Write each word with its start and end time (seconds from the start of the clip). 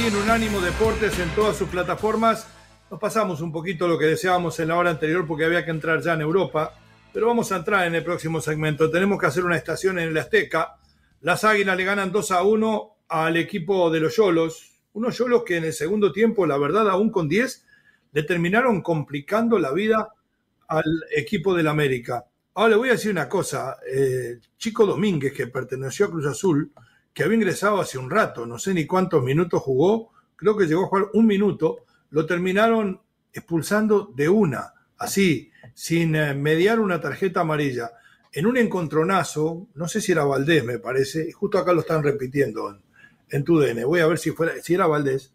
aquí 0.00 0.08
en 0.08 0.16
Unánimo 0.16 0.60
Deportes 0.62 1.18
en 1.18 1.28
todas 1.34 1.56
sus 1.56 1.68
plataformas. 1.68 2.46
Nos 2.90 2.98
pasamos 2.98 3.42
un 3.42 3.52
poquito 3.52 3.86
lo 3.86 3.98
que 3.98 4.06
deseábamos 4.06 4.58
en 4.58 4.68
la 4.68 4.78
hora 4.78 4.88
anterior 4.88 5.26
porque 5.26 5.44
había 5.44 5.62
que 5.64 5.72
entrar 5.72 6.00
ya 6.00 6.14
en 6.14 6.22
Europa, 6.22 6.74
pero 7.12 7.26
vamos 7.26 7.52
a 7.52 7.56
entrar 7.56 7.86
en 7.86 7.94
el 7.94 8.02
próximo 8.02 8.40
segmento. 8.40 8.90
Tenemos 8.90 9.18
que 9.20 9.26
hacer 9.26 9.44
una 9.44 9.56
estación 9.56 9.98
en 9.98 10.08
el 10.08 10.16
Azteca. 10.16 10.78
Las 11.20 11.44
Águilas 11.44 11.76
le 11.76 11.84
ganan 11.84 12.12
2 12.12 12.30
a 12.30 12.42
1 12.42 12.96
al 13.08 13.36
equipo 13.36 13.90
de 13.90 14.00
los 14.00 14.16
Yolos. 14.16 14.80
Unos 14.94 15.18
Yolos 15.18 15.42
que 15.44 15.58
en 15.58 15.64
el 15.64 15.74
segundo 15.74 16.12
tiempo, 16.12 16.46
la 16.46 16.56
verdad, 16.56 16.88
aún 16.88 17.10
con 17.10 17.28
10, 17.28 17.66
le 18.12 18.22
terminaron 18.22 18.80
complicando 18.80 19.58
la 19.58 19.72
vida 19.72 20.14
al 20.68 21.04
equipo 21.14 21.54
del 21.54 21.68
América. 21.68 22.24
Ahora 22.54 22.70
le 22.70 22.76
voy 22.76 22.88
a 22.88 22.92
decir 22.92 23.10
una 23.10 23.28
cosa. 23.28 23.76
Eh, 23.92 24.38
Chico 24.56 24.86
Domínguez, 24.86 25.34
que 25.34 25.48
perteneció 25.48 26.06
a 26.06 26.10
Cruz 26.10 26.26
Azul, 26.26 26.72
que 27.20 27.24
había 27.24 27.36
ingresado 27.36 27.82
hace 27.82 27.98
un 27.98 28.08
rato, 28.08 28.46
no 28.46 28.58
sé 28.58 28.72
ni 28.72 28.86
cuántos 28.86 29.22
minutos 29.22 29.60
jugó, 29.60 30.10
creo 30.36 30.56
que 30.56 30.64
llegó 30.64 30.84
a 30.84 30.88
jugar 30.88 31.08
un 31.12 31.26
minuto, 31.26 31.84
lo 32.08 32.24
terminaron 32.24 32.98
expulsando 33.30 34.10
de 34.16 34.30
una, 34.30 34.72
así, 34.96 35.52
sin 35.74 36.16
eh, 36.16 36.32
mediar 36.32 36.80
una 36.80 36.98
tarjeta 36.98 37.42
amarilla. 37.42 37.90
En 38.32 38.46
un 38.46 38.56
encontronazo, 38.56 39.68
no 39.74 39.86
sé 39.86 40.00
si 40.00 40.12
era 40.12 40.24
Valdés, 40.24 40.64
me 40.64 40.78
parece, 40.78 41.30
justo 41.30 41.58
acá 41.58 41.74
lo 41.74 41.80
están 41.80 42.02
repitiendo 42.02 42.70
en, 42.70 42.80
en 43.28 43.44
tu 43.44 43.60
DN, 43.60 43.84
voy 43.84 44.00
a 44.00 44.06
ver 44.06 44.16
si, 44.16 44.30
fuera, 44.30 44.54
si 44.62 44.72
era 44.72 44.86
Valdés, 44.86 45.34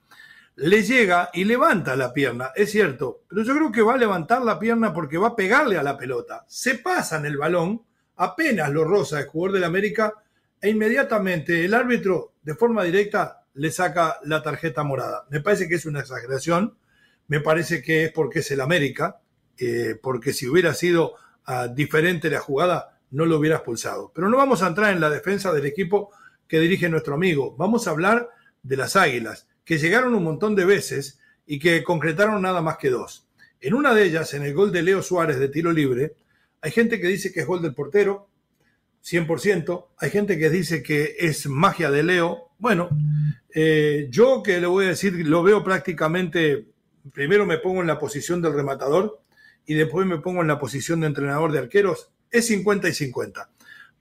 le 0.56 0.82
llega 0.82 1.30
y 1.36 1.44
levanta 1.44 1.96
la 1.96 2.14
pierna, 2.14 2.50
es 2.56 2.72
cierto, 2.72 3.26
pero 3.30 3.44
yo 3.44 3.54
creo 3.54 3.72
que 3.72 3.84
va 3.84 3.94
a 3.94 3.98
levantar 3.98 4.42
la 4.42 4.58
pierna 4.58 4.92
porque 4.92 5.20
va 5.20 5.28
a 5.28 5.36
pegarle 5.36 5.78
a 5.78 5.84
la 5.84 6.00
pelota. 6.00 6.46
Se 6.48 6.80
pasa 6.80 7.18
en 7.18 7.28
el 7.28 7.38
balón, 7.38 7.84
apenas 8.16 8.72
lo 8.72 8.86
roza 8.86 9.20
el 9.20 9.28
jugador 9.28 9.54
del 9.54 9.66
América, 9.66 10.16
e 10.66 10.70
inmediatamente 10.70 11.64
el 11.64 11.76
árbitro 11.76 12.34
de 12.42 12.56
forma 12.56 12.84
directa 12.84 13.46
le 13.54 13.70
saca 13.70 14.18
la 14.24 14.42
tarjeta 14.42 14.84
morada. 14.84 15.28
Me 15.30 15.40
parece 15.40 15.70
que 15.70 15.76
es 15.76 15.86
una 15.86 16.00
exageración, 16.00 16.76
me 17.28 17.40
parece 17.40 17.84
que 17.84 18.06
es 18.06 18.12
porque 18.12 18.40
es 18.40 18.50
el 18.50 18.62
América, 18.62 19.22
eh, 19.60 19.94
porque 20.02 20.34
si 20.34 20.48
hubiera 20.48 20.74
sido 20.74 21.14
uh, 21.48 21.72
diferente 21.72 22.32
la 22.32 22.40
jugada 22.40 22.98
no 23.12 23.28
lo 23.28 23.38
hubiera 23.38 23.58
expulsado. 23.58 24.12
Pero 24.16 24.28
no 24.28 24.38
vamos 24.38 24.64
a 24.64 24.68
entrar 24.68 24.92
en 24.92 25.02
la 25.02 25.12
defensa 25.12 25.54
del 25.54 25.68
equipo 25.68 26.10
que 26.48 26.60
dirige 26.60 26.90
nuestro 26.90 27.14
amigo, 27.14 27.56
vamos 27.56 27.88
a 27.88 27.92
hablar 27.92 28.32
de 28.64 28.78
las 28.78 28.96
Águilas, 28.96 29.48
que 29.66 29.78
llegaron 29.78 30.16
un 30.16 30.24
montón 30.24 30.56
de 30.56 30.66
veces 30.66 31.20
y 31.46 31.60
que 31.60 31.84
concretaron 31.84 32.42
nada 32.42 32.62
más 32.62 32.78
que 32.78 32.90
dos. 32.90 33.28
En 33.62 33.76
una 33.76 33.94
de 33.94 34.06
ellas, 34.06 34.34
en 34.34 34.42
el 34.42 34.56
gol 34.56 34.72
de 34.72 34.82
Leo 34.82 35.04
Suárez 35.04 35.38
de 35.38 35.48
tiro 35.48 35.72
libre, 35.72 36.16
hay 36.60 36.72
gente 36.72 37.00
que 37.00 37.06
dice 37.06 37.32
que 37.32 37.42
es 37.42 37.46
gol 37.46 37.62
del 37.62 37.76
portero, 37.76 38.30
100%. 39.06 39.88
Hay 39.98 40.10
gente 40.10 40.38
que 40.38 40.50
dice 40.50 40.82
que 40.82 41.16
es 41.20 41.48
magia 41.48 41.92
de 41.92 42.04
Leo. 42.04 42.50
Bueno, 42.58 42.90
eh, 43.54 44.08
yo 44.10 44.42
que 44.42 44.60
le 44.60 44.68
voy 44.68 44.86
a 44.86 44.90
decir, 44.90 45.14
lo 45.28 45.44
veo 45.44 45.64
prácticamente, 45.64 46.68
primero 47.14 47.46
me 47.46 47.60
pongo 47.60 47.82
en 47.82 47.88
la 47.88 48.00
posición 48.00 48.42
del 48.42 48.54
rematador 48.54 49.22
y 49.66 49.76
después 49.76 50.08
me 50.08 50.18
pongo 50.18 50.42
en 50.42 50.48
la 50.48 50.60
posición 50.60 51.02
de 51.02 51.08
entrenador 51.08 51.52
de 51.52 51.60
arqueros, 51.60 52.12
es 52.32 52.48
50 52.48 52.90
y 52.90 52.94
50. 52.94 53.50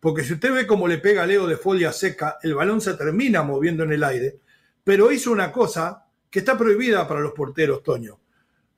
Porque 0.01 0.25
si 0.25 0.35
usted 0.35 0.53
ve 0.53 0.67
cómo 0.67 0.89
le 0.89 0.99
pega 0.99 1.23
a 1.23 1.27
Leo 1.27 1.47
de 1.47 1.57
folia 1.57 1.93
seca, 1.93 2.39
el 2.43 2.55
balón 2.55 2.81
se 2.81 2.95
termina 2.95 3.43
moviendo 3.43 3.85
en 3.85 3.93
el 3.93 4.05
aire, 4.05 4.39
pero 4.83 5.13
hizo 5.13 5.31
una 5.31 5.53
cosa 5.53 6.07
que 6.31 6.41
está 6.41 6.57
prohibida 6.59 7.07
para 7.07 7.21
los 7.21 7.33
porteros, 7.33 7.83
Toño. 7.83 8.21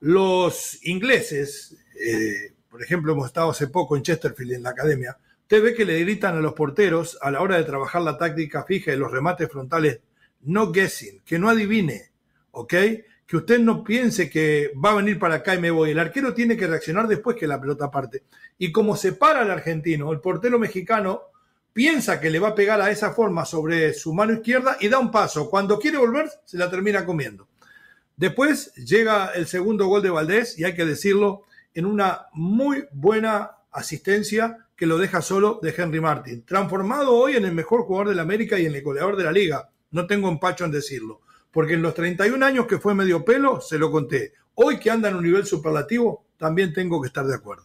Los 0.00 0.84
ingleses, 0.86 1.76
eh, 2.00 2.52
por 2.68 2.82
ejemplo, 2.82 3.12
hemos 3.12 3.26
estado 3.26 3.50
hace 3.50 3.68
poco 3.68 3.96
en 3.96 4.02
Chesterfield, 4.02 4.52
en 4.52 4.62
la 4.62 4.70
academia, 4.70 5.16
Usted 5.46 5.62
ve 5.62 5.74
que 5.74 5.84
le 5.84 6.00
gritan 6.00 6.36
a 6.36 6.40
los 6.40 6.54
porteros 6.54 7.16
a 7.22 7.30
la 7.30 7.40
hora 7.40 7.56
de 7.56 7.62
trabajar 7.62 8.02
la 8.02 8.18
táctica 8.18 8.64
fija 8.64 8.92
y 8.92 8.96
los 8.96 9.12
remates 9.12 9.48
frontales, 9.48 10.00
no 10.42 10.72
guessing, 10.72 11.20
que 11.24 11.38
no 11.38 11.48
adivine, 11.48 12.10
¿ok? 12.50 12.74
Que 13.24 13.36
usted 13.36 13.60
no 13.60 13.84
piense 13.84 14.28
que 14.28 14.72
va 14.84 14.90
a 14.90 14.96
venir 14.96 15.20
para 15.20 15.36
acá 15.36 15.54
y 15.54 15.60
me 15.60 15.70
voy. 15.70 15.92
El 15.92 16.00
arquero 16.00 16.34
tiene 16.34 16.56
que 16.56 16.66
reaccionar 16.66 17.06
después 17.06 17.36
que 17.36 17.46
la 17.46 17.60
pelota 17.60 17.92
parte. 17.92 18.24
Y 18.58 18.72
como 18.72 18.96
se 18.96 19.12
para 19.12 19.42
el 19.42 19.50
argentino, 19.52 20.10
el 20.10 20.18
portero 20.18 20.58
mexicano 20.58 21.22
piensa 21.72 22.18
que 22.18 22.28
le 22.28 22.40
va 22.40 22.48
a 22.48 22.54
pegar 22.56 22.80
a 22.80 22.90
esa 22.90 23.12
forma 23.12 23.44
sobre 23.44 23.94
su 23.94 24.12
mano 24.12 24.32
izquierda 24.32 24.76
y 24.80 24.88
da 24.88 24.98
un 24.98 25.12
paso. 25.12 25.48
Cuando 25.48 25.78
quiere 25.78 25.96
volver, 25.96 26.28
se 26.44 26.58
la 26.58 26.68
termina 26.68 27.06
comiendo. 27.06 27.46
Después 28.16 28.74
llega 28.74 29.26
el 29.26 29.46
segundo 29.46 29.86
gol 29.86 30.02
de 30.02 30.10
Valdés 30.10 30.58
y 30.58 30.64
hay 30.64 30.74
que 30.74 30.84
decirlo 30.84 31.44
en 31.72 31.86
una 31.86 32.26
muy 32.32 32.88
buena 32.90 33.52
asistencia 33.70 34.65
que 34.76 34.86
lo 34.86 34.98
deja 34.98 35.22
solo 35.22 35.58
de 35.62 35.74
Henry 35.76 36.00
Martin, 36.00 36.44
transformado 36.44 37.14
hoy 37.14 37.36
en 37.36 37.46
el 37.46 37.52
mejor 37.52 37.82
jugador 37.82 38.10
de 38.10 38.14
la 38.14 38.22
América 38.22 38.58
y 38.58 38.66
en 38.66 38.74
el 38.74 38.82
goleador 38.82 39.16
de 39.16 39.24
la 39.24 39.32
liga. 39.32 39.70
No 39.90 40.06
tengo 40.06 40.28
empacho 40.28 40.66
en 40.66 40.70
decirlo, 40.70 41.22
porque 41.50 41.74
en 41.74 41.82
los 41.82 41.94
31 41.94 42.44
años 42.44 42.66
que 42.66 42.78
fue 42.78 42.94
medio 42.94 43.24
pelo, 43.24 43.60
se 43.62 43.78
lo 43.78 43.90
conté. 43.90 44.34
Hoy 44.54 44.78
que 44.78 44.90
anda 44.90 45.08
en 45.08 45.16
un 45.16 45.24
nivel 45.24 45.46
superlativo, 45.46 46.26
también 46.36 46.74
tengo 46.74 47.00
que 47.00 47.06
estar 47.06 47.24
de 47.24 47.34
acuerdo. 47.34 47.64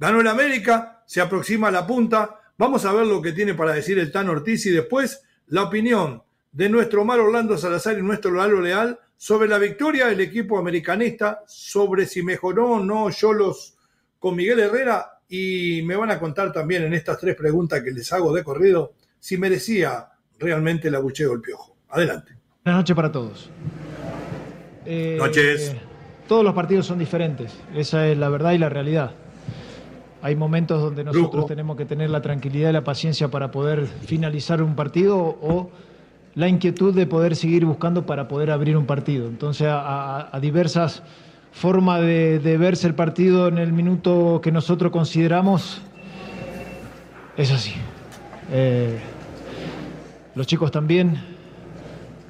Ganó 0.00 0.20
el 0.20 0.26
América, 0.26 1.02
se 1.06 1.20
aproxima 1.20 1.68
a 1.68 1.72
la 1.72 1.86
punta, 1.86 2.40
vamos 2.56 2.84
a 2.84 2.92
ver 2.92 3.06
lo 3.06 3.22
que 3.22 3.32
tiene 3.32 3.54
para 3.54 3.72
decir 3.72 3.98
el 3.98 4.10
Tan 4.10 4.28
Ortiz 4.28 4.66
y 4.66 4.70
después 4.70 5.22
la 5.46 5.62
opinión 5.62 6.22
de 6.50 6.68
nuestro 6.68 7.02
Omar 7.02 7.20
Orlando 7.20 7.56
Salazar 7.56 7.98
y 7.98 8.02
nuestro 8.02 8.32
Lalo 8.32 8.60
Leal 8.60 8.98
sobre 9.16 9.48
la 9.48 9.58
victoria 9.58 10.06
del 10.06 10.20
equipo 10.20 10.58
americanista, 10.58 11.42
sobre 11.46 12.06
si 12.06 12.22
mejoró 12.22 12.72
o 12.72 12.80
no 12.80 13.10
Yolos 13.10 13.76
con 14.18 14.34
Miguel 14.34 14.60
Herrera 14.60 15.17
y 15.28 15.82
me 15.82 15.94
van 15.96 16.10
a 16.10 16.18
contar 16.18 16.52
también 16.52 16.84
en 16.84 16.94
estas 16.94 17.18
tres 17.18 17.36
preguntas 17.36 17.82
que 17.82 17.90
les 17.90 18.12
hago 18.12 18.32
de 18.32 18.42
corrido 18.42 18.92
si 19.20 19.36
merecía 19.36 20.08
realmente 20.38 20.88
el 20.88 20.94
abucheo 20.94 21.32
el 21.34 21.40
piojo. 21.40 21.76
Adelante. 21.90 22.32
Buenas 22.64 22.80
noches 22.80 22.96
para 22.96 23.12
todos. 23.12 23.50
Eh, 24.86 25.16
noches. 25.18 25.74
Todos 26.26 26.44
los 26.44 26.54
partidos 26.54 26.86
son 26.86 26.98
diferentes, 26.98 27.54
esa 27.74 28.06
es 28.06 28.16
la 28.16 28.28
verdad 28.28 28.52
y 28.52 28.58
la 28.58 28.68
realidad. 28.68 29.12
Hay 30.20 30.34
momentos 30.36 30.80
donde 30.82 31.04
nosotros 31.04 31.34
Lujo. 31.34 31.46
tenemos 31.46 31.76
que 31.76 31.86
tener 31.86 32.10
la 32.10 32.20
tranquilidad 32.20 32.70
y 32.70 32.72
la 32.72 32.84
paciencia 32.84 33.28
para 33.28 33.50
poder 33.50 33.86
finalizar 33.86 34.62
un 34.62 34.74
partido 34.74 35.16
o 35.16 35.70
la 36.34 36.48
inquietud 36.48 36.94
de 36.94 37.06
poder 37.06 37.34
seguir 37.36 37.64
buscando 37.64 38.04
para 38.04 38.28
poder 38.28 38.50
abrir 38.50 38.76
un 38.76 38.84
partido. 38.84 39.26
Entonces, 39.28 39.68
a, 39.68 39.80
a, 39.80 40.36
a 40.36 40.40
diversas 40.40 41.02
forma 41.52 42.00
de, 42.00 42.56
verse 42.58 42.86
el 42.86 42.94
partido 42.94 43.48
en 43.48 43.58
el 43.58 43.72
minuto 43.72 44.40
que 44.42 44.52
nosotros 44.52 44.92
consideramos 44.92 45.80
es 47.36 47.52
así. 47.52 47.74
Eh, 48.52 48.98
los 50.34 50.46
chicos 50.46 50.70
también 50.70 51.20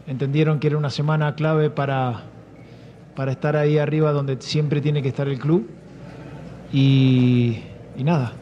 entendieron 0.06 0.59
que 0.59 0.69
era 0.69 0.79
una 0.79 0.91
semana 0.91 1.34
clave 1.34 1.71
para, 1.71 2.23
para 3.15 3.33
estar 3.33 3.56
ahí 3.56 3.79
arriba 3.79 4.12
donde 4.12 4.41
siempre 4.41 4.81
tiene 4.81 5.03
que 5.03 5.09
estar 5.09 5.29
el 5.29 5.39
club. 5.39 5.69
Y, 6.73 7.62
y 7.97 8.05
nada, 8.05 8.33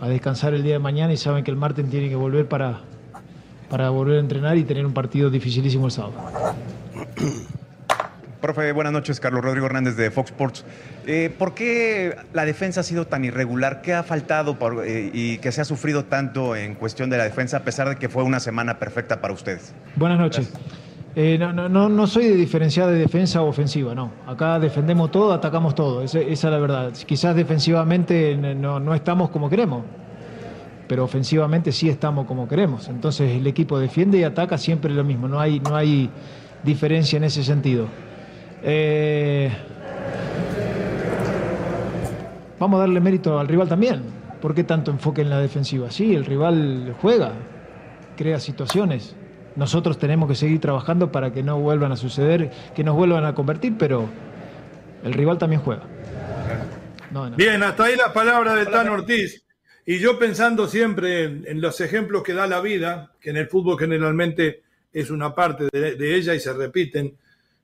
a 0.00 0.08
descansar 0.08 0.54
el 0.54 0.62
día 0.62 0.74
de 0.74 0.78
mañana 0.78 1.12
y 1.12 1.16
saben 1.16 1.44
que 1.44 1.50
el 1.50 1.56
martes 1.56 1.88
tiene 1.88 2.08
que 2.08 2.16
volver 2.16 2.48
para, 2.48 2.80
para 3.68 3.90
volver 3.90 4.16
a 4.16 4.20
entrenar 4.20 4.56
y 4.56 4.64
tener 4.64 4.86
un 4.86 4.92
partido 4.92 5.30
dificilísimo 5.30 5.86
el 5.86 5.92
sábado. 5.92 6.14
Profe, 8.40 8.72
buenas 8.72 8.92
noches. 8.92 9.18
Carlos 9.18 9.42
Rodrigo 9.42 9.66
Hernández 9.66 9.96
de 9.96 10.10
Fox 10.10 10.30
Sports. 10.30 10.64
Eh, 11.06 11.34
¿Por 11.36 11.54
qué 11.54 12.16
la 12.32 12.44
defensa 12.44 12.80
ha 12.80 12.82
sido 12.82 13.06
tan 13.06 13.24
irregular? 13.24 13.80
¿Qué 13.80 13.94
ha 13.94 14.02
faltado 14.02 14.58
por, 14.58 14.84
eh, 14.86 15.10
y 15.12 15.38
que 15.38 15.52
se 15.52 15.62
ha 15.62 15.64
sufrido 15.64 16.04
tanto 16.04 16.54
en 16.54 16.74
cuestión 16.74 17.08
de 17.08 17.16
la 17.16 17.24
defensa, 17.24 17.58
a 17.58 17.60
pesar 17.60 17.88
de 17.88 17.96
que 17.96 18.08
fue 18.08 18.22
una 18.22 18.40
semana 18.40 18.78
perfecta 18.78 19.20
para 19.20 19.32
ustedes? 19.32 19.74
Buenas 19.96 20.18
noches. 20.18 20.52
Eh, 21.14 21.38
no, 21.38 21.50
no, 21.50 21.88
no, 21.88 22.06
soy 22.06 22.28
de 22.28 22.36
diferenciar 22.36 22.90
de 22.90 22.98
defensa 22.98 23.40
o 23.40 23.48
ofensiva, 23.48 23.94
no. 23.94 24.12
Acá 24.26 24.58
defendemos 24.58 25.10
todo, 25.10 25.32
atacamos 25.32 25.74
todo. 25.74 26.02
Esa, 26.02 26.18
esa 26.20 26.48
es 26.48 26.52
la 26.52 26.58
verdad. 26.58 26.92
Quizás 27.06 27.34
defensivamente 27.34 28.36
no, 28.36 28.78
no 28.78 28.94
estamos 28.94 29.30
como 29.30 29.48
queremos, 29.48 29.82
pero 30.86 31.04
ofensivamente 31.04 31.72
sí 31.72 31.88
estamos 31.88 32.26
como 32.26 32.46
queremos. 32.46 32.88
Entonces 32.88 33.34
el 33.34 33.46
equipo 33.46 33.78
defiende 33.78 34.18
y 34.18 34.24
ataca 34.24 34.58
siempre 34.58 34.92
lo 34.92 35.04
mismo. 35.04 35.26
No 35.26 35.40
hay, 35.40 35.58
no 35.60 35.74
hay 35.74 36.10
diferencia 36.62 37.16
en 37.16 37.24
ese 37.24 37.42
sentido. 37.42 37.86
Eh, 38.68 39.50
vamos 42.58 42.78
a 42.78 42.80
darle 42.80 43.00
mérito 43.00 43.38
al 43.38 43.48
rival 43.48 43.68
también. 43.68 44.02
¿Por 44.42 44.54
qué 44.54 44.64
tanto 44.64 44.90
enfoque 44.90 45.22
en 45.22 45.30
la 45.30 45.40
defensiva? 45.40 45.90
Sí, 45.90 46.14
el 46.14 46.24
rival 46.24 46.94
juega, 47.00 47.32
crea 48.16 48.38
situaciones, 48.40 49.16
nosotros 49.56 49.98
tenemos 49.98 50.28
que 50.28 50.34
seguir 50.34 50.60
trabajando 50.60 51.10
para 51.10 51.32
que 51.32 51.42
no 51.42 51.58
vuelvan 51.58 51.90
a 51.90 51.96
suceder, 51.96 52.50
que 52.74 52.84
nos 52.84 52.94
vuelvan 52.94 53.24
a 53.24 53.34
convertir, 53.34 53.74
pero 53.78 54.08
el 55.02 55.14
rival 55.14 55.38
también 55.38 55.62
juega. 55.62 55.84
Bien, 57.36 57.62
hasta 57.62 57.84
ahí 57.84 57.96
la 57.96 58.12
palabra 58.12 58.54
de 58.54 58.66
Tan 58.66 58.88
Ortiz. 58.88 59.44
Y 59.86 59.98
yo 59.98 60.18
pensando 60.18 60.66
siempre 60.66 61.24
en, 61.24 61.60
los 61.60 61.80
ejemplos 61.80 62.22
que 62.22 62.34
da 62.34 62.46
la 62.46 62.60
vida, 62.60 63.12
que 63.20 63.30
en 63.30 63.38
el 63.38 63.48
fútbol 63.48 63.78
generalmente 63.78 64.62
es 64.92 65.10
una 65.10 65.34
parte 65.34 65.68
de, 65.72 66.16
ella 66.16 66.34
y 66.34 66.40
se 66.40 66.52
repiten, 66.52 67.16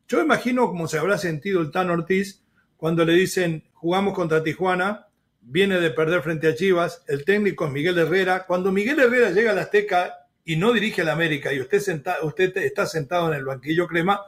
yo 0.08 0.20
imagino 0.20 0.68
cómo 0.68 0.88
se 0.88 0.98
habrá 0.98 1.18
sentido 1.18 1.60
el 1.60 1.70
Tan 1.70 1.90
Ortiz 1.90 2.42
cuando 2.76 3.04
le 3.04 3.12
dicen 3.14 3.64
jugamos 3.74 4.14
contra 4.14 4.42
Tijuana, 4.42 5.06
viene 5.40 5.80
de 5.80 5.90
perder 5.90 6.22
frente 6.22 6.48
a 6.48 6.54
Chivas, 6.54 7.02
el 7.08 7.24
técnico 7.24 7.66
es 7.66 7.72
Miguel 7.72 7.98
Herrera. 7.98 8.44
Cuando 8.46 8.70
Miguel 8.70 9.00
Herrera 9.00 9.30
llega 9.30 9.50
a 9.50 9.54
la 9.54 9.62
Azteca 9.62 10.26
y 10.44 10.56
no 10.56 10.72
dirige 10.72 11.02
al 11.02 11.08
América 11.08 11.52
y 11.52 11.60
usted, 11.60 12.56
está 12.56 12.86
sentado 12.86 13.28
en 13.28 13.38
el 13.38 13.44
banquillo 13.44 13.86
crema, 13.86 14.20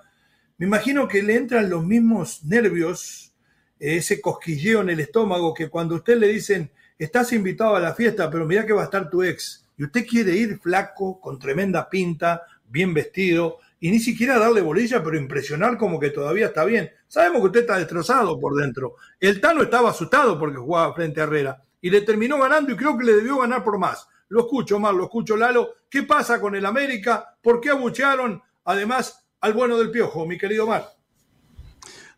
me 0.59 0.67
imagino 0.67 1.09
que 1.09 1.23
le 1.23 1.37
entran 1.37 1.71
los 1.71 1.85
mismos 1.85 2.45
nervios, 2.45 3.33
ese 3.79 4.21
cosquilleo 4.21 4.83
en 4.83 4.91
el 4.91 5.01
estómago 5.01 5.53
que 5.53 5.69
cuando 5.69 5.97
usted 5.97 6.17
le 6.17 6.29
dicen 6.29 6.71
estás 6.99 7.33
invitado 7.33 7.75
a 7.75 7.81
la 7.81 7.95
fiesta, 7.95 8.31
pero 8.31 8.47
mira 8.47 8.65
que 8.65 8.73
va 8.73 8.83
a 8.83 8.85
estar 8.87 9.11
tu 9.11 9.23
ex, 9.23 9.67
y 9.77 9.85
usted 9.85 10.07
quiere 10.07 10.37
ir 10.37 10.59
flaco, 10.59 11.21
con 11.21 11.39
tremenda 11.39 11.91
pinta, 11.91 12.43
bien 12.69 12.95
vestido, 12.95 13.59
y 13.85 13.91
ni 13.91 14.01
siquiera 14.01 14.39
darle 14.39 14.63
bolilla, 14.63 15.05
pero 15.05 15.19
impresionar 15.19 15.77
como 15.77 16.01
que 16.01 16.09
todavía 16.09 16.47
está 16.47 16.65
bien. 16.65 16.91
Sabemos 17.07 17.43
que 17.43 17.47
usted 17.49 17.61
está 17.61 17.77
destrozado 17.77 18.41
por 18.41 18.55
dentro. 18.55 18.95
El 19.21 19.43
Tano 19.43 19.63
estaba 19.63 19.91
asustado 19.91 20.39
porque 20.39 20.57
jugaba 20.57 20.95
frente 20.95 21.21
a 21.21 21.25
Herrera, 21.25 21.63
y 21.83 21.91
le 21.91 22.01
terminó 22.01 22.39
ganando 22.39 22.73
y 22.73 22.77
creo 22.77 22.97
que 22.97 23.05
le 23.05 23.13
debió 23.13 23.37
ganar 23.41 23.63
por 23.63 23.77
más. 23.79 24.09
Lo 24.29 24.41
escucho, 24.41 24.79
mal, 24.79 24.97
lo 24.97 25.05
escucho, 25.05 25.37
Lalo. 25.37 25.75
¿Qué 25.91 26.05
pasa 26.05 26.41
con 26.41 26.55
el 26.55 26.65
América? 26.65 27.37
¿Por 27.43 27.61
qué 27.61 27.69
abuchearon 27.69 28.41
además 28.65 29.27
al 29.43 29.53
bueno 29.53 29.77
del 29.77 29.91
Piojo, 29.91 30.25
mi 30.25 30.39
querido 30.39 30.67
Mar? 30.67 30.89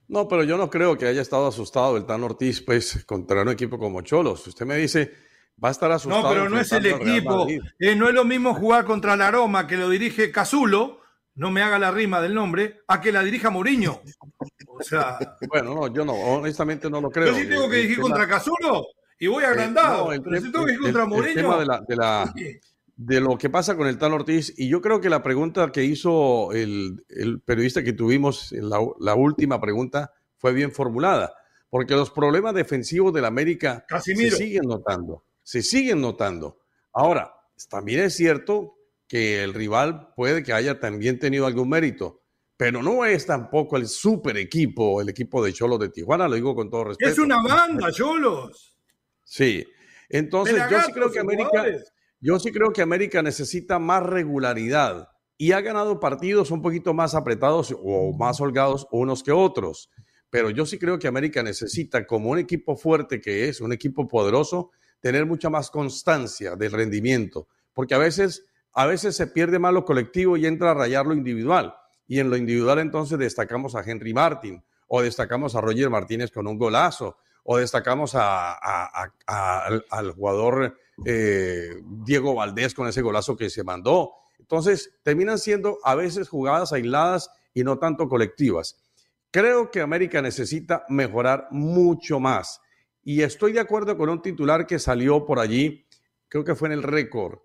No, 0.07 0.29
pero 0.29 0.45
yo 0.45 0.57
no 0.57 0.71
creo 0.71 0.97
que 0.97 1.09
haya 1.09 1.21
estado 1.21 1.49
asustado 1.49 1.97
el 1.97 2.07
Tan 2.07 2.23
Ortiz, 2.23 2.61
pues, 2.61 3.05
contra 3.07 3.43
un 3.43 3.49
equipo 3.49 3.77
como 3.77 4.03
Cholos. 4.03 4.47
Usted 4.47 4.67
me 4.67 4.77
dice, 4.77 5.15
va 5.63 5.71
a 5.71 5.73
estar 5.73 5.91
asustado. 5.91 6.23
No, 6.23 6.29
pero 6.29 6.49
no 6.49 6.61
es 6.61 6.71
el 6.71 6.87
equipo. 6.87 7.49
Eh, 7.81 7.97
no 7.97 8.09
es 8.09 8.15
lo 8.15 8.25
mismo 8.25 8.55
jugar 8.55 8.85
contra 8.85 9.17
la 9.17 9.27
Aroma, 9.27 9.67
que 9.67 9.77
lo 9.77 9.89
dirige 9.89 10.31
Cazulo, 10.31 11.01
no 11.37 11.50
me 11.50 11.62
haga 11.62 11.79
la 11.79 11.91
rima 11.91 12.21
del 12.21 12.35
nombre, 12.35 12.81
a 12.88 13.00
que 13.00 13.12
la 13.12 13.23
dirija 13.23 13.50
Mourinho. 13.50 14.00
O 14.69 14.83
sea. 14.83 15.19
Bueno, 15.49 15.75
no, 15.75 15.93
yo 15.93 16.05
no, 16.05 16.15
honestamente 16.15 16.91
no 16.91 17.00
lo 17.00 17.11
creo. 17.11 17.29
Yo 17.29 17.35
sí 17.35 17.47
tengo 17.47 17.69
que 17.69 17.77
dirigir 17.77 18.00
contra 18.00 18.27
Cazulo 18.27 18.87
y 19.19 19.27
voy 19.27 19.44
agrandado. 19.44 20.12
Eh, 20.12 20.21
pero 20.21 20.41
si 20.41 20.50
tengo 20.50 20.65
que 20.65 20.73
ir 20.73 20.81
contra 20.81 21.05
Mourinho. 21.05 21.29
El 21.29 21.37
tema 21.37 21.59
de 21.59 21.67
la, 21.67 21.81
de 21.87 21.97
la, 21.97 22.35
de 22.97 23.21
lo 23.21 23.37
que 23.37 23.50
pasa 23.50 23.77
con 23.77 23.87
el 23.87 23.99
Tan 23.99 24.12
Ortiz. 24.12 24.55
Y 24.56 24.69
yo 24.69 24.81
creo 24.81 25.00
que 25.00 25.11
la 25.11 25.23
pregunta 25.23 25.71
que 25.71 25.85
hizo 25.85 26.53
el, 26.53 27.05
periodista 27.44 27.85
que 27.85 27.93
tuvimos, 27.93 28.53
la, 28.53 28.79
la, 28.99 29.15
última 29.15 29.61
pregunta, 29.61 30.12
fue 30.39 30.53
bien 30.55 30.73
formulada. 30.73 31.35
Porque 31.69 31.94
los 31.94 32.11
problemas 32.11 32.55
defensivos 32.55 33.12
del 33.12 33.27
América 33.27 33.85
se 34.03 34.15
siguen 34.31 34.65
notando. 34.65 35.25
Se 35.43 35.62
siguen 35.62 36.00
notando. 36.00 36.61
Ahora, 36.93 37.35
también 37.69 38.00
es 38.00 38.15
cierto 38.15 38.77
que 39.08 39.43
el 39.43 39.55
rival 39.55 40.12
puede 40.17 40.43
que 40.43 40.53
haya 40.53 40.81
también 40.81 41.19
tenido 41.19 41.47
algún 41.47 41.69
mérito. 41.69 42.23
Pero 42.56 42.82
no 42.82 43.05
es 43.05 43.26
tampoco 43.26 43.76
el 43.76 43.87
super 43.87 44.37
equipo, 44.38 45.00
el 45.00 45.11
equipo 45.11 45.44
de 45.44 45.53
Cholos 45.53 45.79
de 45.79 45.91
Tijuana, 45.91 46.26
lo 46.26 46.37
digo 46.37 46.55
con 46.55 46.70
todo 46.70 46.85
respeto. 46.85 47.11
Es 47.11 47.19
una 47.19 47.43
banda, 47.43 47.93
Cholos. 47.93 48.79
Sí. 49.23 49.64
Entonces, 50.08 50.62
yo 50.70 50.81
sí 50.81 50.93
creo 50.93 51.11
que 51.11 51.19
América, 51.19 51.67
yo 52.20 52.38
sí 52.38 52.53
creo 52.53 52.73
que 52.73 52.81
América 52.81 53.23
necesita 53.23 53.79
más 53.79 54.03
regularidad 54.03 55.08
y 55.37 55.53
ha 55.53 55.61
ganado 55.61 56.00
partidos 56.00 56.50
un 56.50 56.62
poquito 56.62 56.94
más 56.94 57.14
apretados 57.14 57.75
o 57.79 58.17
más 58.17 58.41
holgados 58.41 58.87
unos 58.91 59.23
que 59.23 59.32
otros. 59.32 59.91
Pero 60.31 60.50
yo 60.50 60.64
sí 60.67 60.79
creo 60.79 60.99
que 60.99 61.08
América 61.08 61.43
necesita, 61.43 62.06
como 62.06 62.31
un 62.31 62.38
equipo 62.38 62.76
fuerte 62.76 63.20
que 63.20 63.49
es, 63.49 63.61
un 63.61 63.73
equipo 63.73 64.08
poderoso, 64.08 64.70
tener 65.00 65.26
mucha 65.26 65.50
más 65.50 65.70
constancia 65.70 66.56
del 66.56 66.73
rendimiento, 66.73 67.49
porque 67.73 67.94
a 67.94 67.99
veces, 67.99 68.45
a 68.76 68.84
veces 68.84 69.17
se 69.17 69.26
pierde 69.26 69.58
más 69.58 69.73
lo 69.73 69.87
colectivo 69.87 70.37
y 70.37 70.44
entra 70.44 70.73
a 70.73 70.75
rayar 70.75 71.06
lo 71.06 71.14
individual. 71.14 71.75
Y 72.06 72.20
en 72.20 72.28
lo 72.28 72.37
individual 72.37 72.78
entonces 72.78 73.19
destacamos 73.19 73.75
a 73.75 73.81
Henry 73.81 74.12
Martin 74.12 74.62
o 74.87 75.00
destacamos 75.00 75.56
a 75.56 75.62
Roger 75.62 75.88
Martínez 75.88 76.31
con 76.31 76.46
un 76.46 76.58
golazo 76.58 77.17
o 77.43 77.56
destacamos 77.56 78.14
al 78.14 80.12
jugador 80.14 80.76
eh, 81.06 81.70
Diego 82.05 82.34
Valdés 82.34 82.75
con 82.75 82.87
ese 82.87 83.00
golazo 83.00 83.34
que 83.34 83.49
se 83.49 83.64
mandó. 83.64 84.12
Entonces, 84.38 84.93
terminan 85.02 85.38
siendo 85.38 85.79
a 85.82 85.94
veces 85.94 86.29
jugadas 86.29 86.75
aisladas 86.75 87.31
y 87.55 87.64
no 87.64 87.79
tanto 87.79 88.11
colectivas. 88.11 88.76
Creo 89.31 89.70
que 89.70 89.81
América 89.81 90.20
necesita 90.20 90.84
mejorar 90.90 91.49
mucho 91.50 92.20
más. 92.20 92.61
Y 93.02 93.22
estoy 93.22 93.52
de 93.52 93.61
acuerdo 93.61 93.96
con 93.96 94.11
un 94.11 94.20
titular 94.20 94.67
que 94.67 94.79
salió 94.79 95.25
por 95.25 95.38
allí, 95.38 95.87
creo 96.29 96.44
que 96.44 96.55
fue 96.55 96.69
en 96.69 96.72
el 96.72 96.82
récord, 96.82 97.38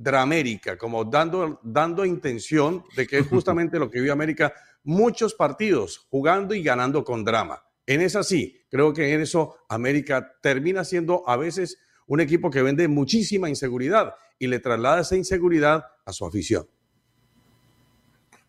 Dramérica, 0.00 0.78
como 0.78 1.04
dando, 1.04 1.60
dando 1.62 2.04
intención 2.04 2.84
de 2.96 3.06
que 3.06 3.18
es 3.18 3.26
justamente 3.28 3.78
lo 3.78 3.90
que 3.90 4.00
vio 4.00 4.12
América, 4.12 4.54
muchos 4.84 5.34
partidos 5.34 6.06
jugando 6.08 6.54
y 6.54 6.62
ganando 6.62 7.02
con 7.02 7.24
drama. 7.24 7.62
En 7.84 8.00
esa 8.00 8.22
sí, 8.22 8.64
creo 8.70 8.92
que 8.92 9.12
en 9.12 9.20
eso 9.20 9.56
América 9.68 10.34
termina 10.40 10.84
siendo 10.84 11.28
a 11.28 11.36
veces 11.36 11.78
un 12.06 12.20
equipo 12.20 12.50
que 12.50 12.62
vende 12.62 12.86
muchísima 12.86 13.48
inseguridad 13.48 14.14
y 14.38 14.46
le 14.46 14.60
traslada 14.60 15.00
esa 15.00 15.16
inseguridad 15.16 15.84
a 16.04 16.12
su 16.12 16.24
afición. 16.24 16.68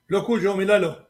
Lo 0.07 0.25
cuyo, 0.25 0.55
Milalo. 0.55 1.07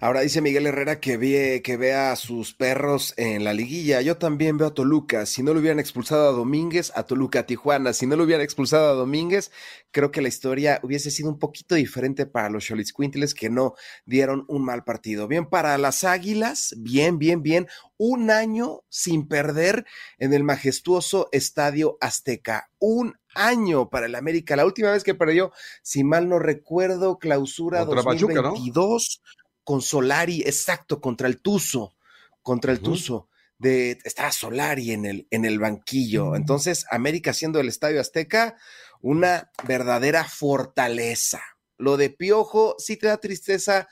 Ahora 0.00 0.20
dice 0.20 0.40
Miguel 0.40 0.66
Herrera 0.66 1.00
que 1.00 1.16
ve, 1.16 1.60
que 1.64 1.76
vea 1.76 2.12
a 2.12 2.16
sus 2.16 2.54
perros 2.54 3.14
en 3.16 3.42
la 3.42 3.52
liguilla. 3.52 4.00
Yo 4.00 4.16
también 4.16 4.56
veo 4.56 4.68
a 4.68 4.74
Toluca. 4.74 5.26
Si 5.26 5.42
no 5.42 5.52
lo 5.52 5.58
hubieran 5.58 5.80
expulsado 5.80 6.28
a 6.28 6.32
Domínguez, 6.32 6.92
a 6.94 7.02
Toluca, 7.02 7.40
a 7.40 7.46
Tijuana. 7.46 7.92
Si 7.92 8.06
no 8.06 8.14
lo 8.14 8.22
hubieran 8.22 8.44
expulsado 8.44 8.90
a 8.90 8.94
Domínguez, 8.94 9.50
creo 9.90 10.12
que 10.12 10.22
la 10.22 10.28
historia 10.28 10.78
hubiese 10.84 11.10
sido 11.10 11.28
un 11.28 11.40
poquito 11.40 11.74
diferente 11.74 12.26
para 12.26 12.48
los 12.48 12.68
Quintiles 12.96 13.34
que 13.34 13.50
no 13.50 13.74
dieron 14.06 14.44
un 14.46 14.64
mal 14.64 14.84
partido. 14.84 15.26
Bien, 15.26 15.46
para 15.46 15.76
las 15.78 16.04
Águilas, 16.04 16.76
bien, 16.78 17.18
bien, 17.18 17.42
bien. 17.42 17.66
Un 17.96 18.30
año 18.30 18.84
sin 18.88 19.26
perder 19.26 19.84
en 20.18 20.32
el 20.32 20.44
majestuoso 20.44 21.28
Estadio 21.32 21.98
Azteca. 22.00 22.70
Un 22.78 23.16
año 23.34 23.90
para 23.90 24.06
el 24.06 24.14
América. 24.14 24.54
La 24.54 24.64
última 24.64 24.92
vez 24.92 25.02
que 25.02 25.16
perdió, 25.16 25.50
si 25.82 26.04
mal 26.04 26.28
no 26.28 26.38
recuerdo, 26.38 27.18
clausura 27.18 27.84
2022 27.84 29.22
con 29.68 29.82
Solari, 29.82 30.40
exacto, 30.46 30.98
contra 30.98 31.28
el 31.28 31.42
Tuzo, 31.42 31.94
contra 32.40 32.72
el 32.72 32.80
Tuzo. 32.80 33.28
De, 33.58 33.98
estaba 34.02 34.32
Solari 34.32 34.92
en 34.92 35.04
el, 35.04 35.28
en 35.30 35.44
el 35.44 35.58
banquillo. 35.58 36.36
Entonces, 36.36 36.86
América 36.90 37.34
siendo 37.34 37.60
el 37.60 37.68
Estadio 37.68 38.00
Azteca, 38.00 38.56
una 39.02 39.50
verdadera 39.64 40.24
fortaleza. 40.24 41.42
Lo 41.76 41.98
de 41.98 42.08
Piojo 42.08 42.76
sí 42.78 42.96
te 42.96 43.08
da 43.08 43.18
tristeza 43.18 43.88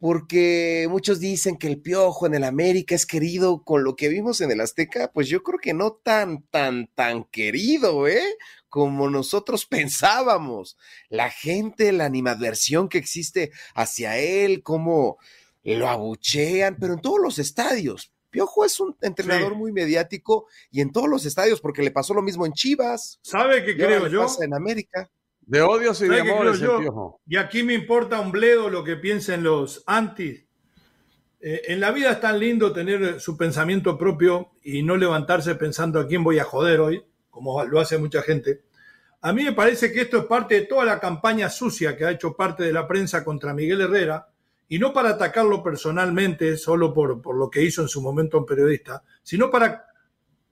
porque 0.00 0.88
muchos 0.90 1.20
dicen 1.20 1.58
que 1.58 1.68
el 1.68 1.80
Piojo 1.80 2.26
en 2.26 2.34
el 2.34 2.42
América 2.42 2.96
es 2.96 3.06
querido 3.06 3.62
con 3.62 3.84
lo 3.84 3.94
que 3.94 4.08
vimos 4.08 4.40
en 4.40 4.50
el 4.50 4.60
Azteca, 4.60 5.12
pues 5.14 5.28
yo 5.28 5.44
creo 5.44 5.60
que 5.60 5.74
no 5.74 5.92
tan, 5.92 6.42
tan, 6.48 6.88
tan 6.88 7.22
querido, 7.30 8.08
¿eh? 8.08 8.36
Como 8.74 9.08
nosotros 9.08 9.66
pensábamos. 9.70 10.76
La 11.08 11.30
gente, 11.30 11.92
la 11.92 12.06
animadversión 12.06 12.88
que 12.88 12.98
existe 12.98 13.52
hacia 13.76 14.18
él, 14.18 14.64
cómo 14.64 15.18
lo 15.62 15.88
abuchean, 15.88 16.76
pero 16.80 16.94
en 16.94 17.00
todos 17.00 17.20
los 17.22 17.38
estadios. 17.38 18.12
Piojo 18.30 18.64
es 18.64 18.80
un 18.80 18.96
entrenador 19.00 19.54
muy 19.54 19.70
mediático 19.70 20.48
y 20.72 20.80
en 20.80 20.90
todos 20.90 21.08
los 21.08 21.24
estadios, 21.24 21.60
porque 21.60 21.82
le 21.82 21.92
pasó 21.92 22.14
lo 22.14 22.22
mismo 22.22 22.46
en 22.46 22.52
Chivas. 22.52 23.20
¿Sabe 23.22 23.64
qué 23.64 23.76
creo 23.76 24.08
yo? 24.08 24.22
Pasa 24.22 24.44
en 24.44 24.54
América. 24.54 25.08
De 25.42 25.62
odios 25.62 26.00
y 26.02 26.08
de 26.08 26.22
amores, 26.22 26.58
Piojo. 26.58 27.20
Y 27.28 27.36
aquí 27.36 27.62
me 27.62 27.74
importa 27.74 28.18
un 28.18 28.32
bledo 28.32 28.70
lo 28.70 28.82
que 28.82 28.96
piensen 28.96 29.44
los 29.44 29.84
anti. 29.86 30.48
Eh, 31.40 31.62
en 31.66 31.78
la 31.78 31.92
vida 31.92 32.10
es 32.10 32.20
tan 32.20 32.40
lindo 32.40 32.72
tener 32.72 33.20
su 33.20 33.36
pensamiento 33.36 33.96
propio 33.96 34.50
y 34.64 34.82
no 34.82 34.96
levantarse 34.96 35.54
pensando 35.54 36.00
a 36.00 36.08
quién 36.08 36.24
voy 36.24 36.40
a 36.40 36.44
joder 36.44 36.80
hoy 36.80 37.04
como 37.34 37.64
lo 37.64 37.80
hace 37.80 37.98
mucha 37.98 38.22
gente. 38.22 38.62
A 39.24 39.32
mí 39.32 39.42
me 39.42 39.54
parece 39.54 39.90
que 39.90 40.02
esto 40.02 40.18
es 40.18 40.24
parte 40.26 40.54
de 40.54 40.66
toda 40.66 40.84
la 40.84 41.00
campaña 41.00 41.48
sucia 41.48 41.96
que 41.96 42.04
ha 42.04 42.10
hecho 42.10 42.36
parte 42.36 42.62
de 42.62 42.74
la 42.74 42.86
prensa 42.86 43.24
contra 43.24 43.54
Miguel 43.54 43.80
Herrera, 43.80 44.28
y 44.68 44.78
no 44.78 44.92
para 44.92 45.08
atacarlo 45.08 45.62
personalmente, 45.62 46.58
solo 46.58 46.92
por, 46.92 47.22
por 47.22 47.34
lo 47.34 47.48
que 47.48 47.62
hizo 47.62 47.80
en 47.80 47.88
su 47.88 48.02
momento 48.02 48.36
un 48.36 48.44
periodista, 48.44 49.02
sino 49.22 49.50
para, 49.50 49.86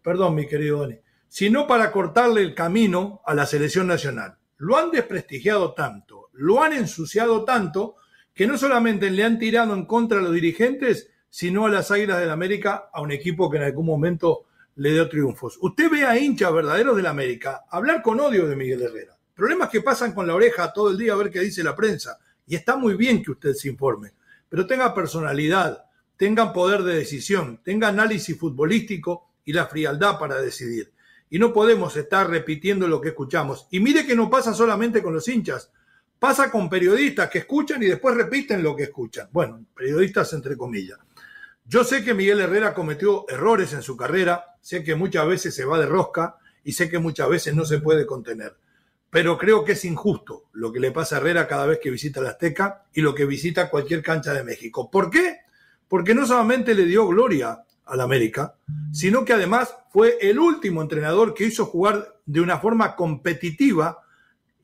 perdón 0.01 0.37
mi 0.37 0.47
querido 0.47 0.79
Doni, 0.79 0.99
sino 1.29 1.67
para 1.67 1.93
cortarle 1.93 2.41
el 2.41 2.55
camino 2.55 3.21
a 3.27 3.35
la 3.35 3.45
selección 3.45 3.89
nacional. 3.89 4.39
Lo 4.57 4.79
han 4.79 4.91
desprestigiado 4.91 5.75
tanto, 5.75 6.31
lo 6.33 6.63
han 6.63 6.73
ensuciado 6.73 7.45
tanto, 7.45 7.97
que 8.33 8.47
no 8.47 8.57
solamente 8.57 9.11
le 9.11 9.23
han 9.23 9.39
tirado 9.39 9.75
en 9.75 9.85
contra 9.85 10.19
a 10.19 10.23
los 10.23 10.33
dirigentes, 10.33 11.11
sino 11.29 11.67
a 11.67 11.69
las 11.69 11.91
Águilas 11.91 12.21
del 12.21 12.31
América, 12.31 12.89
a 12.91 13.03
un 13.03 13.13
equipo 13.13 13.51
que 13.51 13.59
en 13.59 13.65
algún 13.65 13.85
momento 13.85 14.47
le 14.77 14.93
dio 14.93 15.09
triunfos. 15.09 15.59
Usted 15.61 15.91
ve 15.91 16.05
a 16.05 16.19
hinchas 16.19 16.53
verdaderos 16.53 16.97
del 16.97 17.07
América 17.07 17.65
hablar 17.71 18.03
con 18.03 18.21
odio 18.21 18.47
de 18.47 18.57
Miguel 18.57 18.83
Herrera, 18.83 19.17
problema 19.43 19.65
es 19.65 19.71
que 19.71 19.81
pasan 19.81 20.13
con 20.13 20.25
la 20.25 20.37
oreja 20.37 20.73
todo 20.73 20.91
el 20.91 20.97
día 20.97 21.15
a 21.15 21.17
ver 21.17 21.29
qué 21.29 21.41
dice 21.41 21.65
la 21.65 21.75
prensa. 21.75 22.19
Y 22.47 22.55
está 22.55 22.77
muy 22.77 22.95
bien 22.95 23.25
que 23.25 23.33
usted 23.33 23.55
se 23.55 23.69
informe, 23.69 24.13
pero 24.49 24.69
tenga 24.69 24.95
personalidad, 24.95 25.85
tenga 26.17 26.53
poder 26.53 26.85
de 26.85 26.95
decisión, 26.95 27.61
tenga 27.65 27.89
análisis 27.89 28.39
futbolístico 28.39 29.31
y 29.45 29.53
la 29.53 29.67
frialdad 29.67 30.17
para 30.19 30.41
decidir. 30.41 30.93
Y 31.29 31.41
no 31.41 31.53
podemos 31.53 31.97
estar 31.97 32.31
repitiendo 32.31 32.87
lo 32.87 33.01
que 33.01 33.09
escuchamos. 33.09 33.67
Y 33.73 33.81
mire 33.81 34.07
que 34.07 34.15
no 34.15 34.31
pasa 34.31 34.55
solamente 34.55 35.03
con 35.03 35.15
los 35.15 35.27
hinchas, 35.27 35.73
pasa 36.21 36.49
con 36.49 36.69
periodistas 36.69 37.29
que 37.29 37.39
escuchan 37.39 37.83
y 37.83 37.87
después 37.87 38.15
repiten 38.15 38.63
lo 38.63 38.77
que 38.77 38.85
escuchan. 38.85 39.29
Bueno, 39.33 39.65
periodistas 39.75 40.33
entre 40.35 40.57
comillas. 40.57 41.01
Yo 41.73 41.85
sé 41.85 42.05
que 42.05 42.13
Miguel 42.13 42.39
Herrera 42.39 42.75
cometió 42.75 43.25
errores 43.31 43.73
en 43.73 43.81
su 43.81 43.97
carrera, 43.97 44.59
sé 44.61 44.85
que 44.85 44.95
muchas 44.95 45.27
veces 45.27 45.55
se 45.55 45.65
va 45.65 45.79
de 45.79 45.87
rosca 45.87 46.37
y 46.63 46.73
sé 46.73 46.91
que 46.91 46.99
muchas 46.99 47.31
veces 47.31 47.55
no 47.55 47.65
se 47.65 47.79
puede 47.79 48.05
contener. 48.05 48.59
Pero 49.09 49.39
creo 49.39 49.65
que 49.65 49.73
es 49.73 49.83
injusto 49.87 50.51
lo 50.53 50.71
que 50.71 50.81
le 50.81 50.93
pasa 50.93 51.17
a 51.17 51.21
Herrera 51.21 51.49
cada 51.49 51.65
vez 51.65 51.79
que 51.83 51.91
visita 51.91 52.21
la 52.21 52.29
Azteca 52.29 52.85
y 52.93 53.01
lo 53.01 53.15
que 53.15 53.25
visita 53.25 53.71
cualquier 53.71 54.03
cancha 54.03 54.35
de 54.35 54.45
México. 54.45 54.91
¿Por 54.91 55.09
qué? 55.09 55.39
Porque 55.89 56.15
no 56.15 56.27
solamente 56.27 56.75
le 56.75 56.85
dio 56.85 57.07
gloria 57.07 57.65
al 57.87 58.03
América, 58.03 58.57
sino 58.93 59.25
que 59.25 59.33
además 59.33 59.75
fue 59.95 60.19
el 60.21 60.39
último 60.41 60.83
entrenador 60.83 61.33
que 61.33 61.47
hizo 61.47 61.65
jugar 61.65 62.19
de 62.27 62.43
una 62.43 62.59
forma 62.59 62.97
competitiva 62.97 64.03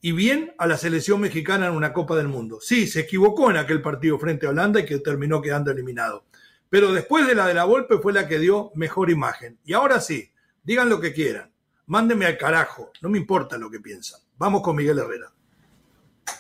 y 0.03 0.13
bien 0.13 0.53
a 0.59 0.67
la 0.67 0.77
selección 0.77 1.23
mexicana 1.23 1.69
en 1.69 1.73
una 1.73 1.95
Copa 1.95 2.17
del 2.17 2.29
Mundo. 2.29 2.59
Sí, 2.61 2.87
se 2.87 3.01
equivocó 3.01 3.51
en 3.51 3.57
aquel 3.57 3.81
partido 3.81 4.19
frente 4.19 4.47
a 4.47 4.51
Holanda 4.51 4.81
y 4.81 4.85
que 4.85 4.99
terminó 4.99 5.41
quedando 5.41 5.71
eliminado. 5.71 6.28
Pero 6.71 6.93
después 6.93 7.27
de 7.27 7.35
la 7.35 7.47
de 7.47 7.55
la 7.55 7.65
Volpe 7.65 7.99
fue 7.99 8.13
la 8.13 8.29
que 8.29 8.39
dio 8.39 8.71
mejor 8.75 9.11
imagen. 9.11 9.59
Y 9.65 9.73
ahora 9.73 10.01
sí, 10.01 10.31
digan 10.63 10.89
lo 10.89 11.01
que 11.01 11.13
quieran. 11.13 11.51
Mándenme 11.87 12.27
al 12.27 12.37
carajo. 12.37 12.91
No 13.01 13.09
me 13.09 13.19
importa 13.19 13.57
lo 13.57 13.71
que 13.71 13.81
piensan. 13.81 14.21
Vamos 14.37 14.61
con 14.63 14.77
Miguel 14.77 14.99
Herrera. 14.99 15.33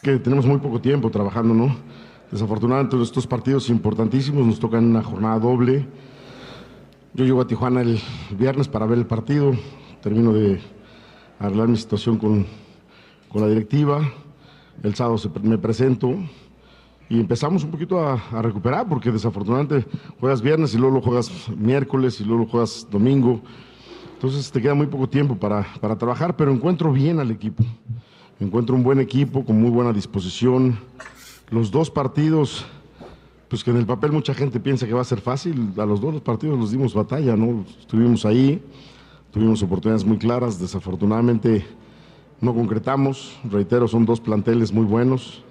Que 0.02 0.18
tenemos 0.18 0.44
muy 0.44 0.58
poco 0.58 0.80
tiempo 0.80 1.10
trabajando, 1.10 1.54
¿no? 1.54 1.74
Desafortunadamente 2.30 3.00
estos 3.02 3.26
partidos 3.26 3.70
importantísimos 3.70 4.46
nos 4.46 4.60
tocan 4.60 4.84
una 4.84 5.02
jornada 5.02 5.38
doble. 5.38 5.86
Yo 7.14 7.24
llego 7.24 7.40
a 7.40 7.46
Tijuana 7.46 7.80
el 7.80 7.98
viernes 8.32 8.68
para 8.68 8.84
ver 8.84 8.98
el 8.98 9.06
partido. 9.06 9.52
Termino 10.02 10.34
de 10.34 10.60
arreglar 11.38 11.68
mi 11.68 11.78
situación 11.78 12.18
con, 12.18 12.46
con 13.30 13.40
la 13.40 13.48
directiva. 13.48 14.12
El 14.82 14.94
sábado 14.94 15.18
me 15.42 15.56
presento 15.56 16.14
y 17.10 17.18
empezamos 17.18 17.64
un 17.64 17.70
poquito 17.70 17.98
a, 18.00 18.16
recuperar 18.42 18.86
porque 18.88 19.10
desafortunadamente 19.10 19.86
juegas 20.20 20.42
viernes 20.42 20.74
y 20.74 20.78
luego 20.78 20.96
lo 20.96 21.02
juegas 21.02 21.30
miércoles 21.56 22.20
y 22.20 22.24
luego 22.24 22.44
lo 22.44 22.50
juegas 22.50 22.86
domingo. 22.90 23.40
Entonces 24.14 24.50
te 24.50 24.60
queda 24.60 24.74
muy 24.74 24.88
poco 24.88 25.08
tiempo 25.08 25.36
para, 25.36 25.66
para 25.80 25.96
trabajar, 25.96 26.36
pero 26.36 26.52
encuentro 26.52 26.92
bien 26.92 27.18
al 27.18 27.30
equipo. 27.30 27.64
Encuentro 28.40 28.74
un 28.74 28.82
buen 28.82 29.00
equipo 29.00 29.44
con 29.44 29.60
muy 29.60 29.70
buena 29.70 29.92
disposición. 29.92 30.78
Los 31.50 31.70
dos 31.70 31.90
partidos, 31.90 32.66
pues 33.48 33.64
que 33.64 33.70
en 33.70 33.78
el 33.78 33.86
papel 33.86 34.12
mucha 34.12 34.34
gente 34.34 34.60
piensa 34.60 34.86
que 34.86 34.92
va 34.92 35.00
a 35.00 35.04
ser 35.04 35.20
fácil, 35.20 35.72
a 35.78 35.86
los 35.86 36.00
dos 36.00 36.20
partidos 36.20 36.58
los 36.58 36.72
dimos 36.72 36.92
batalla, 36.92 37.36
¿no? 37.36 37.64
Estuvimos 37.80 38.26
ahí, 38.26 38.62
tuvimos 39.32 39.62
oportunidades 39.62 40.04
muy 40.04 40.18
claras, 40.18 40.60
desafortunadamente 40.60 41.64
no 42.40 42.54
concretamos, 42.54 43.38
reitero, 43.50 43.88
son 43.88 44.04
dos 44.04 44.20
planteles 44.20 44.72
muy 44.72 44.84
buenos 44.84 45.42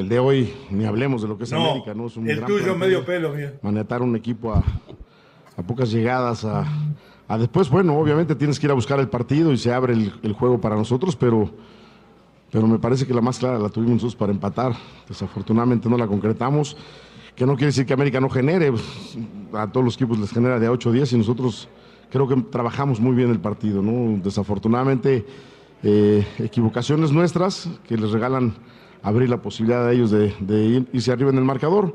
el 0.00 0.08
de 0.08 0.18
hoy, 0.18 0.52
ni 0.70 0.84
hablemos 0.84 1.22
de 1.22 1.28
lo 1.28 1.36
que 1.36 1.44
es 1.44 1.52
América, 1.52 1.94
¿no? 1.94 2.06
Es 2.06 2.16
un 2.16 2.28
el 2.28 2.44
tuyo 2.44 2.76
medio 2.76 3.04
pelo, 3.04 3.32
mira. 3.34 3.54
Manetar 3.62 4.02
un 4.02 4.14
equipo 4.16 4.52
a, 4.52 4.62
pocas 5.66 5.90
llegadas, 5.90 6.44
a, 6.44 6.64
después, 7.38 7.68
bueno, 7.68 7.98
obviamente 7.98 8.34
tienes 8.34 8.58
que 8.58 8.66
ir 8.66 8.70
a 8.70 8.74
buscar 8.74 9.00
el 9.00 9.08
partido 9.08 9.52
y 9.52 9.58
se 9.58 9.72
abre 9.72 9.92
el, 9.94 10.32
juego 10.32 10.60
para 10.60 10.76
nosotros, 10.76 11.16
pero, 11.16 11.50
pero 12.50 12.66
me 12.66 12.78
parece 12.78 13.06
que 13.06 13.14
la 13.14 13.20
más 13.20 13.38
clara 13.38 13.58
la 13.58 13.68
tuvimos 13.68 13.94
nosotros 13.94 14.16
para 14.16 14.32
empatar. 14.32 14.72
Desafortunadamente 15.08 15.88
no 15.88 15.96
la 15.96 16.06
concretamos, 16.06 16.76
que 17.34 17.44
no 17.44 17.54
quiere 17.54 17.66
decir 17.66 17.86
que 17.86 17.92
América 17.92 18.20
no 18.20 18.30
genere, 18.30 18.72
a 19.52 19.66
todos 19.70 19.84
los 19.84 19.94
equipos 19.96 20.18
les 20.18 20.30
genera 20.30 20.58
de 20.58 20.68
8 20.68 20.88
o 20.88 20.92
10 20.92 21.12
y 21.12 21.18
nosotros 21.18 21.68
creo 22.10 22.26
que 22.28 22.36
trabajamos 22.36 23.00
muy 23.00 23.14
bien 23.14 23.30
el 23.30 23.40
partido, 23.40 23.82
¿no? 23.82 24.20
Desafortunadamente, 24.22 25.26
eh, 25.82 26.26
equivocaciones 26.38 27.12
nuestras 27.12 27.68
que 27.86 27.96
les 27.96 28.10
regalan 28.10 28.54
abrir 29.02 29.28
la 29.28 29.40
posibilidad 29.40 29.86
de 29.86 29.94
ellos 29.94 30.10
de, 30.10 30.34
de 30.40 30.84
irse 30.92 31.12
arriba 31.12 31.30
en 31.30 31.38
el 31.38 31.44
marcador. 31.44 31.94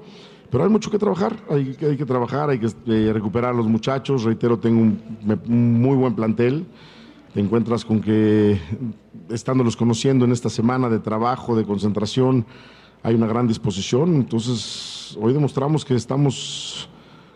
Pero 0.53 0.65
hay 0.65 0.69
mucho 0.69 0.91
que 0.91 1.00
trabajar, 1.00 1.36
hay, 1.50 1.74
que 1.74 2.05
trabajar, 2.05 2.51
hay 2.51 2.60
que 2.60 2.67
eh, 2.86 3.12
recuperar 3.12 3.50
a 3.50 3.57
los 3.57 3.65
muchachos. 3.65 4.24
Reitero, 4.24 4.60
tengo 4.60 4.81
un, 4.81 5.01
muy 5.48 5.98
buen 5.98 6.13
plantel. 6.13 6.67
Te 7.33 7.39
encuentras 7.39 7.83
con 7.83 8.00
que, 8.00 8.62
estándolos 9.31 9.75
conociendo 9.75 10.25
en 10.25 10.31
esta 10.31 10.51
semana 10.51 10.89
de 10.89 11.00
trabajo, 11.00 11.55
de 11.55 11.65
concentración, 11.65 12.45
hay 13.01 13.15
una 13.15 13.25
gran 13.25 13.48
disposición. 13.48 14.13
Entonces, 14.13 15.17
hoy 15.19 15.33
demostramos 15.33 15.83
que 15.83 15.95
estamos 15.95 16.88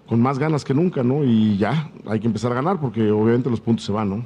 con 0.05 0.21
más 0.21 0.37
ganas 0.37 0.63
que 0.63 0.75
nunca, 0.75 1.01
¿no? 1.01 1.23
Y 1.23 1.57
ya, 1.57 1.89
hay 2.05 2.19
que 2.19 2.27
empezar 2.27 2.51
a 2.51 2.55
ganar 2.55 2.79
porque 2.79 3.09
obviamente 3.09 3.49
los 3.49 3.61
puntos 3.61 3.83
se 3.83 3.91
van, 3.91 4.09
¿no? 4.11 4.25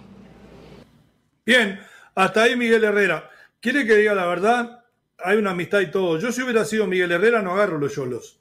Bien, 1.46 1.80
hasta 2.14 2.44
ahí 2.44 2.58
Miguel 2.58 2.84
Herrera. 2.84 3.30
¿Quiere 3.62 3.86
que 3.86 3.96
diga 3.96 4.14
la 4.14 4.26
verdad? 4.26 4.81
Hay 5.24 5.38
una 5.38 5.52
amistad 5.52 5.80
y 5.82 5.92
todo. 5.92 6.20
Yo 6.20 6.32
si 6.32 6.42
hubiera 6.42 6.66
sido 6.66 6.88
Miguel 6.88 7.12
Herrera 7.12 7.42
no 7.42 7.54
agarro 7.54 7.78
los 7.78 7.96
yolos. 7.96 8.40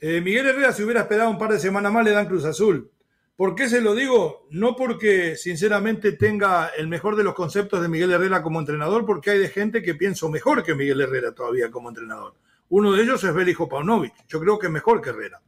Eh, 0.00 0.20
Miguel 0.20 0.46
Herrera 0.46 0.72
si 0.72 0.82
hubiera 0.82 1.00
esperado 1.00 1.30
un 1.30 1.38
par 1.38 1.52
de 1.52 1.58
semanas 1.58 1.92
más 1.92 2.04
le 2.04 2.12
dan 2.12 2.26
Cruz 2.26 2.44
Azul. 2.44 2.90
¿Por 3.38 3.54
qué 3.54 3.68
se 3.68 3.80
lo 3.80 3.94
digo? 3.94 4.48
No 4.50 4.74
porque 4.74 5.36
sinceramente 5.36 6.10
tenga 6.12 6.72
el 6.76 6.88
mejor 6.88 7.14
de 7.14 7.22
los 7.22 7.34
conceptos 7.34 7.80
de 7.80 7.88
Miguel 7.88 8.10
Herrera 8.10 8.42
como 8.42 8.58
entrenador, 8.58 9.06
porque 9.06 9.30
hay 9.30 9.38
de 9.38 9.48
gente 9.48 9.80
que 9.80 9.94
pienso 9.94 10.28
mejor 10.28 10.64
que 10.64 10.74
Miguel 10.74 11.00
Herrera 11.00 11.30
todavía 11.30 11.70
como 11.70 11.88
entrenador. 11.88 12.34
Uno 12.70 12.92
de 12.92 13.02
ellos 13.04 13.22
es 13.22 13.32
Belijo 13.32 13.68
Paunovic. 13.68 14.12
Yo 14.26 14.40
creo 14.40 14.58
que 14.58 14.66
es 14.66 14.72
mejor 14.72 15.00
que 15.00 15.10
Herrera. 15.10 15.40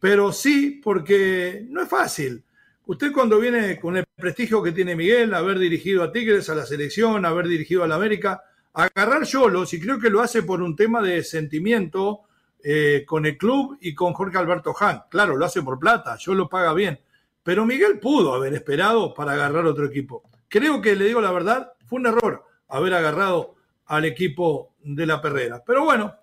Pero 0.00 0.32
sí, 0.32 0.80
porque 0.82 1.64
no 1.68 1.82
es 1.82 1.88
fácil. 1.88 2.42
Usted 2.86 3.12
cuando 3.12 3.38
viene 3.38 3.78
con 3.78 3.96
el 3.96 4.04
prestigio 4.16 4.60
que 4.60 4.72
tiene 4.72 4.96
Miguel, 4.96 5.32
haber 5.34 5.60
dirigido 5.60 6.02
a 6.02 6.10
Tigres, 6.10 6.50
a 6.50 6.56
la 6.56 6.66
selección, 6.66 7.24
haber 7.24 7.46
dirigido 7.46 7.84
a 7.84 7.86
la 7.86 7.94
América, 7.94 8.42
agarrar 8.74 9.24
Yolos, 9.24 9.72
y 9.74 9.80
creo 9.80 9.98
que 9.98 10.10
lo 10.10 10.20
hace 10.20 10.42
por 10.42 10.62
un 10.62 10.76
tema 10.76 11.02
de 11.02 11.22
sentimiento 11.22 12.22
eh, 12.64 13.04
con 13.06 13.26
el 13.26 13.36
club 13.36 13.76
y 13.80 13.94
con 13.94 14.12
Jorge 14.12 14.38
Alberto 14.38 14.74
Han. 14.78 15.02
Claro, 15.10 15.36
lo 15.36 15.44
hace 15.44 15.62
por 15.62 15.78
plata, 15.78 16.16
yo 16.18 16.34
lo 16.34 16.48
paga 16.48 16.72
bien. 16.72 17.00
Pero 17.42 17.66
Miguel 17.66 17.98
pudo 17.98 18.34
haber 18.34 18.54
esperado 18.54 19.12
para 19.14 19.32
agarrar 19.32 19.66
otro 19.66 19.86
equipo. 19.86 20.22
Creo 20.48 20.80
que, 20.80 20.94
le 20.94 21.06
digo 21.06 21.20
la 21.20 21.32
verdad, 21.32 21.72
fue 21.86 21.98
un 21.98 22.06
error 22.06 22.44
haber 22.68 22.94
agarrado 22.94 23.56
al 23.86 24.04
equipo 24.04 24.74
de 24.82 25.06
la 25.06 25.20
Perrera. 25.20 25.62
Pero 25.66 25.84
bueno, 25.84 26.14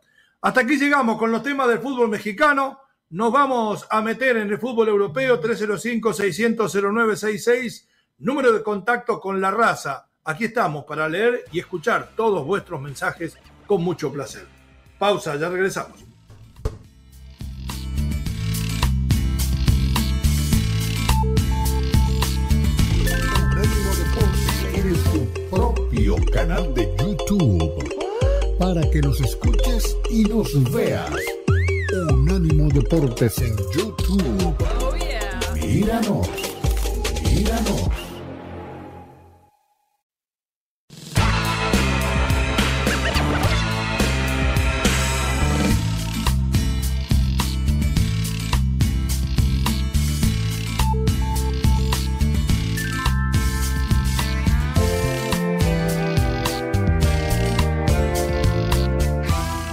hasta 0.41 0.61
aquí 0.61 0.77
llegamos 0.77 1.17
con 1.17 1.31
los 1.31 1.43
temas 1.43 1.67
del 1.67 1.79
fútbol 1.79 2.09
mexicano. 2.09 2.79
Nos 3.09 3.31
vamos 3.31 3.87
a 3.89 4.01
meter 4.01 4.37
en 4.37 4.49
el 4.49 4.59
fútbol 4.59 4.87
europeo 4.87 5.41
305-600-0966, 5.41 7.87
número 8.19 8.53
de 8.53 8.63
contacto 8.63 9.19
con 9.19 9.41
la 9.41 9.51
raza 9.51 10.08
Aquí 10.25 10.45
estamos 10.45 10.83
para 10.83 11.07
leer 11.07 11.45
y 11.51 11.59
escuchar 11.59 12.11
todos 12.15 12.45
vuestros 12.45 12.81
mensajes 12.81 13.37
con 13.65 13.81
mucho 13.83 14.11
placer. 14.11 14.45
Pausa, 14.97 15.35
ya 15.37 15.49
regresamos. 15.49 15.97
Eres 24.75 25.03
tu 25.05 25.49
propio 25.49 26.15
canal 26.33 26.73
de 26.73 26.93
YouTube 26.97 28.57
para 28.59 28.81
que 28.91 29.01
nos 29.01 29.21
escuches 29.21 29.95
y 30.09 30.23
nos 30.25 30.71
veas. 30.73 31.11
Unánimo 32.11 32.67
Deportes 32.69 33.37
en 33.39 33.55
YouTube. 33.57 34.55
Oh, 34.59 35.55
míranos, 35.55 36.29
míranos. 37.23 38.08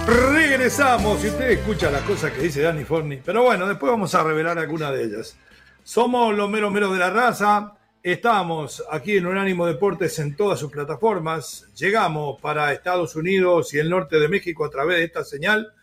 Regresamos 0.07 1.23
y 1.23 1.27
usted 1.27 1.51
escucha 1.51 1.91
las 1.91 2.01
cosas 2.03 2.31
que 2.31 2.41
dice 2.41 2.61
Danny 2.61 2.85
Forni. 2.85 3.17
Pero 3.17 3.43
bueno, 3.43 3.67
después 3.67 3.91
vamos 3.91 4.15
a 4.15 4.23
revelar 4.23 4.57
algunas 4.57 4.93
de 4.93 5.03
ellas. 5.03 5.37
Somos 5.83 6.35
los 6.35 6.49
meros 6.49 6.71
meros 6.71 6.93
de 6.93 6.99
la 6.99 7.09
raza. 7.09 7.73
Estamos 8.01 8.83
aquí 8.89 9.17
en 9.17 9.27
Unánimo 9.27 9.65
Deportes 9.65 10.17
en 10.19 10.35
todas 10.35 10.59
sus 10.59 10.71
plataformas. 10.71 11.67
Llegamos 11.75 12.39
para 12.41 12.71
Estados 12.71 13.15
Unidos 13.15 13.73
y 13.73 13.79
el 13.79 13.89
norte 13.89 14.19
de 14.19 14.29
México 14.29 14.63
a 14.65 14.69
través 14.69 14.97
de 14.97 15.03
esta 15.03 15.23
señal. 15.23 15.73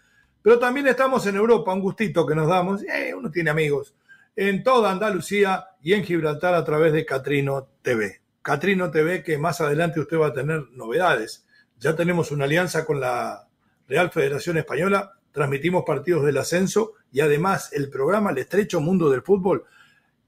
Pero 0.42 0.58
también 0.58 0.86
estamos 0.86 1.26
en 1.26 1.36
Europa, 1.36 1.72
un 1.72 1.80
gustito 1.80 2.26
que 2.26 2.34
nos 2.34 2.48
damos. 2.48 2.82
Eh, 2.82 3.14
uno 3.14 3.30
tiene 3.30 3.50
amigos. 3.50 3.94
En 4.36 4.62
toda 4.62 4.90
Andalucía 4.90 5.66
y 5.82 5.92
en 5.92 6.02
Gibraltar 6.02 6.54
a 6.54 6.64
través 6.64 6.92
de 6.92 7.04
Catrino 7.04 7.68
TV. 7.82 8.20
Catrino 8.42 8.90
TV, 8.90 9.22
que 9.22 9.38
más 9.38 9.60
adelante 9.60 10.00
usted 10.00 10.18
va 10.18 10.28
a 10.28 10.32
tener 10.32 10.64
novedades. 10.72 11.46
Ya 11.78 11.94
tenemos 11.94 12.30
una 12.30 12.44
alianza 12.44 12.84
con 12.84 13.00
la 13.00 13.48
Real 13.88 14.10
Federación 14.10 14.58
Española, 14.58 15.12
transmitimos 15.32 15.84
partidos 15.86 16.24
del 16.24 16.38
ascenso 16.38 16.92
y 17.12 17.20
además 17.20 17.72
el 17.72 17.90
programa 17.90 18.30
El 18.30 18.38
Estrecho 18.38 18.80
Mundo 18.80 19.10
del 19.10 19.22
Fútbol 19.22 19.64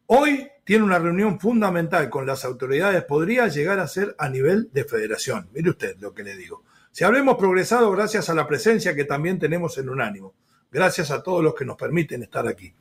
hoy 0.07 0.49
tiene 0.65 0.85
una 0.85 0.99
reunión 0.99 1.39
fundamental 1.39 2.11
con 2.11 2.27
las 2.27 2.45
autoridades, 2.45 3.05
podría 3.05 3.49
llegar 3.49 3.79
a 3.79 3.87
ser 3.87 4.15
a 4.19 4.29
nivel 4.29 4.71
de 4.73 4.85
federación. 4.85 5.49
Mire 5.53 5.71
usted 5.71 5.97
lo 5.99 6.13
que 6.13 6.23
le 6.23 6.37
digo. 6.37 6.65
Si 6.91 7.05
habremos 7.05 7.37
progresado 7.37 7.91
gracias 7.91 8.31
a 8.31 8.35
la 8.35 8.47
presencia 8.47 8.95
que 8.95 9.05
también 9.05 9.39
tenemos 9.39 9.77
en 9.79 9.89
Unánimo, 9.89 10.35
gracias 10.71 11.11
a 11.11 11.23
todos 11.23 11.43
los 11.43 11.55
que 11.55 11.65
nos 11.65 11.77
permiten 11.77 12.23
estar 12.23 12.47
aquí. 12.49 12.75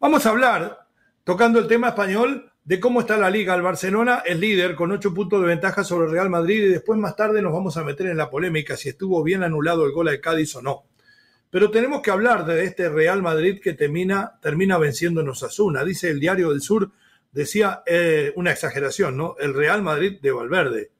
Vamos 0.00 0.24
a 0.26 0.30
hablar, 0.30 0.86
tocando 1.24 1.58
el 1.58 1.68
tema 1.68 1.88
español, 1.88 2.49
de 2.64 2.80
cómo 2.80 3.00
está 3.00 3.16
la 3.16 3.30
liga. 3.30 3.54
El 3.54 3.62
Barcelona 3.62 4.22
es 4.24 4.38
líder 4.38 4.74
con 4.74 4.92
ocho 4.92 5.14
puntos 5.14 5.40
de 5.40 5.48
ventaja 5.48 5.84
sobre 5.84 6.06
el 6.06 6.12
Real 6.12 6.30
Madrid 6.30 6.62
y 6.64 6.68
después 6.68 6.98
más 6.98 7.16
tarde 7.16 7.42
nos 7.42 7.52
vamos 7.52 7.76
a 7.76 7.84
meter 7.84 8.06
en 8.06 8.16
la 8.16 8.30
polémica 8.30 8.76
si 8.76 8.88
estuvo 8.88 9.22
bien 9.22 9.42
anulado 9.42 9.84
el 9.84 9.92
gol 9.92 10.08
al 10.08 10.20
Cádiz 10.20 10.54
o 10.56 10.62
no. 10.62 10.84
Pero 11.50 11.70
tenemos 11.70 12.00
que 12.00 12.12
hablar 12.12 12.46
de 12.46 12.64
este 12.64 12.88
Real 12.88 13.22
Madrid 13.22 13.60
que 13.60 13.74
termina, 13.74 14.38
termina 14.40 14.78
venciéndonos 14.78 15.42
a 15.42 15.48
Zuna. 15.48 15.84
Dice 15.84 16.08
el 16.08 16.20
Diario 16.20 16.50
del 16.50 16.62
Sur, 16.62 16.92
decía 17.32 17.82
eh, 17.86 18.32
una 18.36 18.52
exageración, 18.52 19.16
¿no? 19.16 19.34
El 19.40 19.54
Real 19.54 19.82
Madrid 19.82 20.20
de 20.22 20.30
Valverde. 20.30 20.92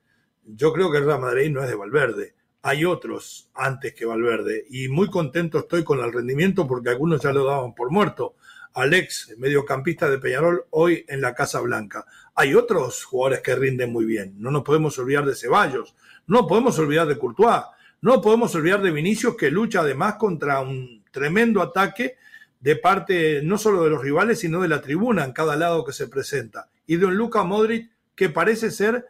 Yo 0.45 0.73
creo 0.73 0.91
que 0.91 0.99
el 0.99 1.05
Real 1.05 1.21
Madrid 1.21 1.51
no 1.51 1.63
es 1.63 1.69
de 1.69 1.77
Valverde. 1.77 2.35
Hay 2.63 2.85
otros 2.85 3.49
antes 3.55 3.95
que 3.95 4.05
Valverde. 4.05 4.67
Y 4.71 4.89
muy 4.89 5.09
contento 5.09 5.61
estoy 5.61 5.85
con 5.85 6.01
el 6.01 6.13
rendimiento 6.13 6.67
porque 6.67 6.91
algunos 6.91 7.23
ya 7.23 7.33
lo 7.33 7.45
daban 7.45 7.75
por 7.75 7.93
muerto. 7.93 8.35
Alex, 8.75 9.35
mediocampista 9.39 10.09
de 10.09 10.19
Peñarol, 10.19 10.65
hoy 10.71 11.05
en 11.09 11.21
la 11.21 11.35
Casa 11.35 11.61
Blanca. 11.61 12.05
Hay 12.35 12.55
otros 12.55 13.05
jugadores 13.05 13.41
que 13.41 13.55
rinden 13.55 13.93
muy 13.93 14.05
bien. 14.05 14.35
No 14.39 14.51
nos 14.51 14.63
podemos 14.63 14.99
olvidar 14.99 15.25
de 15.25 15.35
Ceballos. 15.35 15.95
No 16.27 16.47
podemos 16.47 16.79
olvidar 16.79 17.07
de 17.07 17.19
Courtois. 17.19 17.65
No 18.01 18.23
podemos 18.23 18.55
olvidar 18.55 18.81
de 18.83 18.93
Vinicius, 18.93 19.37
que 19.37 19.51
lucha 19.51 19.81
además 19.81 20.15
contra 20.15 20.61
un 20.61 21.05
tremendo 21.11 21.61
ataque 21.61 22.17
de 22.61 22.77
parte 22.77 23.43
no 23.43 23.59
solo 23.59 23.85
de 23.85 23.91
los 23.91 24.03
rivales, 24.03 24.39
sino 24.39 24.63
de 24.63 24.69
la 24.69 24.81
tribuna 24.81 25.25
en 25.25 25.33
cada 25.33 25.57
lado 25.57 25.85
que 25.85 25.93
se 25.93 26.09
presenta. 26.09 26.69
Y 26.87 26.97
de 26.97 27.07
un 27.07 27.17
Luka 27.17 27.43
Modric 27.43 27.91
que 28.15 28.29
parece 28.29 28.71
ser 28.71 29.07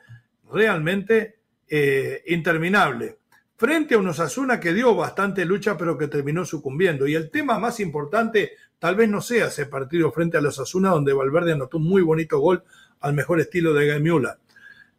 realmente 0.53 1.39
eh, 1.69 2.23
interminable. 2.27 3.19
Frente 3.61 3.95
a 3.95 3.99
un 3.99 4.09
Osasuna 4.09 4.59
que 4.59 4.73
dio 4.73 4.97
bastante 4.97 5.45
lucha, 5.45 5.77
pero 5.77 5.99
que 5.99 6.09
terminó 6.09 6.47
sucumbiendo. 6.47 7.07
Y 7.07 7.15
el 7.15 7.31
tema 7.31 7.59
más 7.59 7.79
importante 7.79 8.53
Tal 8.81 8.97
vez 8.97 9.11
no 9.11 9.21
sea 9.21 9.49
ese 9.49 9.67
partido 9.67 10.11
frente 10.11 10.39
a 10.39 10.41
los 10.41 10.59
Asuna 10.59 10.89
donde 10.89 11.13
Valverde 11.13 11.53
anotó 11.53 11.77
un 11.77 11.85
muy 11.87 12.01
bonito 12.01 12.39
gol 12.39 12.65
al 13.01 13.13
mejor 13.13 13.39
estilo 13.39 13.75
de 13.75 13.87
Gaimula. 13.87 14.39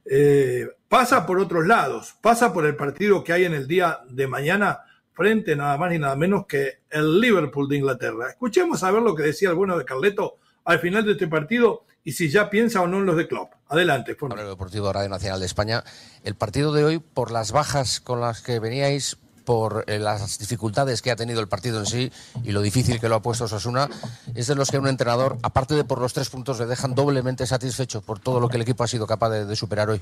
Eh, 0.05 0.69
pasa 0.87 1.25
por 1.25 1.39
otros 1.39 1.65
lados, 1.65 2.15
pasa 2.21 2.53
por 2.53 2.67
el 2.67 2.75
partido 2.75 3.23
que 3.23 3.33
hay 3.33 3.45
en 3.45 3.55
el 3.55 3.67
día 3.67 4.01
de 4.07 4.27
mañana 4.27 4.81
frente 5.13 5.55
nada 5.55 5.77
más 5.79 5.91
ni 5.91 5.97
nada 5.97 6.15
menos 6.15 6.45
que 6.45 6.81
el 6.91 7.19
Liverpool 7.19 7.67
de 7.67 7.77
Inglaterra. 7.77 8.29
Escuchemos 8.29 8.83
a 8.83 8.91
ver 8.91 9.01
lo 9.01 9.15
que 9.15 9.23
decía 9.23 9.49
el 9.49 9.55
bueno 9.55 9.75
de 9.79 9.83
Carleto 9.83 10.37
al 10.63 10.77
final 10.77 11.03
de 11.03 11.13
este 11.13 11.27
partido 11.27 11.85
y 12.03 12.13
si 12.13 12.29
ya 12.29 12.49
piensa 12.49 12.81
o 12.81 12.87
no 12.87 12.97
en 12.97 13.05
los 13.05 13.17
de 13.17 13.27
Klopp. 13.27 13.53
Adelante. 13.67 14.17
El 14.19 14.47
Deportivo 14.47 14.91
Radio 14.91 15.09
Nacional 15.09 15.39
de 15.39 15.45
España. 15.45 15.83
El 16.23 16.35
partido 16.35 16.73
de 16.73 16.83
hoy, 16.83 16.99
por 16.99 17.31
las 17.31 17.51
bajas 17.51 18.01
con 18.01 18.19
las 18.19 18.41
que 18.41 18.59
veníais, 18.59 19.17
por 19.45 19.85
eh, 19.87 19.99
las 19.99 20.39
dificultades 20.39 21.01
que 21.01 21.11
ha 21.11 21.15
tenido 21.15 21.41
el 21.41 21.47
partido 21.47 21.79
en 21.79 21.85
sí 21.85 22.11
y 22.43 22.51
lo 22.51 22.61
difícil 22.61 22.99
que 22.99 23.09
lo 23.09 23.15
ha 23.15 23.21
puesto 23.21 23.47
Sasuna, 23.47 23.89
es 24.35 24.47
de 24.47 24.55
los 24.55 24.69
que 24.71 24.77
un 24.77 24.87
entrenador, 24.87 25.37
aparte 25.41 25.75
de 25.75 25.83
por 25.83 25.99
los 25.99 26.13
tres 26.13 26.29
puntos, 26.29 26.59
le 26.59 26.65
dejan 26.65 26.95
doblemente 26.95 27.45
satisfecho 27.45 28.01
por 28.01 28.19
todo 28.19 28.39
lo 28.39 28.49
que 28.49 28.57
el 28.57 28.63
equipo 28.63 28.83
ha 28.83 28.87
sido 28.87 29.07
capaz 29.07 29.29
de, 29.29 29.55
superar 29.55 29.89
hoy. 29.89 30.01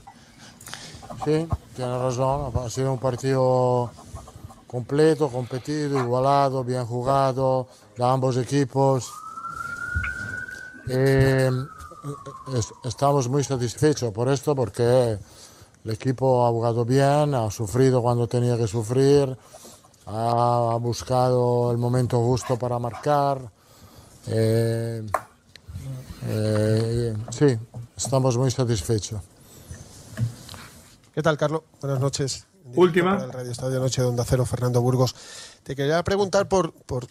Sí, 1.25 1.48
tiene 1.75 1.98
razón, 1.98 2.51
ha 2.56 2.70
sido 2.70 2.94
un 2.94 3.00
partido 3.00 3.91
completo, 4.68 5.29
competido, 5.29 6.00
igualado, 6.00 6.63
bien 6.63 6.86
jugado 6.86 7.68
de 7.98 8.03
ambos 8.03 8.38
equipos. 8.38 9.12
Eh, 10.88 11.51
estamos 12.83 13.27
muy 13.27 13.43
satisfechos 13.43 14.12
por 14.12 14.29
esto 14.29 14.55
porque 14.55 15.17
el 15.85 15.91
equipo 15.91 16.45
ha 16.45 16.49
jugado 16.49 16.85
bien, 16.85 17.33
ha 17.33 17.49
sufrido 17.51 18.01
cuando 18.01 18.27
tenía 18.27 18.57
que 18.57 18.67
sufrir, 18.67 19.38
ha 20.05 20.77
buscado 20.79 21.71
el 21.71 21.77
momento 21.77 22.19
justo 22.19 22.57
para 22.57 22.79
marcar. 22.79 23.51
Eh, 24.27 25.05
eh, 26.27 27.13
sí, 27.29 27.57
estamos 27.95 28.38
muy 28.38 28.51
satisfechos. 28.51 29.21
¿Qué 31.13 31.21
tal, 31.21 31.38
Carlos? 31.38 31.62
Buenas 31.81 31.99
noches. 31.99 32.45
Última. 32.75 33.17
el 33.17 33.31
Radio 33.31 33.51
Estadio 33.51 33.79
Noche 33.79 34.01
de 34.01 34.07
Onda 34.07 34.23
Cero, 34.25 34.45
Fernando 34.45 34.81
Burgos. 34.81 35.15
Te 35.63 35.76
quería 35.76 36.04
preguntar 36.04 36.48
por, 36.48 36.74
por, 36.74 37.08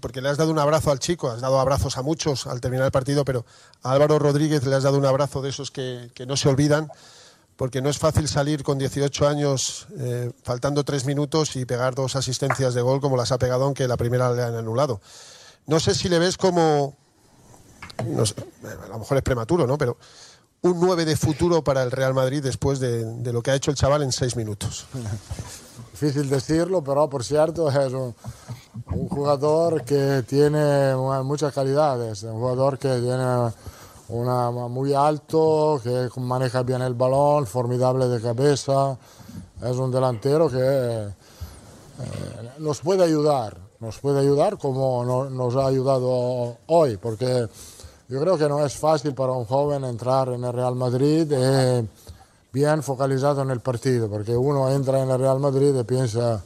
porque 0.00 0.20
le 0.20 0.28
has 0.28 0.36
dado 0.36 0.50
un 0.50 0.58
abrazo 0.58 0.90
al 0.90 0.98
chico, 0.98 1.30
has 1.30 1.40
dado 1.40 1.58
abrazos 1.58 1.96
a 1.96 2.02
muchos 2.02 2.46
al 2.46 2.60
terminar 2.60 2.86
el 2.86 2.92
partido, 2.92 3.24
pero 3.24 3.44
a 3.82 3.92
Álvaro 3.92 4.18
Rodríguez 4.18 4.64
le 4.64 4.76
has 4.76 4.82
dado 4.82 4.98
un 4.98 5.06
abrazo 5.06 5.42
de 5.42 5.50
esos 5.50 5.70
que, 5.70 6.10
que 6.14 6.26
no 6.26 6.36
se 6.36 6.48
olvidan 6.48 6.90
porque 7.60 7.82
no 7.82 7.90
es 7.90 7.98
fácil 7.98 8.26
salir 8.26 8.62
con 8.62 8.78
18 8.78 9.28
años, 9.28 9.86
eh, 9.98 10.32
faltando 10.42 10.82
tres 10.82 11.04
minutos 11.04 11.56
y 11.56 11.66
pegar 11.66 11.94
dos 11.94 12.16
asistencias 12.16 12.72
de 12.72 12.80
gol 12.80 13.02
como 13.02 13.18
las 13.18 13.32
ha 13.32 13.38
pegado, 13.38 13.64
aunque 13.64 13.86
la 13.86 13.98
primera 13.98 14.32
le 14.32 14.42
han 14.42 14.54
anulado. 14.54 15.02
No 15.66 15.78
sé 15.78 15.94
si 15.94 16.08
le 16.08 16.18
ves 16.18 16.38
como, 16.38 16.96
a 17.98 18.88
lo 18.88 18.98
mejor 18.98 19.18
es 19.18 19.22
prematuro, 19.22 19.66
¿no? 19.66 19.76
Pero 19.76 19.98
un 20.62 20.80
9 20.80 21.04
de 21.04 21.16
futuro 21.18 21.62
para 21.62 21.82
el 21.82 21.90
Real 21.90 22.14
Madrid 22.14 22.42
después 22.42 22.80
de, 22.80 23.04
lo 23.30 23.42
que 23.42 23.50
ha 23.50 23.54
hecho 23.56 23.70
el 23.70 23.76
chaval 23.76 24.04
en 24.04 24.12
seis 24.12 24.36
minutos. 24.36 24.86
Difícil 26.00 26.30
decirlo, 26.30 26.82
pero 26.82 27.10
por 27.10 27.22
cierto 27.22 27.68
es 27.68 27.92
un, 27.92 28.14
jugador 29.10 29.84
que 29.84 30.24
tiene 30.26 30.96
muchas 31.22 31.52
calidades, 31.52 32.22
un 32.22 32.40
jugador 32.40 32.78
que 32.78 32.88
tiene 32.88 33.52
una, 34.08 34.50
muy 34.50 34.94
alto, 34.94 35.78
que 35.84 36.08
maneja 36.18 36.62
bien 36.62 36.80
el 36.80 36.94
balón, 36.94 37.46
formidable 37.46 38.08
de 38.08 38.18
cabeza. 38.18 38.96
Es 39.62 39.76
un 39.76 39.90
delantero 39.90 40.48
que 40.48 40.58
eh, 40.58 41.12
nos 42.60 42.80
puede 42.80 43.04
ayudar, 43.04 43.58
nos 43.80 43.98
puede 43.98 44.20
ayudar 44.20 44.56
como 44.56 45.04
nos 45.28 45.54
ha 45.56 45.66
ayudado 45.66 46.56
hoy, 46.68 46.96
porque 46.96 47.46
yo 48.08 48.20
creo 48.20 48.38
que 48.38 48.48
no 48.48 48.64
es 48.64 48.74
fácil 48.74 49.12
para 49.12 49.32
un 49.32 49.44
joven 49.44 49.84
entrar 49.84 50.30
en 50.30 50.44
el 50.44 50.52
Real 50.54 50.76
Madrid 50.76 51.30
eh, 51.30 51.86
bien 52.52 52.82
focalizado 52.82 53.42
en 53.42 53.50
el 53.50 53.60
partido, 53.60 54.08
porque 54.08 54.36
uno 54.36 54.70
entra 54.70 55.02
en 55.02 55.10
el 55.10 55.18
Real 55.18 55.38
Madrid 55.38 55.74
y 55.78 55.84
piensa, 55.84 56.42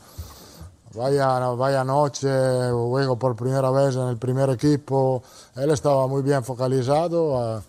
vaya, 0.94 1.38
vaya 1.50 1.84
noche, 1.84 2.28
juego 2.70 3.18
por 3.18 3.36
primera 3.36 3.70
vez 3.70 3.96
en 3.96 4.08
el 4.08 4.16
primer 4.16 4.50
equipo. 4.50 5.22
Él 5.56 5.70
estaba 5.70 6.06
muy 6.06 6.22
bien 6.22 6.44
focalizado, 6.44 7.38
ha, 7.38 7.62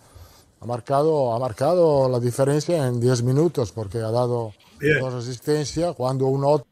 marcado, 0.66 1.34
ha 1.34 1.38
marcado 1.38 2.08
la 2.08 2.20
diferencia 2.20 2.86
en 2.86 3.00
10 3.00 3.22
minutos 3.22 3.72
porque 3.72 3.98
ha 3.98 4.10
dado 4.10 4.52
dos 5.00 5.14
asistencias 5.14 5.94
cuando 5.94 6.26
uno... 6.26 6.64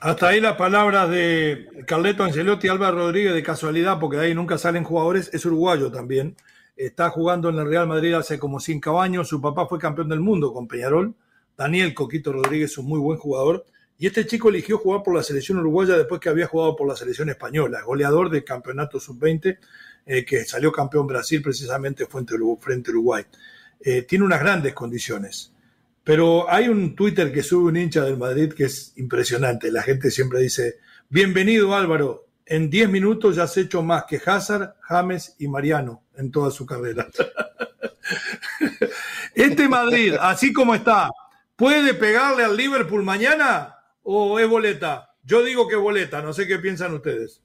Hasta 0.00 0.28
ahí 0.28 0.40
las 0.40 0.56
palabras 0.56 1.08
de 1.10 1.84
Carleto 1.86 2.24
Angelotti, 2.24 2.66
Álvaro 2.66 2.96
Rodríguez, 2.96 3.34
de 3.34 3.42
casualidad, 3.44 4.00
porque 4.00 4.16
de 4.16 4.26
ahí 4.26 4.34
nunca 4.34 4.58
salen 4.58 4.82
jugadores, 4.82 5.30
es 5.32 5.46
uruguayo 5.46 5.92
también. 5.92 6.36
Está 6.76 7.10
jugando 7.10 7.48
en 7.50 7.58
el 7.58 7.66
Real 7.66 7.86
Madrid 7.86 8.14
hace 8.14 8.38
como 8.38 8.60
cinco 8.60 9.00
años, 9.00 9.28
su 9.28 9.40
papá 9.40 9.66
fue 9.66 9.78
campeón 9.78 10.08
del 10.08 10.20
mundo 10.20 10.52
con 10.52 10.66
Peñarol. 10.66 11.14
Daniel 11.56 11.94
Coquito 11.94 12.32
Rodríguez, 12.32 12.78
un 12.78 12.86
muy 12.86 12.98
buen 12.98 13.18
jugador 13.18 13.66
y 14.02 14.06
este 14.08 14.26
chico 14.26 14.48
eligió 14.48 14.78
jugar 14.78 15.04
por 15.04 15.14
la 15.14 15.22
selección 15.22 15.58
uruguaya 15.58 15.96
después 15.96 16.20
que 16.20 16.28
había 16.28 16.48
jugado 16.48 16.74
por 16.74 16.88
la 16.88 16.96
selección 16.96 17.28
española, 17.28 17.82
goleador 17.82 18.30
del 18.30 18.42
campeonato 18.42 18.98
sub-20, 18.98 19.58
eh, 20.06 20.24
que 20.24 20.44
salió 20.44 20.72
campeón 20.72 21.06
Brasil 21.06 21.40
precisamente 21.40 22.06
frente 22.06 22.34
a 22.34 22.36
Uruguay. 22.36 23.24
Eh, 23.80 24.02
tiene 24.02 24.24
unas 24.24 24.40
grandes 24.40 24.74
condiciones. 24.74 25.52
Pero 26.02 26.50
hay 26.50 26.68
un 26.68 26.96
Twitter 26.96 27.32
que 27.32 27.44
sube 27.44 27.68
un 27.68 27.76
hincha 27.76 28.02
del 28.02 28.18
Madrid 28.18 28.52
que 28.52 28.64
es 28.64 28.92
impresionante. 28.96 29.70
La 29.70 29.82
gente 29.82 30.10
siempre 30.10 30.40
dice, 30.40 30.80
bienvenido 31.08 31.72
Álvaro, 31.72 32.26
en 32.46 32.70
10 32.70 32.88
minutos 32.88 33.36
ya 33.36 33.44
has 33.44 33.56
hecho 33.56 33.82
más 33.82 34.04
que 34.04 34.20
Hazard, 34.24 34.74
James 34.80 35.36
y 35.38 35.48
Mariano 35.48 36.02
en 36.16 36.30
toda 36.30 36.50
su 36.50 36.66
carrera. 36.66 37.08
este 39.34 39.68
Madrid, 39.68 40.14
así 40.20 40.52
como 40.52 40.74
está, 40.74 41.10
¿puede 41.56 41.94
pegarle 41.94 42.44
al 42.44 42.56
Liverpool 42.56 43.02
mañana? 43.02 43.76
o 44.02 44.38
es 44.38 44.48
boleta? 44.48 45.14
Yo 45.24 45.42
digo 45.42 45.68
que 45.68 45.76
boleta, 45.76 46.22
no 46.22 46.32
sé 46.32 46.46
qué 46.46 46.58
piensan 46.58 46.94
ustedes. 46.94 47.42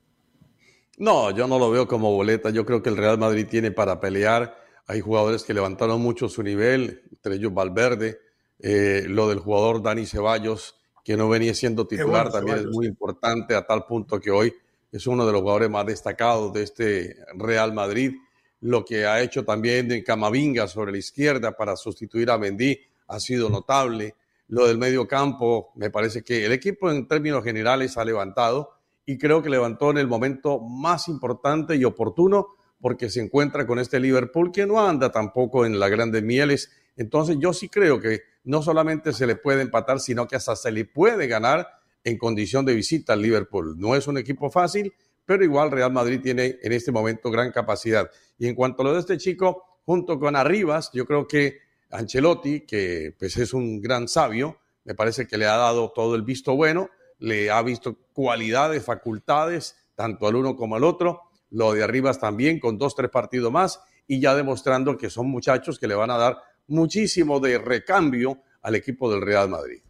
No, 0.97 1.29
yo 1.31 1.47
no 1.47 1.59
lo 1.59 1.69
veo 1.69 1.87
como 1.87 2.11
boleta. 2.11 2.49
Yo 2.49 2.65
creo 2.65 2.81
que 2.81 2.89
el 2.89 2.97
Real 2.97 3.19
Madrid 3.19 3.45
tiene 3.47 3.71
para 3.71 3.99
pelear. 3.99 4.57
Hay 4.87 5.01
jugadores 5.01 5.43
que 5.43 5.53
levantaron 5.53 6.01
mucho 6.01 6.27
su 6.27 6.41
nivel, 6.41 7.03
entre 7.11 7.35
ellos 7.35 7.53
Valverde. 7.53 8.19
Eh, 8.59 9.05
lo 9.07 9.29
del 9.29 9.39
jugador 9.39 9.83
Dani 9.83 10.07
Ceballos, 10.07 10.79
que 11.03 11.15
no 11.15 11.29
venía 11.29 11.53
siendo 11.53 11.85
titular, 11.85 12.31
también 12.31 12.57
es 12.57 12.65
muy 12.65 12.87
importante 12.87 13.53
a 13.53 13.67
tal 13.67 13.85
punto 13.85 14.19
que 14.19 14.31
hoy 14.31 14.53
es 14.91 15.07
uno 15.07 15.25
de 15.25 15.31
los 15.31 15.41
jugadores 15.41 15.69
más 15.69 15.85
destacados 15.85 16.53
de 16.53 16.63
este 16.63 17.17
Real 17.35 17.73
Madrid. 17.73 18.13
lo 18.59 18.83
que 18.83 19.05
ha 19.05 19.21
hecho 19.21 19.45
también 19.45 19.91
en 19.91 20.03
Camavinga 20.03 20.67
sobre 20.67 20.91
la 20.91 20.97
izquierda 20.97 21.51
para 21.51 21.75
sustituir 21.75 22.31
a 22.31 22.39
Mendy 22.39 22.79
ha 23.07 23.19
sido 23.19 23.49
notable. 23.49 24.15
Lo 24.47 24.65
del 24.65 24.79
medio 24.79 25.07
campo, 25.07 25.71
me 25.75 25.91
parece 25.91 26.23
que 26.23 26.43
el 26.43 26.51
equipo 26.51 26.89
en 26.89 27.07
términos 27.07 27.43
generales 27.43 27.97
ha 27.97 28.03
levantado 28.03 28.71
y 29.05 29.17
creo 29.19 29.43
que 29.43 29.49
levantó 29.49 29.91
en 29.91 29.99
el 29.99 30.07
momento 30.07 30.59
más 30.59 31.07
importante 31.07 31.75
y 31.75 31.85
oportuno 31.85 32.47
porque 32.81 33.09
se 33.09 33.21
encuentra 33.21 33.67
con 33.67 33.77
este 33.77 33.99
Liverpool 33.99 34.51
que 34.51 34.65
no 34.65 34.83
anda 34.83 35.11
tampoco 35.11 35.65
en 35.65 35.79
las 35.79 35.91
grandes 35.91 36.23
mieles. 36.23 36.71
Entonces 36.95 37.37
yo 37.39 37.53
sí 37.53 37.69
creo 37.69 37.99
que 37.99 38.21
no 38.43 38.61
solamente 38.63 39.13
se 39.13 39.27
le 39.27 39.35
puede 39.35 39.61
empatar, 39.61 39.99
sino 39.99 40.27
que 40.27 40.35
hasta 40.35 40.55
se 40.55 40.71
le 40.71 40.85
puede 40.85 41.27
ganar 41.27 41.76
en 42.07 42.17
condición 42.17 42.65
de 42.65 42.73
visita 42.73 43.11
al 43.11 43.21
Liverpool. 43.21 43.77
No 43.77 43.93
es 43.93 44.07
un 44.07 44.17
equipo 44.17 44.49
fácil, 44.49 44.93
pero 45.25 45.43
igual 45.43 45.69
Real 45.69 45.91
Madrid 45.91 46.21
tiene 46.23 46.57
en 46.61 46.71
este 46.71 46.89
momento 46.89 47.29
gran 47.29 47.51
capacidad. 47.51 48.09
Y 48.39 48.47
en 48.47 48.55
cuanto 48.55 48.81
a 48.81 48.85
lo 48.85 48.93
de 48.93 49.01
este 49.01 49.17
chico, 49.17 49.81
junto 49.85 50.17
con 50.17 50.37
Arribas, 50.37 50.89
yo 50.93 51.05
creo 51.05 51.27
que 51.27 51.57
Ancelotti, 51.91 52.61
que 52.61 53.13
pues 53.19 53.35
es 53.35 53.53
un 53.53 53.81
gran 53.81 54.07
sabio, 54.07 54.57
me 54.85 54.95
parece 54.95 55.27
que 55.27 55.37
le 55.37 55.47
ha 55.47 55.57
dado 55.57 55.91
todo 55.91 56.15
el 56.15 56.21
visto 56.21 56.55
bueno, 56.55 56.89
le 57.19 57.51
ha 57.51 57.61
visto 57.61 57.97
cualidades, 58.13 58.85
facultades, 58.85 59.75
tanto 59.93 60.27
al 60.27 60.35
uno 60.35 60.55
como 60.55 60.77
al 60.77 60.85
otro, 60.85 61.23
lo 61.49 61.73
de 61.73 61.83
Arribas 61.83 62.21
también, 62.21 62.57
con 62.61 62.77
dos, 62.77 62.95
tres 62.95 63.09
partidos 63.09 63.51
más, 63.51 63.81
y 64.07 64.21
ya 64.21 64.33
demostrando 64.33 64.97
que 64.97 65.09
son 65.09 65.27
muchachos 65.27 65.77
que 65.77 65.89
le 65.89 65.95
van 65.95 66.11
a 66.11 66.17
dar 66.17 66.37
muchísimo 66.67 67.41
de 67.41 67.57
recambio 67.57 68.43
al 68.61 68.75
equipo 68.75 69.11
del 69.11 69.21
Real 69.21 69.49
Madrid. 69.49 69.81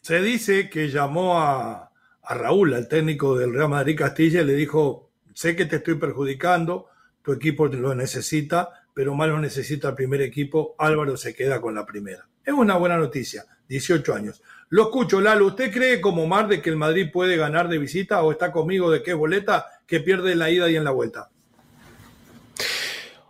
Se 0.00 0.20
dice 0.22 0.70
que 0.70 0.88
llamó 0.88 1.40
a, 1.40 1.90
a 2.22 2.34
Raúl, 2.34 2.74
al 2.74 2.88
técnico 2.88 3.36
del 3.36 3.52
Real 3.52 3.68
Madrid 3.68 3.98
Castilla, 3.98 4.42
y 4.42 4.44
le 4.44 4.54
dijo, 4.54 5.10
sé 5.34 5.56
que 5.56 5.66
te 5.66 5.76
estoy 5.76 5.96
perjudicando, 5.96 6.86
tu 7.22 7.32
equipo 7.32 7.66
lo 7.66 7.94
necesita, 7.94 8.70
pero 8.94 9.14
más 9.14 9.28
lo 9.28 9.38
necesita 9.38 9.90
el 9.90 9.94
primer 9.94 10.22
equipo, 10.22 10.74
Álvaro 10.78 11.16
se 11.16 11.34
queda 11.34 11.60
con 11.60 11.74
la 11.74 11.86
primera. 11.86 12.28
Es 12.44 12.54
una 12.54 12.76
buena 12.76 12.96
noticia, 12.96 13.44
18 13.68 14.14
años. 14.14 14.42
Lo 14.70 14.84
escucho, 14.84 15.20
Lalo, 15.20 15.46
¿usted 15.46 15.72
cree 15.72 16.00
como 16.00 16.26
Mar 16.26 16.48
de 16.48 16.62
que 16.62 16.70
el 16.70 16.76
Madrid 16.76 17.10
puede 17.12 17.36
ganar 17.36 17.68
de 17.68 17.78
visita 17.78 18.22
o 18.22 18.32
está 18.32 18.52
conmigo 18.52 18.90
de 18.90 19.02
que 19.02 19.14
boleta 19.14 19.66
que 19.86 20.00
pierde 20.00 20.32
en 20.32 20.38
la 20.38 20.50
ida 20.50 20.70
y 20.70 20.76
en 20.76 20.84
la 20.84 20.90
vuelta? 20.92 21.30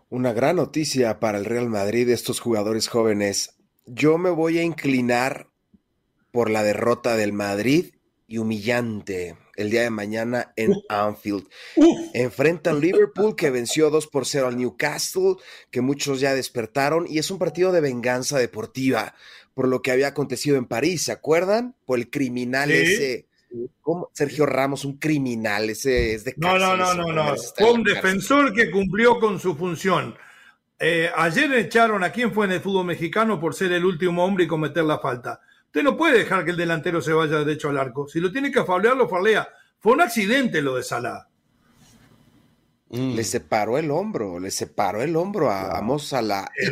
Una 0.08 0.32
gran 0.32 0.56
noticia 0.56 1.20
para 1.20 1.38
el 1.38 1.44
Real 1.44 1.68
Madrid, 1.68 2.08
estos 2.10 2.40
jugadores 2.40 2.88
jóvenes. 2.88 3.56
Yo 3.86 4.18
me 4.18 4.30
voy 4.30 4.58
a 4.58 4.62
inclinar 4.62 5.49
por 6.30 6.50
la 6.50 6.62
derrota 6.62 7.16
del 7.16 7.32
Madrid 7.32 7.92
y 8.26 8.38
humillante 8.38 9.36
el 9.56 9.70
día 9.70 9.82
de 9.82 9.90
mañana 9.90 10.52
en 10.56 10.72
Anfield. 10.88 11.46
Enfrenta 12.14 12.70
al 12.70 12.80
Liverpool 12.80 13.36
que 13.36 13.50
venció 13.50 13.90
2 13.90 14.06
por 14.06 14.24
0 14.24 14.46
al 14.46 14.56
Newcastle, 14.56 15.36
que 15.70 15.80
muchos 15.80 16.20
ya 16.20 16.34
despertaron, 16.34 17.06
y 17.08 17.18
es 17.18 17.30
un 17.30 17.38
partido 17.38 17.72
de 17.72 17.80
venganza 17.80 18.38
deportiva 18.38 19.14
por 19.54 19.68
lo 19.68 19.82
que 19.82 19.90
había 19.90 20.08
acontecido 20.08 20.56
en 20.56 20.64
París, 20.64 21.04
¿se 21.04 21.12
acuerdan? 21.12 21.74
Por 21.84 21.98
el 21.98 22.08
criminal 22.08 22.70
ese. 22.70 23.26
¿Cómo? 23.80 24.08
Sergio 24.14 24.46
Ramos, 24.46 24.84
un 24.84 24.96
criminal, 24.96 25.68
ese 25.68 26.14
es 26.14 26.24
de 26.24 26.34
No, 26.36 26.56
no, 26.56 26.76
no, 26.76 26.94
no, 26.94 27.12
no. 27.12 27.34
Fue 27.56 27.72
un 27.72 27.82
defensor 27.82 28.54
que 28.54 28.70
cumplió 28.70 29.18
con 29.18 29.40
su 29.40 29.56
función. 29.56 30.16
Eh, 30.78 31.10
ayer 31.14 31.52
echaron 31.52 32.04
a 32.04 32.10
quién 32.10 32.32
fue 32.32 32.46
en 32.46 32.52
el 32.52 32.60
fútbol 32.60 32.86
mexicano 32.86 33.38
por 33.38 33.54
ser 33.54 33.72
el 33.72 33.84
último 33.84 34.24
hombre 34.24 34.44
y 34.44 34.46
cometer 34.46 34.84
la 34.84 34.98
falta. 34.98 35.40
Usted 35.70 35.84
no 35.84 35.96
puede 35.96 36.18
dejar 36.18 36.44
que 36.44 36.50
el 36.50 36.56
delantero 36.56 37.00
se 37.00 37.12
vaya 37.12 37.38
derecho 37.38 37.68
al 37.68 37.78
arco. 37.78 38.08
Si 38.08 38.18
lo 38.18 38.32
tiene 38.32 38.50
que 38.50 38.64
fablear, 38.64 38.96
lo 38.96 39.08
falea. 39.08 39.48
Fue 39.78 39.92
un 39.92 40.00
accidente 40.00 40.62
lo 40.62 40.74
de 40.74 40.82
Salah. 40.82 41.28
Mm. 42.88 43.14
Le 43.14 43.22
separó 43.22 43.78
el 43.78 43.88
hombro, 43.92 44.40
le 44.40 44.50
separó 44.50 45.00
el 45.00 45.14
hombro 45.14 45.48
a, 45.48 45.78
a 45.78 45.86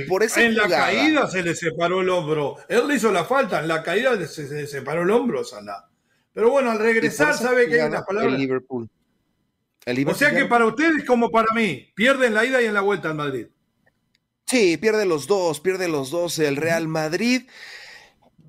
por 0.09 0.25
en 0.25 0.57
la 0.57 0.69
caída 0.69 1.31
se 1.31 1.45
le 1.45 1.55
separó 1.55 2.01
el 2.01 2.11
hombro. 2.11 2.57
Él 2.69 2.89
le 2.89 2.97
hizo 2.97 3.13
la 3.13 3.25
falta, 3.25 3.61
en 3.61 3.69
la 3.69 3.85
caída 3.85 4.19
se, 4.27 4.49
le 4.49 4.67
separó 4.67 5.03
el 5.03 5.11
hombro 5.13 5.43
a 5.43 5.45
Salah. 5.45 5.89
Pero 6.33 6.51
bueno, 6.51 6.73
al 6.73 6.81
regresar 6.81 7.35
sabe 7.35 7.69
que 7.69 7.81
hay 7.81 7.87
unas 7.87 8.03
palabras. 8.03 8.33
El 8.33 8.41
Liverpool. 8.41 8.91
o 10.09 10.15
sea 10.15 10.35
que 10.35 10.47
para 10.47 10.67
ustedes 10.67 11.05
como 11.05 11.31
para 11.31 11.55
mí, 11.55 11.93
pierden 11.95 12.35
la 12.35 12.45
ida 12.45 12.61
y 12.61 12.65
en 12.65 12.75
la 12.75 12.81
vuelta 12.81 13.11
al 13.11 13.15
Madrid. 13.15 13.47
Sí, 14.45 14.77
pierde 14.77 15.07
los 15.07 15.29
dos, 15.29 15.61
pierde 15.61 15.87
los 15.87 16.11
dos 16.11 16.41
el 16.41 16.57
Real 16.57 16.89
Madrid. 16.89 17.43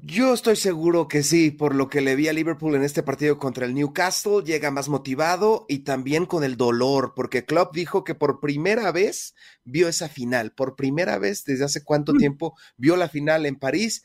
Yo 0.02 0.34
estoy 0.34 0.56
seguro 0.56 1.08
que 1.10 1.24
sí, 1.24 1.52
por 1.52 1.76
lo 1.76 1.90
que 1.90 2.00
le 2.00 2.16
vi 2.16 2.30
a 2.30 2.34
Liverpool 2.34 2.74
en 2.76 2.84
este 2.84 3.04
partido 3.04 3.38
contra 3.38 3.66
el 3.66 3.74
Newcastle, 3.74 4.44
llega 4.46 4.72
más 4.72 4.88
motivado 4.88 5.66
y 5.68 5.80
también 5.80 6.26
con 6.26 6.44
el 6.46 6.56
dolor, 6.56 7.14
porque 7.16 7.44
Klopp 7.44 7.76
dijo 7.76 8.06
que 8.06 8.16
por 8.16 8.40
primera 8.40 8.94
vez 8.94 9.36
vio 9.66 9.90
esa 9.90 10.08
final, 10.08 10.54
por 10.54 10.78
primera 10.78 11.18
vez 11.18 11.44
desde 11.44 11.66
hace 11.66 11.84
cuánto 11.84 12.14
mm. 12.14 12.18
tiempo 12.18 12.58
vio 12.78 12.96
la 12.96 13.10
final 13.10 13.46
en 13.46 13.58
París 13.58 14.04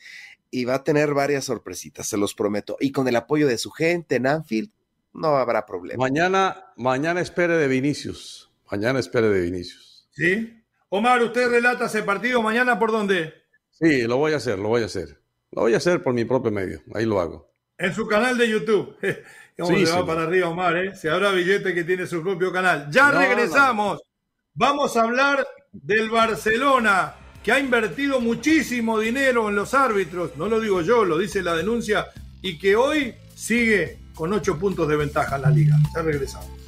y 0.51 0.65
va 0.65 0.77
a 0.77 0.85
tener 0.85 1.15
varias 1.15 1.45
sorpresitas, 1.45 2.09
se 2.09 2.17
los 2.17 2.35
prometo. 2.35 2.77
Y 2.81 2.91
con 2.91 3.07
el 3.07 3.17
apoyo 3.17 3.47
de 3.47 3.59
su 3.59 3.71
gente 3.71 4.17
en 4.17 4.27
Anfield, 4.27 4.71
no 5.13 5.37
habrá 5.37 5.65
problema. 5.65 6.03
Mañana, 6.03 6.73
mañana 6.77 7.21
espere 7.21 7.57
de 7.57 7.69
Vinicius. 7.69 8.51
Mañana 8.71 8.99
espere 8.99 9.29
de 9.29 9.43
Vinicius. 9.43 10.09
¿Sí? 10.11 10.61
Omar, 10.89 11.23
¿usted 11.23 11.49
relata 11.49 11.87
ese 11.87 12.03
partido 12.03 12.43
mañana 12.43 12.79
por 12.79 12.91
dónde? 12.91 13.33
Sí, 13.71 14.03
lo 14.03 14.17
voy 14.17 14.33
a 14.33 14.37
hacer, 14.37 14.59
lo 14.59 14.69
voy 14.69 14.83
a 14.83 14.87
hacer. 14.87 15.24
Lo 15.55 15.63
voy 15.63 15.75
a 15.75 15.77
hacer 15.77 16.03
por 16.03 16.13
mi 16.15 16.25
propio 16.25 16.51
medio, 16.51 16.83
ahí 16.95 17.07
lo 17.07 17.21
hago. 17.21 17.49
En 17.79 17.95
su 17.95 18.07
canal 18.07 18.37
de 18.37 18.49
YouTube. 18.49 18.97
¿Cómo 19.57 19.79
se 19.79 19.85
va 19.85 20.05
para 20.05 20.25
arriba, 20.25 20.49
Omar? 20.49 20.77
Eh? 20.77 20.97
Se 20.97 21.09
habrá 21.09 21.31
billete 21.31 21.73
que 21.73 21.85
tiene 21.85 22.09
su 22.09 22.23
propio 22.23 22.53
canal. 22.53 22.89
Ya 22.91 23.13
regresamos. 23.13 24.03
Vamos 24.55 24.97
a 24.97 25.03
hablar 25.03 25.47
del 25.71 26.11
Barcelona, 26.11 27.15
que 27.43 27.53
ha 27.53 27.61
invertido 27.61 28.21
muchísimo 28.21 28.99
dinero 28.99 29.49
en 29.49 29.55
los 29.55 29.75
árbitros. 29.75 30.37
No 30.37 30.49
lo 30.49 30.59
digo 30.59 30.83
yo, 30.83 31.05
lo 31.05 31.19
dice 31.19 31.41
la 31.41 31.55
denuncia. 31.55 32.07
Y 32.43 32.59
que 32.59 32.75
hoy 32.75 33.15
sigue 33.37 33.99
con 34.13 34.33
ocho 34.33 34.59
puntos 34.59 34.89
de 34.89 34.97
ventaja 34.97 35.37
en 35.37 35.43
la 35.43 35.51
liga. 35.51 35.77
Ya 35.95 36.03
regresamos. 36.03 36.64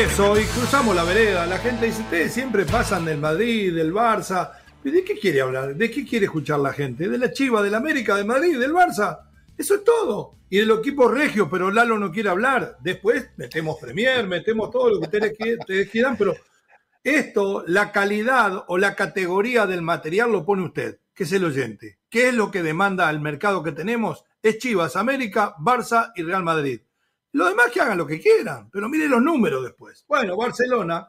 Y 0.00 0.44
cruzamos 0.54 0.94
la 0.94 1.02
vereda. 1.02 1.44
La 1.44 1.58
gente 1.58 1.86
dice, 1.86 2.02
ustedes 2.02 2.32
siempre 2.32 2.64
pasan 2.64 3.04
del 3.04 3.18
Madrid, 3.18 3.74
del 3.74 3.92
Barça. 3.92 4.52
¿De 4.84 5.02
qué 5.02 5.18
quiere 5.18 5.40
hablar? 5.40 5.74
¿De 5.74 5.90
qué 5.90 6.06
quiere 6.06 6.26
escuchar 6.26 6.60
la 6.60 6.72
gente? 6.72 7.08
¿De 7.08 7.18
la 7.18 7.32
Chiva, 7.32 7.60
del 7.62 7.74
América, 7.74 8.14
del 8.14 8.24
Madrid, 8.24 8.60
del 8.60 8.72
Barça? 8.72 9.18
Eso 9.56 9.74
es 9.74 9.82
todo. 9.82 10.36
Y 10.50 10.58
de 10.58 10.66
los 10.66 10.78
equipos 10.78 11.12
regios, 11.12 11.48
pero 11.50 11.72
Lalo 11.72 11.98
no 11.98 12.12
quiere 12.12 12.28
hablar. 12.28 12.76
Después 12.80 13.30
metemos 13.36 13.76
Premier, 13.80 14.28
metemos 14.28 14.70
todo 14.70 14.88
lo 14.88 15.00
que 15.00 15.18
ustedes 15.56 15.90
quieran, 15.90 16.16
pero 16.16 16.36
esto, 17.02 17.64
la 17.66 17.90
calidad 17.90 18.66
o 18.68 18.78
la 18.78 18.94
categoría 18.94 19.66
del 19.66 19.82
material 19.82 20.30
lo 20.30 20.44
pone 20.44 20.62
usted, 20.62 21.00
que 21.12 21.24
es 21.24 21.32
el 21.32 21.44
oyente. 21.44 21.98
¿Qué 22.08 22.28
es 22.28 22.34
lo 22.34 22.52
que 22.52 22.62
demanda 22.62 23.10
el 23.10 23.18
mercado 23.18 23.64
que 23.64 23.72
tenemos? 23.72 24.24
Es 24.44 24.58
Chivas, 24.58 24.94
América, 24.94 25.56
Barça 25.58 26.12
y 26.14 26.22
Real 26.22 26.44
Madrid. 26.44 26.82
Los 27.38 27.50
demás 27.50 27.70
que 27.72 27.80
hagan 27.80 27.96
lo 27.96 28.04
que 28.04 28.20
quieran, 28.20 28.68
pero 28.68 28.88
miren 28.88 29.12
los 29.12 29.22
números 29.22 29.62
después. 29.62 30.04
Bueno, 30.08 30.36
Barcelona. 30.36 31.08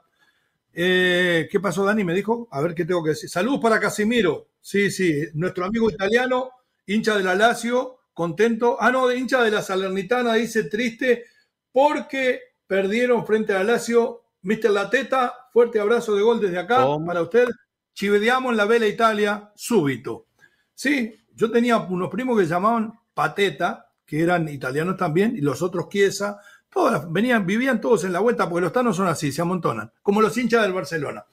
Eh, 0.72 1.50
¿Qué 1.52 1.60
pasó, 1.60 1.84
Dani? 1.84 2.04
Me 2.04 2.14
dijo. 2.14 2.48
A 2.52 2.62
ver 2.62 2.76
qué 2.76 2.86
tengo 2.86 3.04
que 3.04 3.10
decir. 3.10 3.28
Saludos 3.28 3.60
para 3.60 3.80
Casimiro. 3.80 4.50
Sí, 4.62 4.92
sí. 4.92 5.24
Nuestro 5.34 5.66
amigo 5.66 5.90
italiano, 5.90 6.52
hincha 6.86 7.18
de 7.18 7.24
la 7.24 7.34
Lazio, 7.34 8.02
contento. 8.14 8.78
Ah, 8.80 8.92
no, 8.92 9.08
de 9.08 9.18
hincha 9.18 9.42
de 9.42 9.50
la 9.50 9.64
Salernitana, 9.64 10.36
dice 10.36 10.66
triste 10.66 11.26
porque 11.72 12.42
perdieron 12.68 13.26
frente 13.26 13.54
a 13.54 13.64
la 13.64 13.74
Lazio. 13.74 14.22
Mister 14.44 14.70
Lateta, 14.70 15.34
fuerte 15.52 15.80
abrazo 15.80 16.16
de 16.16 16.22
gol 16.22 16.40
desde 16.40 16.60
acá 16.60 16.86
para 17.08 17.24
usted. 17.24 17.48
Chivediamo 17.96 18.52
en 18.52 18.58
la 18.58 18.66
Vela 18.66 18.86
Italia, 18.86 19.52
súbito. 19.56 20.28
Sí, 20.76 21.12
yo 21.34 21.50
tenía 21.50 21.78
unos 21.78 22.12
primos 22.12 22.38
que 22.38 22.44
se 22.44 22.52
llamaban 22.52 22.94
Pateta, 23.16 23.89
que 24.10 24.24
eran 24.24 24.50
italianos 24.50 24.98
también, 24.98 25.38
y 25.38 25.42
los 25.42 25.62
otros 25.62 25.88
Chiesa, 25.88 26.40
todas 26.68 27.12
venían, 27.12 27.46
vivían 27.46 27.80
todos 27.80 28.04
en 28.06 28.12
la 28.12 28.20
vuelta, 28.20 28.50
porque 28.50 28.64
los 28.64 28.74
tanos 28.74 28.98
son 28.98 29.08
así, 29.08 29.32
se 29.32 29.44
amontonan, 29.44 29.92
como 30.02 30.20
los 30.20 30.36
hinchas 30.36 30.64
del 30.64 30.74
Barcelona. 30.74 31.28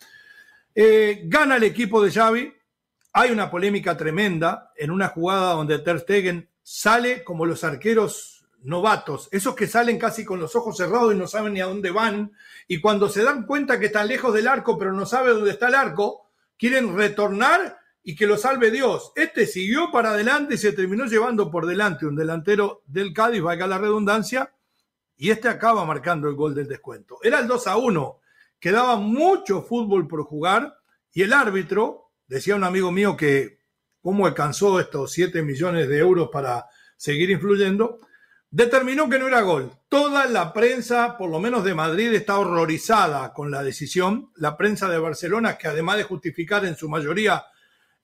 Eh, 0.74 1.22
gana 1.24 1.56
el 1.56 1.62
equipo 1.62 2.02
de 2.02 2.12
Xavi, 2.12 2.52
hay 3.14 3.30
una 3.30 3.50
polémica 3.50 3.96
tremenda 3.96 4.72
en 4.76 4.90
una 4.90 5.08
jugada 5.08 5.54
donde 5.54 5.78
Ter 5.78 6.00
Stegen 6.00 6.50
sale 6.62 7.24
como 7.24 7.46
los 7.46 7.64
arqueros 7.64 8.46
novatos, 8.62 9.30
esos 9.32 9.54
que 9.54 9.66
salen 9.66 9.98
casi 9.98 10.22
con 10.26 10.38
los 10.38 10.54
ojos 10.54 10.76
cerrados 10.76 11.14
y 11.14 11.16
no 11.16 11.26
saben 11.26 11.54
ni 11.54 11.62
a 11.62 11.66
dónde 11.66 11.90
van, 11.90 12.32
y 12.68 12.82
cuando 12.82 13.08
se 13.08 13.22
dan 13.22 13.46
cuenta 13.46 13.80
que 13.80 13.86
están 13.86 14.08
lejos 14.08 14.34
del 14.34 14.48
arco 14.48 14.76
pero 14.76 14.92
no 14.92 15.06
saben 15.06 15.32
dónde 15.32 15.52
está 15.52 15.68
el 15.68 15.76
arco, 15.76 16.26
quieren 16.58 16.94
retornar 16.94 17.78
y 18.08 18.14
que 18.14 18.28
lo 18.28 18.36
salve 18.36 18.70
Dios. 18.70 19.10
Este 19.16 19.48
siguió 19.48 19.90
para 19.90 20.10
adelante 20.10 20.54
y 20.54 20.58
se 20.58 20.72
terminó 20.72 21.06
llevando 21.06 21.50
por 21.50 21.66
delante 21.66 22.06
un 22.06 22.14
delantero 22.14 22.84
del 22.86 23.12
Cádiz, 23.12 23.42
valga 23.42 23.66
la 23.66 23.78
redundancia, 23.78 24.54
y 25.16 25.30
este 25.30 25.48
acaba 25.48 25.84
marcando 25.84 26.28
el 26.28 26.36
gol 26.36 26.54
del 26.54 26.68
descuento. 26.68 27.18
Era 27.24 27.40
el 27.40 27.48
2 27.48 27.66
a 27.66 27.76
1, 27.76 28.20
quedaba 28.60 28.94
mucho 28.94 29.60
fútbol 29.62 30.06
por 30.06 30.22
jugar 30.22 30.78
y 31.12 31.22
el 31.22 31.32
árbitro, 31.32 32.12
decía 32.28 32.54
un 32.54 32.62
amigo 32.62 32.92
mío 32.92 33.16
que 33.16 33.58
cómo 34.00 34.26
alcanzó 34.26 34.78
estos 34.78 35.10
7 35.10 35.42
millones 35.42 35.88
de 35.88 35.98
euros 35.98 36.28
para 36.32 36.66
seguir 36.96 37.28
influyendo, 37.30 37.98
determinó 38.48 39.08
que 39.08 39.18
no 39.18 39.26
era 39.26 39.40
gol. 39.40 39.72
Toda 39.88 40.26
la 40.26 40.52
prensa, 40.52 41.18
por 41.18 41.28
lo 41.28 41.40
menos 41.40 41.64
de 41.64 41.74
Madrid, 41.74 42.14
está 42.14 42.38
horrorizada 42.38 43.32
con 43.32 43.50
la 43.50 43.64
decisión. 43.64 44.30
La 44.36 44.56
prensa 44.56 44.88
de 44.88 44.98
Barcelona, 44.98 45.58
que 45.58 45.66
además 45.66 45.96
de 45.96 46.04
justificar 46.04 46.64
en 46.64 46.76
su 46.76 46.88
mayoría 46.88 47.46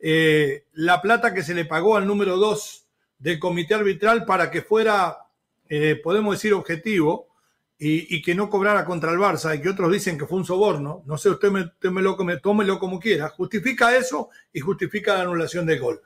eh, 0.05 0.65
la 0.73 1.01
plata 1.01 1.33
que 1.33 1.45
se 1.45 1.55
le 1.55 1.65
pagó 1.65 1.97
al 1.97 2.09
número 2.09 2.37
2 2.37 2.88
del 3.21 3.38
comité 3.38 3.75
arbitral 3.75 4.25
para 4.25 4.51
que 4.51 4.61
fuera, 4.61 5.17
eh, 5.69 5.95
podemos 6.03 6.35
decir, 6.35 6.53
objetivo 6.55 7.29
y, 7.79 8.21
que 8.21 8.35
no 8.35 8.51
cobrara 8.51 8.85
contra 8.85 9.12
el 9.12 9.19
Barça 9.19 9.57
y 9.57 9.61
que 9.61 9.69
otros 9.69 9.93
dicen 9.93 10.19
que 10.19 10.27
fue 10.27 10.38
un 10.38 10.45
soborno, 10.45 11.03
no 11.07 11.19
sé, 11.19 11.31
usted 11.31 11.51
me, 11.51 11.71
tómelo, 11.81 12.17
tómelo 12.41 12.79
como 12.79 12.99
quiera, 12.99 13.29
justifica 13.29 13.97
eso 13.97 14.31
y 14.53 14.61
justifica 14.61 15.15
la 15.15 15.23
anulación 15.23 15.67
del 15.67 15.81
gol. 15.81 16.01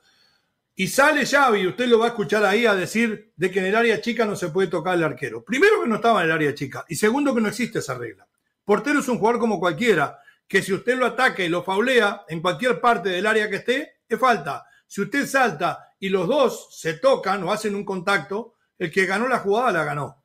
Y 0.74 0.88
sale 0.88 1.24
Xavi, 1.24 1.66
usted 1.66 1.86
lo 1.86 1.98
va 1.98 2.06
a 2.06 2.08
escuchar 2.08 2.44
ahí 2.44 2.66
a 2.66 2.74
decir 2.74 3.32
de 3.34 3.50
que 3.50 3.60
en 3.60 3.66
el 3.66 3.76
área 3.76 4.00
chica 4.02 4.26
no 4.26 4.36
se 4.36 4.48
puede 4.48 4.68
tocar 4.68 4.94
el 4.94 5.04
arquero. 5.04 5.42
Primero 5.42 5.82
que 5.82 5.88
no 5.88 5.96
estaba 5.96 6.20
en 6.20 6.26
el 6.26 6.32
área 6.32 6.54
chica 6.54 6.84
y 6.88 6.96
segundo 6.96 7.34
que 7.34 7.40
no 7.40 7.48
existe 7.48 7.78
esa 7.78 7.94
regla. 7.94 8.26
Portero 8.62 9.00
es 9.00 9.08
un 9.08 9.18
jugador 9.18 9.40
como 9.40 9.58
cualquiera, 9.58 10.18
que 10.48 10.62
si 10.62 10.72
usted 10.72 10.96
lo 10.96 11.06
ataca 11.06 11.42
y 11.42 11.48
lo 11.48 11.62
faulea 11.62 12.24
en 12.28 12.40
cualquier 12.40 12.80
parte 12.80 13.08
del 13.08 13.26
área 13.26 13.50
que 13.50 13.56
esté, 13.56 13.98
es 14.08 14.18
falta. 14.18 14.66
Si 14.86 15.00
usted 15.00 15.26
salta 15.26 15.92
y 15.98 16.08
los 16.08 16.28
dos 16.28 16.68
se 16.70 16.94
tocan 16.94 17.42
o 17.42 17.52
hacen 17.52 17.74
un 17.74 17.84
contacto, 17.84 18.54
el 18.78 18.90
que 18.90 19.06
ganó 19.06 19.26
la 19.28 19.40
jugada 19.40 19.72
la 19.72 19.84
ganó. 19.84 20.22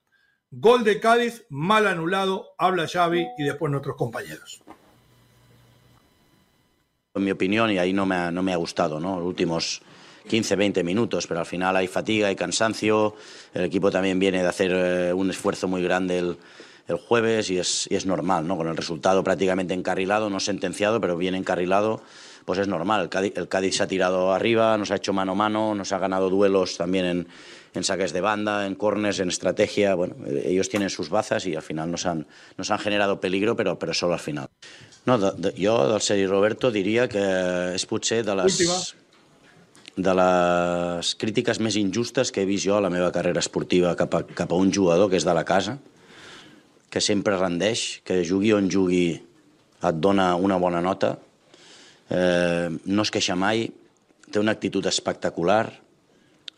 Gol 0.52 0.84
de 0.84 1.00
Cádiz, 1.00 1.46
mal 1.50 1.88
anulado, 1.88 2.54
habla 2.58 2.88
Xavi 2.88 3.26
y 3.38 3.44
después 3.44 3.72
nuestros 3.72 3.96
compañeros. 3.96 4.62
En 7.14 7.24
mi 7.24 7.32
opinión, 7.32 7.72
y 7.72 7.78
ahí 7.78 7.94
no 7.94 8.06
me 8.06 8.16
ha, 8.16 8.32
no 8.32 8.44
me 8.44 8.54
ha 8.54 8.58
gustado, 8.58 9.00
¿no? 9.00 9.18
Los 9.18 9.28
últimos 9.28 9.82
15, 10.28 10.56
20 10.56 10.84
minutos, 10.84 11.26
pero 11.26 11.40
al 11.40 11.46
final 11.46 11.76
hay 11.76 11.88
fatiga, 11.88 12.28
hay 12.28 12.36
cansancio. 12.36 13.16
El 13.54 13.64
equipo 13.64 13.90
también 13.92 14.20
viene 14.20 14.42
de 14.42 14.48
hacer 14.48 14.72
eh, 14.74 15.14
un 15.14 15.30
esfuerzo 15.30 15.68
muy 15.68 15.82
grande 15.82 16.20
el, 16.20 16.38
jueves 17.08 17.50
y 17.50 17.58
es, 17.58 17.88
es, 17.90 18.06
normal, 18.06 18.48
¿no? 18.48 18.58
Con 18.58 18.68
el 18.68 18.78
resultado 18.78 19.24
prácticamente 19.24 19.74
encarrilado, 19.74 20.30
no 20.30 20.40
sentenciado, 20.40 21.00
pero 21.02 21.18
bien 21.18 21.36
encarrilado, 21.36 22.02
pues 22.46 22.60
es 22.60 22.68
normal. 22.68 23.10
El 23.14 23.48
Cádiz, 23.48 23.76
se 23.76 23.84
ha 23.84 23.88
tirado 23.88 24.34
arriba, 24.34 24.78
nos 24.78 24.92
ha 24.92 24.96
hecho 24.96 25.14
mano 25.14 25.34
a 25.34 25.36
mano, 25.36 25.76
nos 25.76 25.92
ha 25.92 26.00
ganado 26.00 26.30
duelos 26.30 26.78
también 26.78 27.06
en, 27.06 27.28
en 27.74 27.84
saques 27.84 28.14
de 28.14 28.22
banda, 28.22 28.66
en 28.66 28.76
corners, 28.76 29.20
en 29.20 29.30
estrategia. 29.30 29.96
Bueno, 29.96 30.16
ellos 30.44 30.70
tienen 30.70 30.90
sus 30.90 31.10
bazas 31.10 31.46
y 31.46 31.56
al 31.56 31.62
final 31.62 31.92
nos 31.92 32.06
han, 32.06 32.28
nos 32.58 32.72
han 32.72 32.80
generado 32.80 33.20
peligro, 33.20 33.56
pero, 33.56 33.80
pero 33.80 33.94
solo 33.94 34.14
al 34.14 34.20
final. 34.20 34.50
No, 35.06 35.36
yo 35.56 35.92
del 35.92 36.02
Sergi 36.02 36.28
Roberto 36.28 36.72
diría 36.72 37.08
que 37.08 37.74
es 37.74 37.86
potser 37.86 38.26
de 38.26 38.36
las 38.36 38.96
de 39.98 40.14
les 40.16 41.16
crítiques 41.20 41.60
més 41.60 41.76
injustes 41.76 42.32
que 42.32 42.44
he 42.44 42.48
vist 42.48 42.66
jo 42.68 42.78
a 42.78 42.84
la 42.84 42.90
meva 42.90 43.12
carrera 43.12 43.42
esportiva 43.44 43.92
cap 44.00 44.14
a, 44.16 44.22
cap 44.24 44.52
a 44.52 44.60
un 44.60 44.72
jugador 44.72 45.10
que 45.12 45.20
és 45.20 45.26
de 45.28 45.34
la 45.36 45.44
casa, 45.44 45.78
que 46.92 47.02
sempre 47.02 47.38
rendeix, 47.40 48.02
que 48.04 48.22
jugui 48.28 48.52
on 48.54 48.68
jugui 48.70 49.06
et 49.16 50.02
dona 50.04 50.34
una 50.36 50.58
bona 50.62 50.82
nota, 50.84 51.16
eh, 52.12 52.68
no 52.70 53.06
es 53.06 53.12
queixa 53.14 53.38
mai, 53.40 53.70
té 54.32 54.40
una 54.40 54.54
actitud 54.54 54.86
espectacular, 54.86 55.66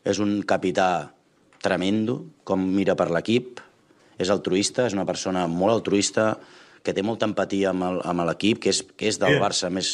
és 0.03 0.19
un 0.19 0.41
capità 0.47 1.13
tremendo, 1.63 2.19
com 2.43 2.65
mira 2.75 2.97
per 2.99 3.07
l'equip, 3.13 3.61
és 4.19 4.29
altruista, 4.33 4.87
és 4.89 4.97
una 4.97 5.05
persona 5.05 5.45
molt 5.47 5.77
altruista, 5.77 6.33
que 6.83 6.91
té 6.91 7.05
molta 7.05 7.29
empatia 7.29 7.71
amb 7.71 8.25
l'equip, 8.27 8.59
que, 8.65 8.73
és, 8.73 8.83
que 8.97 9.07
és 9.07 9.19
del 9.21 9.39
Barça 9.39 9.71
més, 9.71 9.93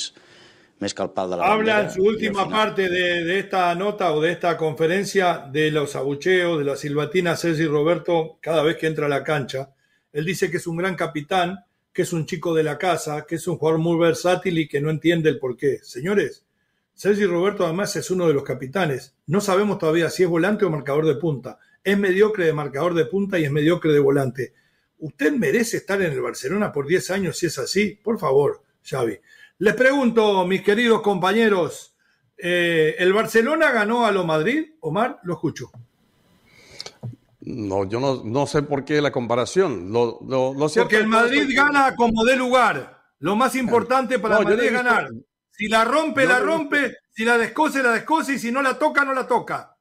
Habla 1.43 1.81
en 1.81 1.91
su 1.91 2.01
última 2.01 2.47
parte 2.47 2.87
de, 2.87 3.37
esta 3.37 3.75
nota 3.75 4.13
o 4.13 4.21
de 4.21 4.31
esta 4.31 4.55
conferencia 4.55 5.45
de 5.51 5.71
los 5.71 5.95
abucheos, 5.97 6.57
de 6.57 6.63
la 6.63 6.77
silbatina 6.77 7.35
Ceci 7.35 7.65
Roberto 7.65 8.37
cada 8.41 8.63
vez 8.63 8.77
que 8.77 8.87
entra 8.87 9.05
a 9.07 9.09
la 9.09 9.21
cancha. 9.21 9.75
Él 10.11 10.25
dice 10.25 10.49
que 10.49 10.57
es 10.57 10.67
un 10.67 10.77
gran 10.77 10.95
capitán, 10.95 11.65
que 11.93 12.03
es 12.03 12.13
un 12.13 12.25
chico 12.25 12.53
de 12.53 12.63
la 12.63 12.77
casa, 12.77 13.25
que 13.27 13.35
es 13.35 13.47
un 13.47 13.57
jugador 13.57 13.79
muy 13.79 13.97
versátil 13.99 14.57
y 14.57 14.67
que 14.67 14.81
no 14.81 14.89
entiende 14.89 15.29
el 15.29 15.39
porqué. 15.39 15.79
Señores, 15.83 16.45
Sergi 16.93 17.25
Roberto 17.25 17.63
además 17.63 17.95
es 17.95 18.11
uno 18.11 18.27
de 18.27 18.33
los 18.33 18.43
capitanes. 18.43 19.15
No 19.27 19.41
sabemos 19.41 19.79
todavía 19.79 20.09
si 20.09 20.23
es 20.23 20.29
volante 20.29 20.65
o 20.65 20.69
marcador 20.69 21.05
de 21.05 21.15
punta. 21.15 21.59
Es 21.83 21.97
mediocre 21.97 22.45
de 22.45 22.53
marcador 22.53 22.93
de 22.93 23.05
punta 23.05 23.39
y 23.39 23.45
es 23.45 23.51
mediocre 23.51 23.93
de 23.93 23.99
volante. 23.99 24.53
¿Usted 24.99 25.31
merece 25.31 25.77
estar 25.77 26.01
en 26.01 26.11
el 26.11 26.21
Barcelona 26.21 26.71
por 26.71 26.85
10 26.85 27.11
años 27.11 27.37
si 27.37 27.45
es 27.45 27.57
así? 27.57 27.97
Por 28.03 28.19
favor, 28.19 28.63
Xavi. 28.83 29.17
Les 29.59 29.73
pregunto, 29.75 30.45
mis 30.45 30.61
queridos 30.61 31.01
compañeros, 31.01 31.95
eh, 32.37 32.95
¿el 32.97 33.13
Barcelona 33.13 33.71
ganó 33.71 34.05
a 34.05 34.11
lo 34.11 34.25
Madrid? 34.25 34.71
Omar, 34.81 35.19
lo 35.23 35.33
escucho. 35.35 35.71
No, 37.41 37.85
yo 37.85 37.99
no, 37.99 38.47
sé 38.47 38.63
por 38.63 38.83
qué 38.83 39.01
la 39.01 39.11
comparación. 39.11 39.91
Lo, 39.91 40.19
Porque 40.75 40.97
el 40.97 41.07
Madrid 41.07 41.49
gana 41.55 41.95
como 41.95 42.23
de 42.25 42.35
lugar. 42.35 42.97
Lo 43.19 43.35
más 43.35 43.55
importante 43.55 44.19
para 44.19 44.39
el 44.39 44.43
Madrid 44.45 44.63
es 44.63 44.73
ganar. 44.73 45.09
Si 45.51 45.67
la 45.67 45.85
rompe, 45.85 46.25
la 46.25 46.39
rompe. 46.39 46.97
Si 47.11 47.25
la 47.25 47.37
descose, 47.37 47.83
la 47.83 47.91
descose. 47.91 48.33
Y 48.33 48.39
si 48.39 48.51
no 48.51 48.61
la 48.61 48.77
toca, 48.77 49.03
no 49.03 49.13
la 49.13 49.27
toca. 49.27 49.75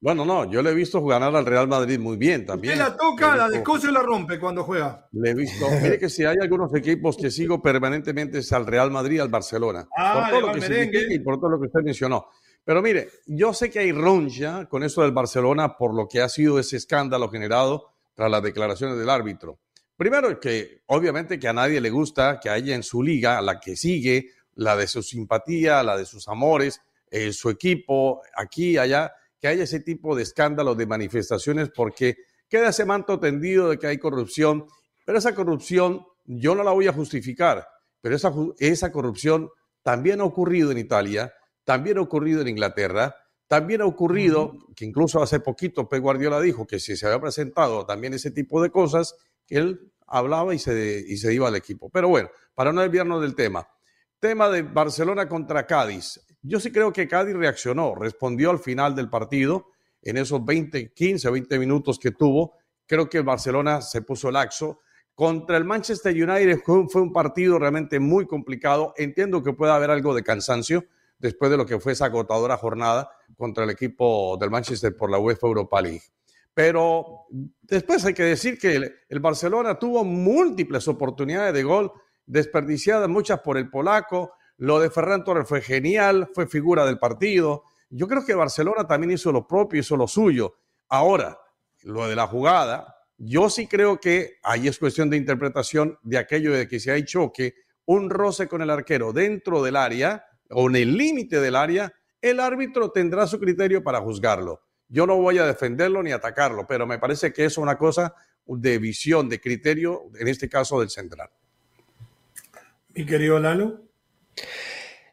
Bueno, 0.00 0.24
no, 0.24 0.48
yo 0.48 0.62
le 0.62 0.70
he 0.70 0.74
visto 0.74 1.04
ganar 1.04 1.34
al 1.34 1.44
Real 1.44 1.66
Madrid 1.66 1.98
muy 1.98 2.16
bien 2.16 2.46
también. 2.46 2.74
Usted 2.74 2.84
la 2.84 2.96
toca, 2.96 3.36
la 3.36 3.48
descoce 3.48 3.88
y 3.88 3.92
la 3.92 4.00
rompe 4.00 4.38
cuando 4.38 4.62
juega. 4.62 5.08
Le 5.10 5.30
he 5.30 5.34
visto. 5.34 5.66
Mire 5.82 5.98
que 5.98 6.08
si 6.08 6.24
hay 6.24 6.36
algunos 6.40 6.72
equipos 6.74 7.16
que 7.16 7.32
sigo 7.32 7.60
permanentemente 7.60 8.38
es 8.38 8.52
al 8.52 8.64
Real 8.64 8.92
Madrid 8.92 9.18
al 9.20 9.28
Barcelona. 9.28 9.88
Ah, 9.96 10.28
por 10.30 10.30
todo 10.30 10.46
lo 10.48 10.54
que 10.54 10.60
significa 10.60 11.14
y 11.14 11.18
por 11.18 11.40
todo 11.40 11.50
lo 11.50 11.60
que 11.60 11.66
usted 11.66 11.80
mencionó. 11.82 12.28
Pero 12.64 12.82
mire, 12.82 13.08
yo 13.26 13.54
sé 13.54 13.70
que 13.70 13.78
hay 13.78 13.92
roncha 13.92 14.66
con 14.66 14.84
eso 14.84 15.02
del 15.02 15.12
Barcelona 15.12 15.76
por 15.76 15.94
lo 15.94 16.06
que 16.06 16.20
ha 16.20 16.28
sido 16.28 16.58
ese 16.58 16.76
escándalo 16.76 17.30
generado 17.30 17.92
tras 18.14 18.30
las 18.30 18.42
declaraciones 18.42 18.98
del 18.98 19.08
árbitro. 19.08 19.58
Primero, 19.96 20.38
que 20.38 20.82
obviamente 20.86 21.38
que 21.38 21.48
a 21.48 21.52
nadie 21.52 21.80
le 21.80 21.90
gusta 21.90 22.38
que 22.40 22.50
haya 22.50 22.74
en 22.74 22.82
su 22.82 23.02
liga, 23.02 23.40
la 23.40 23.58
que 23.58 23.74
sigue, 23.74 24.30
la 24.54 24.76
de 24.76 24.86
su 24.86 25.02
simpatía, 25.02 25.82
la 25.82 25.96
de 25.96 26.04
sus 26.04 26.28
amores, 26.28 26.80
eh, 27.10 27.32
su 27.32 27.48
equipo, 27.48 28.22
aquí, 28.36 28.76
allá 28.76 29.12
que 29.40 29.48
haya 29.48 29.64
ese 29.64 29.80
tipo 29.80 30.16
de 30.16 30.22
escándalos, 30.22 30.76
de 30.76 30.86
manifestaciones, 30.86 31.70
porque 31.70 32.16
queda 32.48 32.70
ese 32.70 32.84
manto 32.84 33.20
tendido 33.20 33.70
de 33.70 33.78
que 33.78 33.86
hay 33.86 33.98
corrupción, 33.98 34.66
pero 35.04 35.18
esa 35.18 35.34
corrupción 35.34 36.04
yo 36.24 36.54
no 36.54 36.62
la 36.62 36.72
voy 36.72 36.88
a 36.88 36.92
justificar, 36.92 37.66
pero 38.00 38.16
esa, 38.16 38.32
esa 38.58 38.92
corrupción 38.92 39.48
también 39.82 40.20
ha 40.20 40.24
ocurrido 40.24 40.70
en 40.72 40.78
Italia, 40.78 41.32
también 41.68 41.98
ha 41.98 42.00
ocurrido 42.00 42.40
en 42.40 42.48
Inglaterra, 42.48 43.14
también 43.46 43.82
ha 43.82 43.84
ocurrido, 43.84 44.54
que 44.74 44.86
incluso 44.86 45.22
hace 45.22 45.38
poquito 45.38 45.86
Pep 45.86 46.00
Guardiola 46.00 46.40
dijo 46.40 46.66
que 46.66 46.80
si 46.80 46.96
se 46.96 47.04
había 47.04 47.20
presentado 47.20 47.84
también 47.84 48.14
ese 48.14 48.30
tipo 48.30 48.62
de 48.62 48.70
cosas, 48.70 49.16
él 49.48 49.92
hablaba 50.06 50.54
y 50.54 50.58
se, 50.58 51.04
y 51.06 51.18
se 51.18 51.34
iba 51.34 51.46
al 51.46 51.56
equipo. 51.56 51.90
Pero 51.90 52.08
bueno, 52.08 52.30
para 52.54 52.72
no 52.72 52.80
desviarnos 52.80 53.20
del 53.20 53.34
tema. 53.34 53.68
Tema 54.18 54.48
de 54.48 54.62
Barcelona 54.62 55.28
contra 55.28 55.66
Cádiz. 55.66 56.18
Yo 56.40 56.58
sí 56.58 56.72
creo 56.72 56.90
que 56.90 57.06
Cádiz 57.06 57.36
reaccionó, 57.36 57.94
respondió 57.94 58.48
al 58.48 58.60
final 58.60 58.94
del 58.94 59.10
partido, 59.10 59.66
en 60.00 60.16
esos 60.16 60.42
20, 60.42 60.94
15 60.94 61.28
o 61.28 61.32
20 61.32 61.58
minutos 61.58 61.98
que 61.98 62.12
tuvo. 62.12 62.54
Creo 62.86 63.10
que 63.10 63.18
el 63.18 63.24
Barcelona 63.24 63.82
se 63.82 64.00
puso 64.00 64.30
laxo. 64.30 64.80
Contra 65.14 65.58
el 65.58 65.66
Manchester 65.66 66.14
United 66.14 66.60
fue 66.64 67.02
un 67.02 67.12
partido 67.12 67.58
realmente 67.58 68.00
muy 68.00 68.26
complicado. 68.26 68.94
Entiendo 68.96 69.42
que 69.42 69.52
pueda 69.52 69.74
haber 69.74 69.90
algo 69.90 70.14
de 70.14 70.22
cansancio 70.22 70.86
después 71.18 71.50
de 71.50 71.56
lo 71.56 71.66
que 71.66 71.80
fue 71.80 71.92
esa 71.92 72.06
agotadora 72.06 72.56
jornada 72.56 73.10
contra 73.36 73.64
el 73.64 73.70
equipo 73.70 74.36
del 74.38 74.50
Manchester 74.50 74.96
por 74.96 75.10
la 75.10 75.18
UEFA 75.18 75.46
Europa 75.46 75.80
League. 75.82 76.02
Pero 76.54 77.26
después 77.62 78.04
hay 78.04 78.14
que 78.14 78.24
decir 78.24 78.58
que 78.58 78.92
el, 79.08 79.20
Barcelona 79.20 79.78
tuvo 79.78 80.04
múltiples 80.04 80.88
oportunidades 80.88 81.54
de 81.54 81.62
gol, 81.62 81.92
desperdiciadas 82.26 83.08
muchas 83.08 83.40
por 83.40 83.58
el 83.58 83.70
polaco, 83.70 84.32
lo 84.56 84.80
de 84.80 84.90
Ferran 84.90 85.22
Torres 85.22 85.48
fue 85.48 85.60
genial, 85.60 86.30
fue 86.34 86.48
figura 86.48 86.84
del 86.84 86.98
partido. 86.98 87.62
Yo 87.90 88.08
creo 88.08 88.24
que 88.24 88.34
Barcelona 88.34 88.88
también 88.88 89.12
hizo 89.12 89.30
lo 89.30 89.46
propio, 89.46 89.80
hizo 89.80 89.96
lo 89.96 90.08
suyo. 90.08 90.56
Ahora, 90.88 91.38
lo 91.84 92.08
de 92.08 92.16
la 92.16 92.26
jugada, 92.26 92.96
yo 93.16 93.50
sí 93.50 93.68
creo 93.68 94.00
que 94.00 94.38
ahí 94.42 94.66
es 94.66 94.80
cuestión 94.80 95.10
de 95.10 95.16
interpretación 95.16 95.96
de 96.02 96.18
aquello 96.18 96.52
de 96.52 96.66
que 96.66 96.80
si 96.80 96.90
hay 96.90 97.04
choque, 97.04 97.54
un 97.84 98.10
roce 98.10 98.48
con 98.48 98.62
el 98.62 98.70
arquero 98.70 99.12
dentro 99.12 99.62
del 99.62 99.76
área 99.76 100.24
o 100.50 100.68
en 100.68 100.76
el 100.76 100.96
límite 100.96 101.40
del 101.40 101.56
área, 101.56 101.92
el 102.20 102.40
árbitro 102.40 102.90
tendrá 102.90 103.26
su 103.26 103.38
criterio 103.38 103.82
para 103.82 104.00
juzgarlo. 104.00 104.62
Yo 104.88 105.06
no 105.06 105.16
voy 105.16 105.38
a 105.38 105.46
defenderlo 105.46 106.02
ni 106.02 106.12
atacarlo, 106.12 106.66
pero 106.66 106.86
me 106.86 106.98
parece 106.98 107.32
que 107.32 107.44
es 107.44 107.58
una 107.58 107.76
cosa 107.76 108.14
de 108.46 108.78
visión, 108.78 109.28
de 109.28 109.40
criterio, 109.40 110.04
en 110.18 110.28
este 110.28 110.48
caso 110.48 110.80
del 110.80 110.88
central. 110.88 111.28
Mi 112.94 113.04
querido 113.04 113.38
Lalo. 113.38 113.84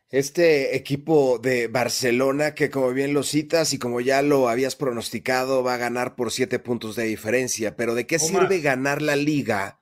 Este 0.09 0.77
equipo 0.77 1.39
de 1.39 1.67
Barcelona, 1.67 2.55
que 2.55 2.69
como 2.69 2.91
bien 2.91 3.13
lo 3.13 3.23
citas 3.23 3.73
y 3.73 3.79
como 3.79 3.99
ya 3.99 4.21
lo 4.21 4.47
habías 4.47 4.77
pronosticado, 4.77 5.61
va 5.61 5.73
a 5.73 5.77
ganar 5.77 6.15
por 6.15 6.31
siete 6.31 6.57
puntos 6.59 6.95
de 6.95 7.03
diferencia. 7.03 7.75
Pero 7.75 7.95
¿de 7.95 8.07
qué 8.07 8.17
sirve 8.17 8.61
ganar 8.61 9.01
la 9.01 9.17
liga? 9.17 9.81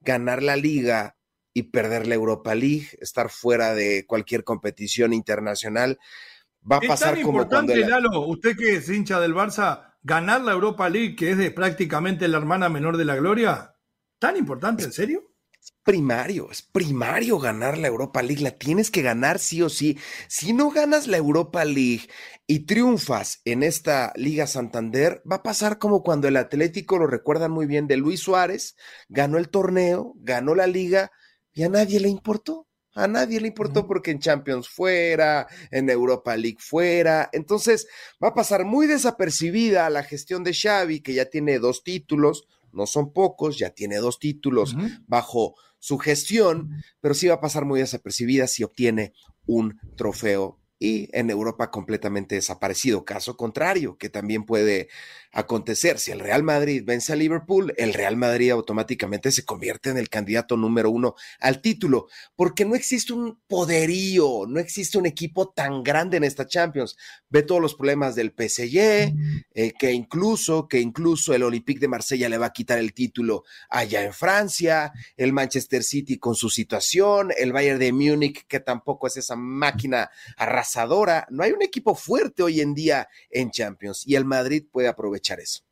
Ganar 0.00 0.42
la 0.42 0.56
liga 0.56 1.15
y 1.56 1.62
perder 1.62 2.06
la 2.06 2.14
Europa 2.14 2.54
League, 2.54 2.88
estar 3.00 3.30
fuera 3.30 3.72
de 3.72 4.04
cualquier 4.06 4.44
competición 4.44 5.14
internacional. 5.14 5.98
Va 6.70 6.76
a 6.76 6.80
pasar 6.80 7.14
tan 7.14 7.22
como 7.22 7.38
importante, 7.38 7.78
Lalo, 7.78 8.26
usted 8.26 8.54
que 8.58 8.76
es 8.76 8.90
hincha 8.90 9.20
del 9.20 9.34
Barça, 9.34 9.94
ganar 10.02 10.42
la 10.42 10.52
Europa 10.52 10.86
League, 10.90 11.16
que 11.16 11.30
es 11.30 11.38
de 11.38 11.50
prácticamente 11.50 12.28
la 12.28 12.36
hermana 12.36 12.68
menor 12.68 12.98
de 12.98 13.06
la 13.06 13.16
gloria. 13.16 13.74
¿Tan 14.18 14.36
importante, 14.36 14.84
en 14.84 14.92
serio? 14.92 15.32
primario, 15.82 16.50
es 16.50 16.62
primario 16.62 17.38
ganar 17.38 17.78
la 17.78 17.88
Europa 17.88 18.22
League, 18.22 18.42
la 18.42 18.50
tienes 18.50 18.90
que 18.90 19.02
ganar 19.02 19.38
sí 19.38 19.62
o 19.62 19.68
sí. 19.68 19.98
Si 20.28 20.52
no 20.52 20.70
ganas 20.70 21.06
la 21.06 21.16
Europa 21.16 21.64
League 21.64 22.08
y 22.46 22.66
triunfas 22.66 23.40
en 23.44 23.62
esta 23.62 24.12
Liga 24.16 24.46
Santander, 24.46 25.22
va 25.30 25.36
a 25.36 25.42
pasar 25.42 25.78
como 25.78 26.02
cuando 26.02 26.28
el 26.28 26.36
Atlético, 26.36 26.98
lo 26.98 27.06
recuerdan 27.06 27.52
muy 27.52 27.66
bien, 27.66 27.86
de 27.86 27.96
Luis 27.96 28.20
Suárez, 28.20 28.76
ganó 29.08 29.38
el 29.38 29.48
torneo, 29.48 30.12
ganó 30.16 30.54
la 30.54 30.66
liga 30.66 31.12
y 31.56 31.64
a 31.64 31.68
nadie 31.70 31.98
le 31.98 32.08
importó. 32.08 32.68
A 32.94 33.08
nadie 33.08 33.40
le 33.40 33.48
importó 33.48 33.86
porque 33.86 34.10
en 34.10 34.20
Champions 34.20 34.68
fuera, 34.68 35.46
en 35.70 35.90
Europa 35.90 36.36
League 36.36 36.58
fuera. 36.60 37.28
Entonces 37.32 37.88
va 38.22 38.28
a 38.28 38.34
pasar 38.34 38.64
muy 38.64 38.86
desapercibida 38.86 39.90
la 39.90 40.02
gestión 40.02 40.44
de 40.44 40.54
Xavi, 40.54 41.00
que 41.00 41.14
ya 41.14 41.26
tiene 41.26 41.58
dos 41.58 41.82
títulos, 41.82 42.46
no 42.72 42.86
son 42.86 43.12
pocos, 43.12 43.58
ya 43.58 43.70
tiene 43.70 43.96
dos 43.96 44.18
títulos 44.18 44.76
bajo 45.06 45.56
su 45.78 45.98
gestión, 45.98 46.82
pero 47.00 47.14
sí 47.14 47.26
va 47.26 47.34
a 47.34 47.40
pasar 47.40 47.64
muy 47.64 47.80
desapercibida 47.80 48.46
si 48.46 48.62
obtiene 48.62 49.12
un 49.46 49.78
trofeo 49.96 50.58
y 50.78 51.08
en 51.12 51.30
Europa 51.30 51.70
completamente 51.70 52.34
desaparecido. 52.34 53.04
Caso 53.04 53.36
contrario, 53.36 53.96
que 53.96 54.10
también 54.10 54.44
puede 54.44 54.88
acontecer. 55.36 55.98
Si 55.98 56.10
el 56.10 56.20
Real 56.20 56.42
Madrid 56.42 56.82
vence 56.84 57.12
a 57.12 57.16
Liverpool, 57.16 57.74
el 57.76 57.92
Real 57.92 58.16
Madrid 58.16 58.50
automáticamente 58.50 59.30
se 59.30 59.44
convierte 59.44 59.90
en 59.90 59.98
el 59.98 60.08
candidato 60.08 60.56
número 60.56 60.90
uno 60.90 61.14
al 61.40 61.60
título, 61.60 62.08
porque 62.36 62.64
no 62.64 62.74
existe 62.74 63.12
un 63.12 63.38
poderío, 63.46 64.46
no 64.48 64.58
existe 64.58 64.96
un 64.96 65.04
equipo 65.04 65.50
tan 65.50 65.82
grande 65.82 66.16
en 66.16 66.24
esta 66.24 66.46
Champions. 66.46 66.96
Ve 67.28 67.42
todos 67.42 67.60
los 67.60 67.74
problemas 67.74 68.14
del 68.14 68.30
PSG, 68.30 69.12
eh, 69.52 69.72
que 69.78 69.92
incluso, 69.92 70.68
que 70.68 70.80
incluso 70.80 71.34
el 71.34 71.42
Olympique 71.42 71.80
de 71.80 71.88
Marsella 71.88 72.30
le 72.30 72.38
va 72.38 72.46
a 72.46 72.52
quitar 72.52 72.78
el 72.78 72.94
título 72.94 73.44
allá 73.68 74.04
en 74.04 74.14
Francia, 74.14 74.90
el 75.18 75.34
Manchester 75.34 75.82
City 75.82 76.16
con 76.18 76.34
su 76.34 76.48
situación, 76.48 77.30
el 77.36 77.52
Bayern 77.52 77.78
de 77.78 77.92
Múnich, 77.92 78.46
que 78.46 78.60
tampoco 78.60 79.06
es 79.06 79.18
esa 79.18 79.36
máquina 79.36 80.10
arrasadora. 80.38 81.26
No 81.28 81.42
hay 81.42 81.52
un 81.52 81.62
equipo 81.62 81.94
fuerte 81.94 82.42
hoy 82.42 82.62
en 82.62 82.72
día 82.72 83.06
en 83.28 83.50
Champions 83.50 84.06
y 84.06 84.14
el 84.14 84.24
Madrid 84.24 84.64
puede 84.72 84.88
aprovechar 84.88 85.25
eso. 85.34 85.62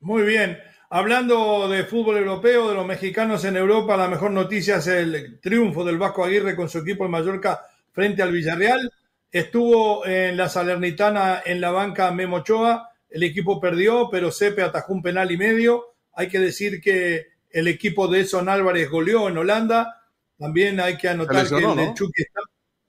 Muy 0.00 0.22
bien. 0.22 0.58
Hablando 0.92 1.68
de 1.68 1.84
fútbol 1.84 2.16
europeo, 2.16 2.68
de 2.68 2.74
los 2.74 2.86
mexicanos 2.86 3.44
en 3.44 3.56
Europa, 3.56 3.96
la 3.96 4.08
mejor 4.08 4.32
noticia 4.32 4.76
es 4.76 4.88
el 4.88 5.38
triunfo 5.40 5.84
del 5.84 5.98
Vasco 5.98 6.24
Aguirre 6.24 6.56
con 6.56 6.68
su 6.68 6.78
equipo 6.78 7.04
en 7.04 7.12
Mallorca 7.12 7.64
frente 7.92 8.22
al 8.22 8.32
Villarreal. 8.32 8.92
Estuvo 9.30 10.04
en 10.04 10.36
la 10.36 10.48
Salernitana 10.48 11.42
en 11.44 11.60
la 11.60 11.70
banca 11.70 12.10
Memo 12.10 12.38
Ochoa. 12.38 12.90
El 13.08 13.22
equipo 13.22 13.60
perdió, 13.60 14.08
pero 14.10 14.32
Sepe 14.32 14.62
atajó 14.62 14.92
un 14.92 15.02
penal 15.02 15.30
y 15.30 15.36
medio. 15.36 15.94
Hay 16.14 16.28
que 16.28 16.40
decir 16.40 16.80
que 16.80 17.28
el 17.50 17.68
equipo 17.68 18.08
de 18.08 18.24
Son 18.24 18.48
Álvarez 18.48 18.90
goleó 18.90 19.28
en 19.28 19.38
Holanda. 19.38 20.02
También 20.36 20.80
hay 20.80 20.96
que 20.96 21.08
anotar 21.08 21.48
que 21.48 21.54
el 21.54 21.94
Chucky 21.94 22.22
está. 22.22 22.40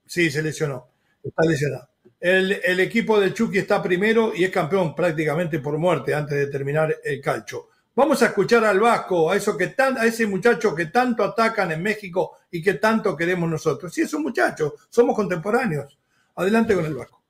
Sí, 0.06 0.30
se 0.30 0.42
lesionó. 0.42 0.88
Está 1.22 1.44
lesionado. 1.44 1.91
El, 2.22 2.78
equipo 2.78 3.18
de 3.18 3.34
Chucky 3.34 3.58
está 3.58 3.82
primero 3.82 4.32
y 4.32 4.44
es 4.44 4.50
campeón 4.50 4.94
prácticamente 4.94 5.58
por 5.58 5.76
muerte 5.76 6.14
antes 6.14 6.38
de 6.38 6.46
terminar 6.46 6.96
el 7.02 7.20
calcho. 7.20 7.70
Vamos 7.96 8.22
a 8.22 8.26
escuchar 8.26 8.64
al 8.64 8.78
Vasco, 8.78 9.28
a, 9.28 9.36
eso 9.36 9.56
que 9.56 9.66
tan, 9.68 9.98
a 9.98 10.06
ese 10.06 10.28
muchacho 10.28 10.72
que 10.72 10.86
tanto 10.86 11.24
atacan 11.24 11.72
en 11.72 11.82
México 11.82 12.36
y 12.48 12.62
que 12.62 12.74
tanto 12.74 13.16
queremos 13.16 13.50
nosotros. 13.50 13.92
Sí, 13.92 14.02
es 14.02 14.14
un 14.14 14.22
muchacho, 14.22 14.76
somos 14.88 15.16
contemporáneos. 15.16 15.98
Adelante 16.36 16.76
con 16.76 16.84
el 16.84 16.94
Vasco. 16.94 17.22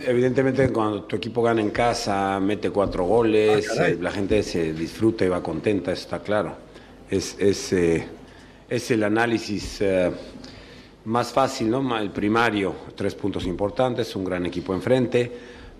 Evidentemente 0.00 0.70
cuando 0.72 1.02
tu 1.02 1.16
equipo 1.16 1.42
gana 1.42 1.60
en 1.60 1.70
casa, 1.70 2.40
mete 2.40 2.70
cuatro 2.70 3.04
goles, 3.04 3.68
ah, 3.78 3.88
eh, 3.88 3.98
la 4.00 4.10
gente 4.10 4.42
se 4.42 4.72
disfruta 4.72 5.26
y 5.26 5.28
va 5.28 5.42
contenta, 5.42 5.92
eso 5.92 6.04
está 6.04 6.20
claro. 6.20 6.56
Es, 7.10 7.36
es, 7.38 7.74
eh, 7.74 8.08
es 8.70 8.90
el 8.90 9.04
análisis 9.04 9.82
eh, 9.82 10.10
más 11.04 11.32
fácil, 11.32 11.70
¿no? 11.70 11.98
El 11.98 12.10
primario, 12.10 12.74
tres 12.94 13.14
puntos 13.14 13.46
importantes, 13.46 14.14
un 14.16 14.24
gran 14.24 14.46
equipo 14.46 14.74
enfrente, 14.74 15.30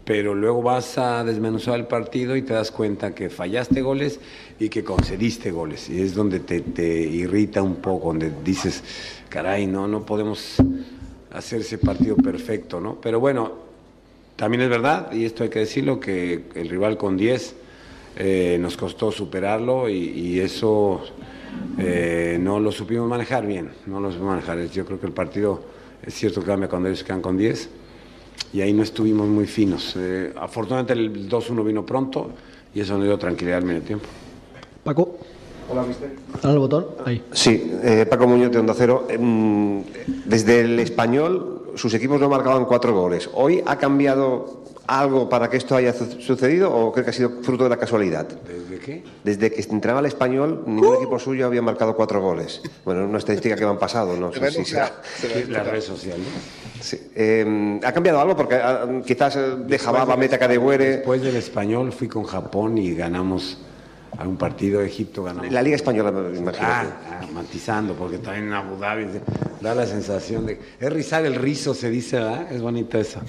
pero 0.04 0.34
luego 0.34 0.62
vas 0.62 0.96
a 0.98 1.22
desmenuzar 1.24 1.78
el 1.78 1.86
partido 1.86 2.36
y 2.36 2.42
te 2.42 2.54
das 2.54 2.70
cuenta 2.70 3.14
que 3.14 3.28
fallaste 3.28 3.82
goles 3.82 4.18
y 4.58 4.68
que 4.68 4.82
concediste 4.82 5.50
goles. 5.50 5.90
Y 5.90 6.00
es 6.00 6.14
donde 6.14 6.40
te, 6.40 6.60
te 6.60 7.00
irrita 7.00 7.62
un 7.62 7.76
poco, 7.76 8.08
donde 8.08 8.32
dices, 8.44 8.82
caray, 9.28 9.66
no, 9.66 9.86
no 9.86 10.04
podemos 10.06 10.56
hacer 11.32 11.60
ese 11.60 11.78
partido 11.78 12.16
perfecto, 12.16 12.80
¿no? 12.80 13.00
Pero 13.00 13.20
bueno, 13.20 13.52
también 14.36 14.62
es 14.62 14.70
verdad, 14.70 15.12
y 15.12 15.26
esto 15.26 15.44
hay 15.44 15.50
que 15.50 15.60
decirlo, 15.60 16.00
que 16.00 16.44
el 16.54 16.68
rival 16.68 16.96
con 16.96 17.16
10 17.16 17.54
eh, 18.16 18.58
nos 18.60 18.76
costó 18.76 19.12
superarlo 19.12 19.88
y, 19.88 19.96
y 19.96 20.40
eso 20.40 21.02
eh, 21.78 22.38
no 22.40 22.60
lo 22.60 22.72
supimos 22.72 23.08
manejar 23.08 23.46
bien, 23.46 23.70
no 23.86 24.00
lo 24.00 24.10
supimos 24.10 24.34
manejar. 24.34 24.70
Yo 24.70 24.84
creo 24.84 25.00
que 25.00 25.06
el 25.06 25.12
partido 25.12 25.60
es 26.02 26.14
cierto 26.14 26.40
que 26.40 26.46
cambia 26.46 26.68
cuando 26.68 26.88
ellos 26.88 27.04
quedan 27.04 27.22
con 27.22 27.36
10 27.36 27.68
y 28.52 28.60
ahí 28.60 28.72
no 28.72 28.82
estuvimos 28.82 29.28
muy 29.28 29.46
finos. 29.46 29.94
Eh, 29.96 30.32
afortunadamente 30.36 30.92
el 30.92 31.28
2-1 31.28 31.64
vino 31.64 31.86
pronto 31.86 32.30
y 32.74 32.80
eso 32.80 32.96
nos 32.96 33.04
dio 33.04 33.18
tranquilidad 33.18 33.58
al 33.58 33.64
medio 33.64 33.82
tiempo. 33.82 34.06
Paco. 34.84 35.18
Hola, 35.70 35.84
mister. 35.84 36.10
el 36.42 36.58
botón. 36.58 36.86
Ahí. 37.04 37.22
Sí, 37.32 37.78
eh, 37.82 38.04
Paco 38.08 38.26
Muñoz 38.26 38.50
de 38.50 38.58
Onda 38.58 38.74
Cero. 38.76 39.06
Em, 39.08 39.84
desde 40.24 40.62
el 40.62 40.80
español, 40.80 41.72
sus 41.76 41.94
equipos 41.94 42.20
no 42.20 42.28
marcaban 42.28 42.64
cuatro 42.64 42.92
goles. 42.92 43.30
¿Hoy 43.34 43.62
ha 43.64 43.76
cambiado 43.76 44.59
algo 44.90 45.28
para 45.28 45.48
que 45.48 45.56
esto 45.56 45.76
haya 45.76 45.92
sucedido 45.92 46.74
o 46.74 46.90
cree 46.90 47.04
que 47.04 47.10
ha 47.10 47.14
sido 47.14 47.30
fruto 47.42 47.64
de 47.64 47.70
la 47.70 47.76
casualidad? 47.76 48.26
¿Desde 48.26 48.78
qué? 48.80 49.04
Desde 49.22 49.52
que 49.52 49.62
entraba 49.70 50.00
el 50.00 50.06
español, 50.06 50.64
ningún 50.66 50.96
equipo 50.96 51.18
suyo 51.18 51.46
había 51.46 51.62
marcado 51.62 51.94
cuatro 51.94 52.20
goles. 52.20 52.60
Bueno, 52.84 53.04
una 53.04 53.18
estadística 53.18 53.54
que 53.54 53.64
me 53.64 53.70
han 53.70 53.78
pasado, 53.78 54.16
no 54.16 54.32
sé 54.32 54.50
si 54.50 54.64
será. 54.64 54.90
La 55.48 55.62
red 55.62 55.80
social, 55.80 56.18
Sí. 56.80 56.98
Eh, 57.14 57.78
¿Ha 57.84 57.92
cambiado 57.92 58.20
algo? 58.20 58.34
Porque 58.34 58.54
ah, 58.54 58.88
quizás 59.06 59.38
dejaba 59.66 60.16
meta 60.16 60.38
Cadegüere. 60.38 60.96
Después 60.96 61.20
del 61.20 61.36
español 61.36 61.92
fui 61.92 62.08
con 62.08 62.24
Japón 62.24 62.78
y 62.78 62.94
ganamos 62.94 63.58
a 64.18 64.26
un 64.26 64.36
partido 64.36 64.80
de 64.80 64.86
Egipto 64.86 65.22
ganó. 65.22 65.42
La 65.44 65.62
Liga 65.62 65.76
Española, 65.76 66.10
me 66.10 66.38
imagino. 66.38 66.66
Ah, 66.66 66.84
ah, 67.10 67.26
matizando, 67.32 67.94
porque 67.94 68.18
también 68.18 68.48
en 68.48 68.52
Abu 68.52 68.76
Dhabi 68.76 69.06
da 69.60 69.74
la 69.74 69.86
sensación 69.86 70.46
de. 70.46 70.60
Es 70.78 70.92
rizar 70.92 71.24
el 71.24 71.34
rizo, 71.34 71.74
se 71.74 71.90
dice, 71.90 72.16
¿verdad? 72.16 72.52
Es 72.52 72.60
bonita 72.60 72.98
esa. 72.98 73.20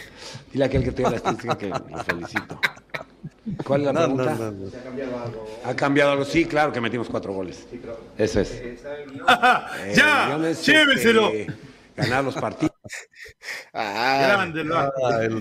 Dile 0.51 0.65
a 0.65 0.67
aquel 0.67 0.83
que 0.83 0.91
tenga 0.91 1.11
la 1.11 1.15
estadística 1.17 1.57
que 1.57 1.69
lo 1.69 2.03
felicito. 2.03 2.59
¿Cuál 3.65 3.81
es 3.81 3.87
la 3.87 3.93
pregunta? 3.93 4.35
No, 4.35 4.51
no, 4.51 4.67
¿Ha 4.67 4.83
cambiado 4.83 5.19
algo? 5.19 5.47
¿Ha 5.65 5.75
cambiado 5.75 6.11
algo? 6.11 6.25
Sí, 6.25 6.45
claro 6.45 6.71
que 6.71 6.81
metimos 6.81 7.09
cuatro 7.09 7.33
goles. 7.33 7.67
Eso 8.17 8.39
es. 8.41 8.51
Eh, 8.51 8.77
¡Ya! 9.95 10.37
¡Lléveselo! 10.37 11.31
ganar 11.95 12.23
los 12.23 12.35
partidos. 12.35 12.70
Ah, 13.73 14.27
Grande, 14.27 14.63
lo, 14.63 14.77
ah, 14.77 14.91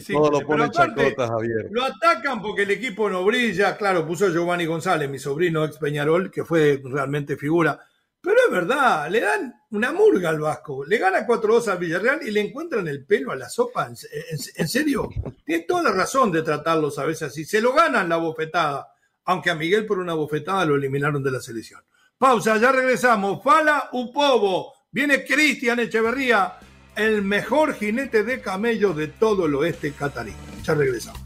todo 0.07 0.31
lo 0.31 0.47
pone 0.47 0.71
chacota, 0.71 1.27
Javier. 1.27 1.69
Lo 1.71 1.85
atacan 1.85 2.41
porque 2.41 2.63
el 2.63 2.71
equipo 2.71 3.09
no 3.09 3.25
brilla. 3.25 3.77
Claro, 3.77 4.07
puso 4.07 4.29
Giovanni 4.29 4.67
González, 4.67 5.09
mi 5.09 5.19
sobrino 5.19 5.65
ex 5.65 5.79
Peñarol, 5.79 6.31
que 6.31 6.45
fue 6.45 6.81
realmente 6.85 7.37
figura. 7.37 7.81
Pero 8.21 8.37
es 8.47 8.53
verdad, 8.53 9.11
le 9.11 9.21
dan 9.21 9.55
una 9.71 9.93
murga 9.93 10.29
al 10.29 10.41
Vasco. 10.41 10.85
Le 10.85 10.99
gana 10.99 11.27
4-2 11.27 11.69
al 11.69 11.79
Villarreal 11.79 12.21
y 12.23 12.31
le 12.31 12.41
encuentran 12.41 12.87
el 12.87 13.07
pelo 13.07 13.33
a 13.33 13.37
la 13.37 13.49
sopa. 13.49 13.89
¿En, 13.89 14.69
serio? 14.69 15.09
Tiene 15.45 15.65
toda 15.65 15.85
la 15.85 15.93
razón 15.93 16.31
de 16.31 16.43
tratarlos 16.43 16.99
a 16.99 17.07
veces 17.07 17.29
así. 17.29 17.47
Se 17.47 17.63
lo 17.63 17.73
ganan 17.73 18.09
la 18.09 18.17
bofetada. 18.17 18.89
Aunque 19.25 19.51
a 19.51 19.55
Miguel 19.55 19.87
por 19.87 19.99
una 19.99 20.15
bofetada 20.15 20.67
lo 20.67 20.77
eliminaron 20.77 21.23
de 21.23 21.31
la 21.31 21.41
selección. 21.41 21.81
Pausa, 22.19 22.59
ya 22.59 22.73
regresamos. 22.73 23.43
Fala 23.43 23.89
Upovo 23.93 24.75
Viene 24.93 25.25
Cristian 25.25 25.79
Echeverría, 25.79 26.55
el 26.97 27.23
mejor 27.23 27.75
jinete 27.75 28.25
de 28.25 28.41
camello 28.41 28.93
de 28.93 29.09
todo 29.09 29.47
el 29.47 29.55
oeste 29.55 29.93
catarí. 29.93 30.33
Ya 30.63 30.75
regresamos. 30.75 31.21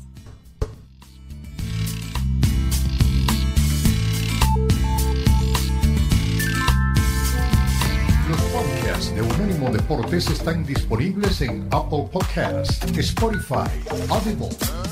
Los 8.28 8.40
podcasts 8.42 9.14
de 9.14 9.22
Unánimo 9.22 9.70
Deportes 9.70 10.28
están 10.30 10.64
disponibles 10.64 11.40
en 11.42 11.68
Apple 11.70 12.08
Podcasts, 12.12 12.80
Spotify, 12.96 13.68
Audible 14.08 14.48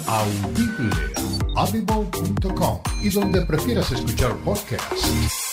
audible, 0.06 0.90
audible.com 1.56 2.80
y 3.00 3.10
donde 3.10 3.42
prefieras 3.46 3.90
escuchar 3.92 4.36
podcasts. 4.38 5.51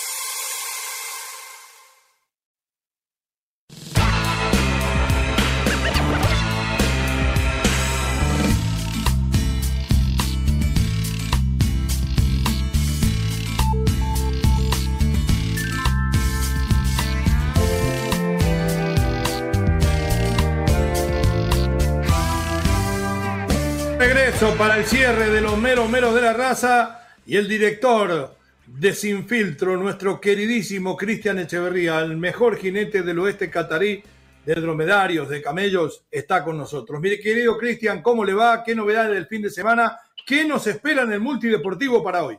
El 24.80 24.86
cierre 24.86 25.28
de 25.28 25.42
los 25.42 25.58
meros 25.58 25.90
meros 25.90 26.14
de 26.14 26.22
la 26.22 26.32
raza 26.32 27.06
y 27.26 27.36
el 27.36 27.46
director 27.46 28.34
de 28.66 28.94
Sinfiltro, 28.94 29.76
nuestro 29.76 30.18
queridísimo 30.18 30.96
Cristian 30.96 31.38
Echeverría, 31.38 31.98
el 32.00 32.16
mejor 32.16 32.56
jinete 32.56 33.02
del 33.02 33.18
oeste 33.18 33.50
catarí 33.50 34.02
de 34.46 34.54
dromedarios, 34.54 35.28
de 35.28 35.42
camellos, 35.42 36.06
está 36.10 36.42
con 36.42 36.56
nosotros. 36.56 36.98
Mire, 36.98 37.20
querido 37.20 37.58
Cristian, 37.58 38.00
¿cómo 38.00 38.24
le 38.24 38.32
va? 38.32 38.64
¿Qué 38.64 38.74
novedades 38.74 39.12
del 39.12 39.26
fin 39.26 39.42
de 39.42 39.50
semana? 39.50 39.98
¿Qué 40.24 40.46
nos 40.46 40.66
espera 40.66 41.02
en 41.02 41.12
el 41.12 41.20
multideportivo 41.20 42.02
para 42.02 42.24
hoy? 42.24 42.38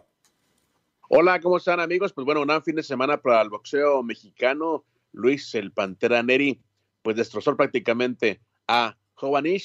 Hola, 1.09 1.39
¿cómo 1.39 1.57
están 1.57 1.79
amigos? 1.79 2.11
Pues 2.11 2.25
bueno, 2.25 2.41
un 2.41 2.63
fin 2.63 2.75
de 2.75 2.81
semana 2.81 3.17
para 3.17 3.39
el 3.43 3.49
boxeo 3.49 4.01
mexicano. 4.01 4.83
Luis 5.11 5.53
el 5.53 5.73
Pantera 5.73 6.23
Neri, 6.23 6.59
pues 7.03 7.15
destrozó 7.15 7.55
prácticamente 7.55 8.41
a 8.67 8.97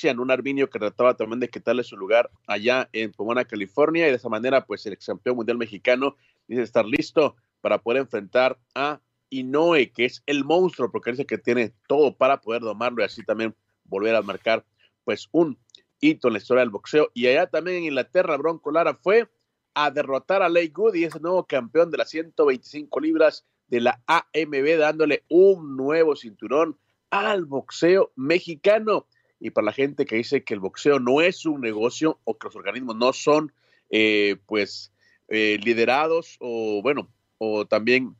en 0.02 0.20
un 0.20 0.30
arminio 0.30 0.68
que 0.68 0.78
trataba 0.78 1.16
también 1.16 1.40
de 1.40 1.48
quitarle 1.48 1.82
su 1.82 1.96
lugar 1.96 2.30
allá 2.46 2.88
en 2.92 3.12
Pomona, 3.12 3.44
California, 3.44 4.06
y 4.06 4.10
de 4.10 4.16
esa 4.16 4.28
manera, 4.28 4.66
pues 4.66 4.84
el 4.86 4.92
ex 4.92 5.06
campeón 5.06 5.36
mundial 5.36 5.56
mexicano 5.56 6.16
dice 6.46 6.62
estar 6.62 6.84
listo 6.84 7.36
para 7.60 7.78
poder 7.78 8.02
enfrentar 8.02 8.58
a 8.74 9.00
Inoue, 9.30 9.90
que 9.92 10.04
es 10.04 10.22
el 10.26 10.44
monstruo, 10.44 10.90
porque 10.90 11.12
dice 11.12 11.26
que 11.26 11.38
tiene 11.38 11.72
todo 11.88 12.14
para 12.14 12.40
poder 12.40 12.62
domarlo 12.62 13.02
y 13.02 13.06
así 13.06 13.24
también 13.24 13.54
volver 13.84 14.14
a 14.14 14.22
marcar, 14.22 14.64
pues, 15.04 15.28
un 15.32 15.58
hito 16.00 16.28
en 16.28 16.34
la 16.34 16.38
historia 16.38 16.60
del 16.60 16.70
boxeo. 16.70 17.10
Y 17.14 17.26
allá 17.26 17.46
también 17.46 17.78
en 17.78 17.84
Inglaterra, 17.84 18.36
Bronco 18.36 18.70
Lara 18.70 18.94
fue 18.94 19.28
a 19.74 19.90
derrotar 19.90 20.42
a 20.42 20.48
Ley 20.48 20.68
Good 20.68 20.94
y 20.94 21.04
es 21.04 21.14
el 21.14 21.22
nuevo 21.22 21.44
campeón 21.46 21.90
de 21.90 21.98
las 21.98 22.10
125 22.10 23.00
libras 23.00 23.46
de 23.68 23.80
la 23.80 24.02
AMB, 24.06 24.78
dándole 24.78 25.24
un 25.28 25.76
nuevo 25.76 26.14
cinturón 26.14 26.78
al 27.10 27.46
boxeo 27.46 28.12
mexicano 28.16 29.06
y 29.38 29.50
para 29.50 29.66
la 29.66 29.72
gente 29.72 30.06
que 30.06 30.16
dice 30.16 30.44
que 30.44 30.54
el 30.54 30.60
boxeo 30.60 30.98
no 30.98 31.20
es 31.20 31.44
un 31.46 31.60
negocio 31.60 32.20
o 32.24 32.38
que 32.38 32.46
los 32.46 32.56
organismos 32.56 32.96
no 32.96 33.12
son 33.12 33.52
eh, 33.90 34.36
pues 34.46 34.92
eh, 35.28 35.58
liderados 35.62 36.36
o 36.40 36.80
bueno 36.82 37.12
o 37.38 37.66
también 37.66 38.16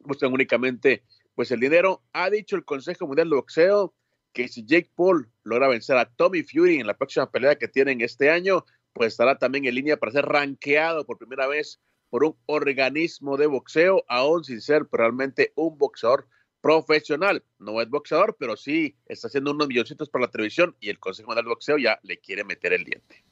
buscan 0.00 0.32
únicamente 0.32 1.02
pues 1.34 1.50
el 1.50 1.60
dinero 1.60 2.02
ha 2.12 2.30
dicho 2.30 2.56
el 2.56 2.64
Consejo 2.64 3.06
Mundial 3.06 3.30
de 3.30 3.36
Boxeo 3.36 3.94
que 4.32 4.48
si 4.48 4.64
Jake 4.64 4.90
Paul 4.94 5.28
logra 5.44 5.68
vencer 5.68 5.96
a 5.96 6.08
Tommy 6.08 6.42
Fury 6.42 6.80
en 6.80 6.86
la 6.86 6.96
próxima 6.96 7.30
pelea 7.30 7.56
que 7.56 7.68
tienen 7.68 8.00
este 8.00 8.30
año 8.30 8.64
pues 8.92 9.12
estará 9.12 9.38
también 9.38 9.66
en 9.66 9.74
línea 9.74 9.96
para 9.96 10.12
ser 10.12 10.24
rankeado 10.24 11.04
por 11.04 11.18
primera 11.18 11.46
vez 11.46 11.80
por 12.10 12.24
un 12.24 12.36
organismo 12.46 13.36
de 13.36 13.46
boxeo 13.46 14.02
aún 14.08 14.44
sin 14.44 14.60
ser 14.60 14.86
realmente 14.90 15.52
un 15.56 15.76
boxeador 15.76 16.26
profesional. 16.60 17.44
No 17.58 17.80
es 17.80 17.88
boxeador, 17.88 18.36
pero 18.38 18.56
sí 18.56 18.96
está 19.06 19.28
haciendo 19.28 19.52
unos 19.52 19.68
milloncitos 19.68 20.08
para 20.08 20.26
la 20.26 20.30
televisión 20.30 20.76
y 20.80 20.90
el 20.90 20.98
Consejo 20.98 21.28
Mundial 21.28 21.44
de 21.44 21.50
Boxeo 21.50 21.78
ya 21.78 21.98
le 22.02 22.18
quiere 22.18 22.44
meter 22.44 22.72
el 22.72 22.84
diente. 22.84 23.24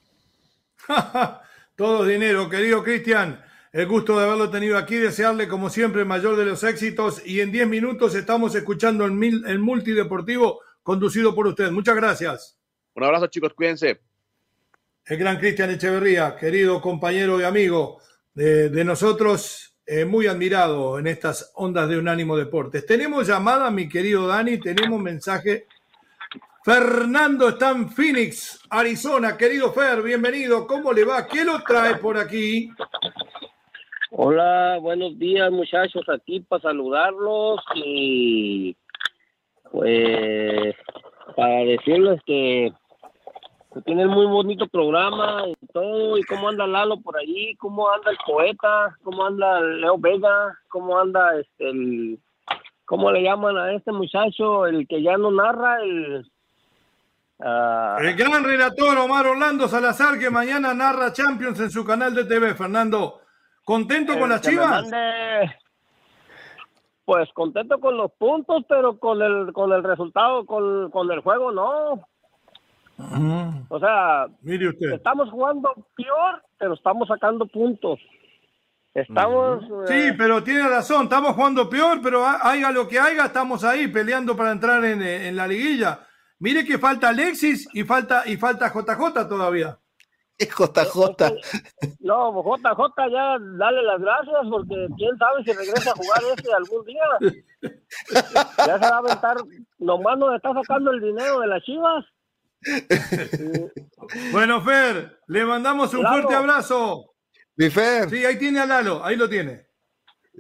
Todo 1.77 2.05
dinero, 2.05 2.49
querido 2.49 2.83
Cristian. 2.83 3.43
El 3.73 3.87
gusto 3.87 4.19
de 4.19 4.25
haberlo 4.25 4.49
tenido 4.49 4.79
aquí, 4.79 4.97
desearle 4.97 5.49
como 5.49 5.69
siempre 5.69 6.01
el 6.01 6.07
mayor 6.07 6.37
de 6.37 6.47
los 6.47 6.63
éxitos 6.65 7.21
y 7.27 7.41
en 7.41 7.53
10 7.53 7.69
minutos 7.69 8.15
estamos 8.15 8.55
escuchando 8.55 9.05
el, 9.05 9.13
el 9.47 9.59
multideportivo 9.59 10.61
conducido 10.83 11.35
por 11.35 11.47
usted. 11.47 11.71
Muchas 11.71 11.97
gracias. 11.97 12.59
Un 12.95 13.05
abrazo 13.05 13.27
chicos, 13.27 13.53
cuídense. 13.53 14.01
El 15.05 15.19
gran 15.19 15.39
Cristian 15.39 15.71
Echeverría, 15.71 16.37
querido 16.37 16.81
compañero 16.81 17.39
y 17.39 17.45
amigo 17.45 18.01
de, 18.33 18.71
de 18.71 18.85
nosotros, 18.85 19.76
eh, 19.87 20.05
muy 20.05 20.27
admirado 20.27 20.99
en 20.99 21.07
estas 21.07 21.53
ondas 21.55 21.89
de 21.89 21.99
Unánimo 21.99 22.37
Deportes. 22.37 22.85
Tenemos 22.87 23.27
llamada, 23.27 23.71
mi 23.71 23.89
querido 23.89 24.27
Dani, 24.27 24.59
tenemos 24.59 25.01
mensaje. 25.01 25.67
Fernando 26.65 27.51
está 27.51 27.71
en 27.71 27.89
Phoenix, 27.89 28.61
Arizona. 28.69 29.37
Querido 29.37 29.73
Fer, 29.73 30.03
bienvenido. 30.03 30.67
¿Cómo 30.67 30.93
le 30.93 31.05
va? 31.05 31.27
¿Qué 31.29 31.45
lo 31.45 31.63
trae 31.63 31.95
por 31.97 32.19
aquí? 32.19 32.71
Hola, 34.11 34.79
buenos 34.81 35.19
días 35.19 35.51
muchachos, 35.53 36.09
aquí 36.09 36.41
para 36.41 36.63
saludarlos 36.63 37.61
y 37.75 38.75
pues 39.71 40.75
para 41.37 41.59
decirles 41.65 42.21
que 42.27 42.73
tienen 43.83 44.09
muy 44.09 44.27
bonito 44.27 44.67
programa 44.69 45.43
y 45.47 45.67
todo, 45.73 46.17
y 46.17 46.23
cómo 46.23 46.49
anda 46.49 46.67
Lalo 46.67 47.01
por 47.01 47.17
ahí, 47.19 47.55
cómo 47.57 47.91
anda 47.91 48.11
el 48.11 48.19
poeta, 48.27 48.97
cómo 49.03 49.27
anda 49.27 49.61
Leo 49.61 49.99
Vega, 49.99 50.59
cómo 50.69 50.99
anda 50.99 51.39
este, 51.39 51.71
el, 51.71 52.19
cómo 52.85 53.11
le 53.11 53.23
llaman 53.23 53.57
a 53.57 53.73
este 53.73 53.93
muchacho, 53.93 54.67
el 54.67 54.87
que 54.89 55.03
ya 55.03 55.17
no 55.17 55.31
narra, 55.31 55.83
el... 55.83 56.27
Uh, 57.39 58.01
el 58.01 58.17
gran 58.17 58.45
relator 58.45 58.97
Omar 58.97 59.27
Orlando 59.27 59.69
Salazar, 59.69 60.19
que 60.19 60.31
mañana 60.31 60.73
narra 60.73 61.13
Champions 61.13 61.61
en 61.61 61.71
su 61.71 61.85
canal 61.85 62.15
de 62.15 62.25
TV, 62.25 62.55
Fernando. 62.55 63.21
¿Contento 63.63 64.19
con 64.19 64.31
las 64.31 64.41
chivas? 64.41 64.89
pues 67.05 67.29
contento 67.35 67.79
con 67.79 67.97
los 67.97 68.11
puntos, 68.13 68.65
pero 68.69 68.99
con 68.99 69.23
el, 69.23 69.53
con 69.53 69.73
el 69.73 69.85
resultado, 69.85 70.45
con, 70.45 70.91
con 70.91 71.11
el 71.13 71.21
juego, 71.21 71.53
no 71.53 72.09
o 73.69 73.79
sea, 73.79 74.27
Mire 74.43 74.69
usted. 74.69 74.93
estamos 74.95 75.31
jugando 75.31 75.73
peor, 75.95 76.43
pero 76.59 76.75
estamos 76.75 77.09
sacando 77.09 77.47
puntos. 77.47 78.01
Estamos. 78.95 79.63
Sí, 79.87 79.95
eh, 79.95 80.15
pero 80.17 80.43
tiene 80.43 80.67
razón, 80.69 81.05
estamos 81.05 81.35
jugando 81.35 81.69
peor, 81.69 82.01
pero 82.03 82.25
haya 82.25 82.71
lo 82.73 82.89
que 82.89 82.99
haya, 82.99 83.27
estamos 83.27 83.63
ahí 83.63 83.89
peleando 83.89 84.35
para 84.35 84.53
entrar 84.53 84.83
en, 84.87 85.03
eh, 85.03 85.29
en, 85.29 85.37
la 85.37 85.47
liguilla. 85.47 86.01
Mire 86.39 86.65
que 86.65 86.79
falta 86.79 87.11
Alexis 87.11 87.69
y 87.75 87.85
falta, 87.85 88.23
y 88.27 88.39
falta 88.39 88.73
JJ 88.73 89.29
todavía. 89.29 89.79
JJ. 90.39 91.35
No, 92.01 92.43
JJ 92.43 93.11
ya 93.11 93.39
dale 93.39 93.83
las 93.83 94.01
gracias 94.01 94.41
porque 94.51 94.87
quién 94.97 95.17
sabe 95.19 95.45
si 95.45 95.53
regresa 95.53 95.91
a 95.91 95.95
jugar 95.95 96.23
este 96.35 96.55
algún 96.55 96.85
día. 96.87 97.05
Ya 98.59 98.79
se 98.79 98.91
va 98.91 98.97
a 98.97 98.99
aventar, 98.99 99.37
nomás 99.79 100.19
nos 100.19 100.37
está 100.37 100.53
sacando 100.53 100.91
el 100.91 101.01
dinero 101.01 101.41
de 101.41 101.47
las 101.49 101.63
chivas. 101.65 102.05
bueno, 104.33 104.61
Fer, 104.63 105.19
le 105.27 105.45
mandamos 105.45 105.93
un 105.95 106.05
fuerte 106.05 106.35
abrazo. 106.35 107.13
Mi 107.57 107.71
Fer. 107.71 108.11
Sí, 108.11 108.25
ahí 108.25 108.39
tiene 108.39 108.61
a 108.61 108.67
Lalo, 108.67 109.05
ahí 109.05 109.17
lo 109.17 109.29
tiene. 109.29 109.67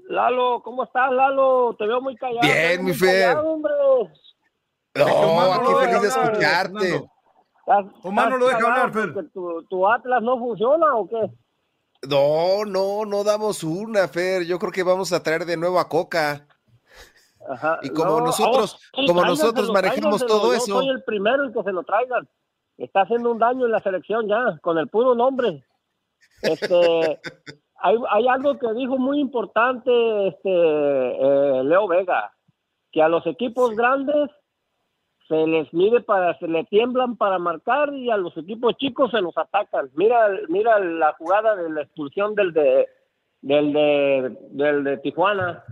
Lalo, 0.08 0.62
¿cómo 0.62 0.84
estás, 0.84 1.10
Lalo? 1.10 1.74
Te 1.78 1.86
veo 1.86 2.00
muy 2.00 2.16
callado. 2.16 2.40
Bien, 2.42 2.84
mi 2.84 2.92
Fer. 2.92 3.34
No, 3.34 4.12
aquí 5.52 5.72
feliz 5.80 6.02
de 6.02 6.08
escucharte. 6.08 7.02
Omar 8.02 8.30
no 8.30 8.38
lo 8.38 8.46
deja 8.46 8.58
hablar, 8.58 8.92
Fer. 8.92 9.12
Tu, 9.32 9.64
¿Tu 9.68 9.88
Atlas 9.88 10.22
no 10.22 10.38
funciona 10.38 10.94
o 10.94 11.08
qué? 11.08 11.30
No, 12.08 12.64
no, 12.64 13.04
no 13.04 13.24
damos 13.24 13.64
una, 13.64 14.06
Fer. 14.08 14.44
Yo 14.44 14.58
creo 14.58 14.72
que 14.72 14.82
vamos 14.82 15.12
a 15.12 15.22
traer 15.22 15.44
de 15.44 15.56
nuevo 15.56 15.80
a 15.80 15.88
Coca 15.88 16.46
y 17.82 17.90
como 17.90 18.20
nosotros, 18.20 18.80
como 19.07 19.24
nosotros 19.24 19.70
manejamos 19.72 20.24
todo 20.26 20.53
eso. 20.53 20.66
Yo 20.66 20.78
soy 20.80 20.88
el 20.88 21.03
primero 21.05 21.44
en 21.44 21.53
que 21.53 21.62
se 21.62 21.72
lo 21.72 21.82
traigan. 21.82 22.28
Está 22.78 23.03
haciendo 23.03 23.30
un 23.30 23.38
daño 23.38 23.66
en 23.66 23.72
la 23.72 23.80
selección 23.80 24.28
ya, 24.28 24.59
con 24.61 24.78
el 24.78 24.88
puro 24.88 25.14
nombre. 25.14 25.64
Este, 26.42 27.20
hay, 27.78 27.97
hay, 28.11 28.28
algo 28.28 28.59
que 28.59 28.72
dijo 28.74 28.99
muy 28.99 29.20
importante 29.20 30.28
este 30.28 30.51
eh, 30.51 31.64
Leo 31.64 31.88
Vega, 31.88 32.32
que 32.92 33.03
a 33.03 33.09
los 33.09 33.26
equipos 33.26 33.74
grandes 33.74 34.30
se 35.28 35.47
les 35.47 35.72
mide 35.72 36.03
para, 36.03 36.38
se 36.38 36.47
le 36.47 36.64
tiemblan 36.64 37.16
para 37.16 37.38
marcar 37.38 37.92
y 37.94 38.11
a 38.11 38.16
los 38.16 38.36
equipos 38.36 38.76
chicos 38.76 39.11
se 39.11 39.20
los 39.20 39.36
atacan. 39.36 39.90
Mira, 39.94 40.28
mira 40.49 40.78
la 40.78 41.14
jugada 41.14 41.57
de 41.57 41.70
la 41.70 41.82
expulsión 41.82 42.34
del 42.34 42.53
de, 42.53 42.86
del 43.40 43.72
de, 43.72 44.36
del 44.51 44.84
de 44.84 44.99
Tijuana 44.99 45.64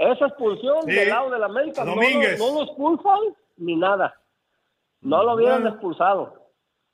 esa 0.00 0.28
expulsión 0.28 0.86
del 0.86 1.10
lado 1.10 1.28
del 1.28 1.44
América 1.44 1.84
no, 1.84 1.94
no, 1.94 2.00
lo 2.00 2.62
expulsan 2.62 3.18
ni 3.58 3.76
nada. 3.76 4.14
No 5.02 5.22
lo 5.22 5.32
habían 5.32 5.66
expulsado. 5.66 6.32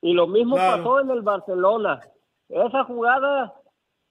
Y 0.03 0.13
lo 0.13 0.27
mismo 0.27 0.57
pasó 0.57 1.01
en 1.01 1.11
el 1.11 1.23
Barcelona. 1.23 2.01
Esa 2.49 2.83
jugada 2.83 3.55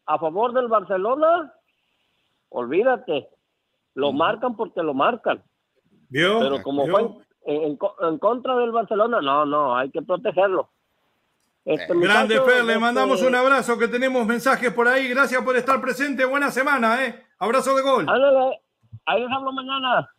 a 0.05 0.17
favor 0.17 0.53
del 0.53 0.69
Barcelona, 0.69 1.53
olvídate. 2.49 3.27
Lo 3.95 4.13
marcan 4.13 4.55
porque 4.55 4.81
lo 4.81 4.93
marcan. 4.93 5.43
Pero 6.09 6.63
como 6.63 6.87
fue 6.87 7.01
en, 7.45 7.77
en, 8.01 8.17
contra 8.17 8.55
del 8.55 8.71
Barcelona, 8.71 9.19
no, 9.21 9.45
no, 9.45 9.75
hay 9.75 9.91
que 9.91 10.01
protegerlo. 10.01 10.69
Este, 11.65 11.97
Grande 11.97 12.39
Fer, 12.41 12.63
le 12.63 12.79
mandamos 12.79 13.21
un 13.23 13.35
abrazo, 13.35 13.77
que 13.77 13.89
tenemos 13.89 14.25
mensajes 14.25 14.71
por 14.71 14.87
ahí. 14.87 15.09
Gracias 15.09 15.43
por 15.43 15.57
estar 15.57 15.81
presente. 15.81 16.23
Buena 16.23 16.49
semana, 16.49 17.05
¿eh? 17.05 17.25
Abrazo 17.39 17.75
de 17.75 17.81
gol. 17.81 18.05
Ahí 19.05 19.21
les 19.21 19.31
hablo 19.31 19.51
mañana. 19.51 20.09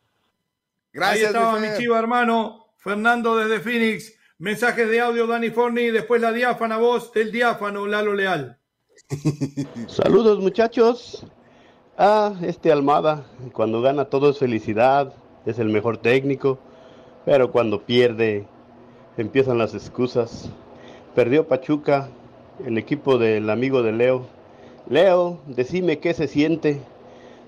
Gracias. 0.93 1.35
Ahí 1.35 1.35
estaba 1.35 1.59
mi 1.59 1.69
chiva 1.77 1.99
hermano, 1.99 2.67
Fernando 2.77 3.37
desde 3.37 3.61
Phoenix. 3.61 4.13
Mensajes 4.39 4.89
de 4.89 5.01
audio, 5.01 5.27
Dani 5.27 5.51
Forni. 5.51 5.91
Después 5.91 6.21
la 6.21 6.33
diáfana 6.33 6.77
voz 6.77 7.13
del 7.13 7.33
diáfano, 7.33 7.87
Lalo 7.87 8.15
Leal. 8.15 8.59
Saludos, 9.89 10.41
muchachos. 10.41 11.27
Ah, 11.99 12.35
este 12.43 12.71
Almada, 12.71 13.25
cuando 13.53 13.81
gana 13.81 14.05
todo 14.05 14.31
es 14.31 14.39
felicidad, 14.39 15.15
es 15.47 15.59
el 15.59 15.69
mejor 15.69 15.97
técnico, 15.97 16.59
pero 17.25 17.51
cuando 17.51 17.83
pierde 17.83 18.47
empiezan 19.17 19.57
las 19.57 19.75
excusas. 19.75 20.51
Perdió 21.15 21.49
Pachuca, 21.49 22.11
el 22.67 22.77
equipo 22.77 23.17
del 23.17 23.49
amigo 23.49 23.83
de 23.83 23.93
Leo. 23.93 24.27
Leo, 24.89 25.41
decime 25.47 25.99
qué 25.99 26.13
se 26.13 26.29
siente. 26.29 26.83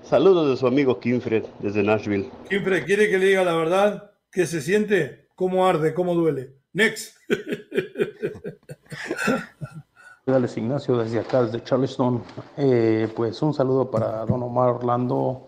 Saludos 0.03 0.49
de 0.49 0.57
su 0.57 0.65
amigo 0.65 0.99
Kinfred 0.99 1.45
desde 1.59 1.83
Nashville. 1.83 2.29
Kinfred, 2.49 2.85
¿quiere 2.85 3.09
que 3.09 3.17
le 3.17 3.27
diga 3.27 3.43
la 3.43 3.55
verdad? 3.55 4.11
¿Qué 4.31 4.45
se 4.45 4.61
siente? 4.61 5.27
¿Cómo 5.35 5.67
arde? 5.67 5.93
¿Cómo 5.93 6.15
duele? 6.15 6.55
Next. 6.73 7.15
Dales 10.25 10.57
Ignacio 10.57 10.97
desde 10.97 11.19
acá, 11.19 11.43
desde 11.43 11.63
Charleston. 11.63 12.23
Eh, 12.57 13.07
pues 13.15 13.41
un 13.41 13.53
saludo 13.53 13.89
para 13.89 14.25
don 14.25 14.43
Omar 14.43 14.69
Orlando, 14.69 15.47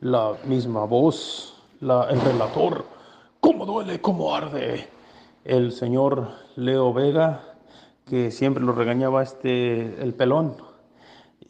la 0.00 0.34
misma 0.44 0.84
voz, 0.84 1.62
la, 1.80 2.08
el 2.10 2.20
relator. 2.20 2.84
¿Cómo 3.40 3.66
duele? 3.66 4.00
¿Cómo 4.00 4.34
arde? 4.34 4.88
El 5.44 5.72
señor 5.72 6.28
Leo 6.56 6.92
Vega, 6.92 7.54
que 8.06 8.30
siempre 8.30 8.62
lo 8.62 8.72
regañaba 8.72 9.22
este 9.22 10.02
el 10.02 10.14
pelón. 10.14 10.56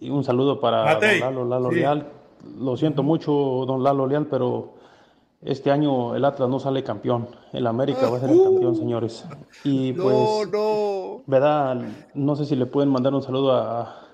Y 0.00 0.10
un 0.10 0.22
saludo 0.22 0.60
para 0.60 0.94
don 0.94 1.20
Lalo, 1.20 1.44
Lalo 1.44 1.70
Leal. 1.70 2.12
Lo 2.58 2.76
siento 2.76 3.02
mucho, 3.02 3.32
don 3.66 3.82
Lalo 3.82 4.06
Leal, 4.06 4.26
pero 4.26 4.74
este 5.42 5.70
año 5.70 6.14
el 6.16 6.24
Atlas 6.24 6.48
no 6.48 6.58
sale 6.58 6.82
campeón. 6.82 7.28
El 7.52 7.66
América 7.66 8.08
va 8.08 8.16
a 8.16 8.20
ser 8.20 8.30
el 8.30 8.42
campeón, 8.42 8.76
señores. 8.76 9.24
Y 9.64 9.92
pues, 9.92 10.16
no, 10.16 10.44
no. 10.46 11.22
¿verdad? 11.26 11.80
No 12.14 12.36
sé 12.36 12.46
si 12.46 12.56
le 12.56 12.66
pueden 12.66 12.90
mandar 12.90 13.14
un 13.14 13.22
saludo 13.22 13.52
a, 13.52 14.08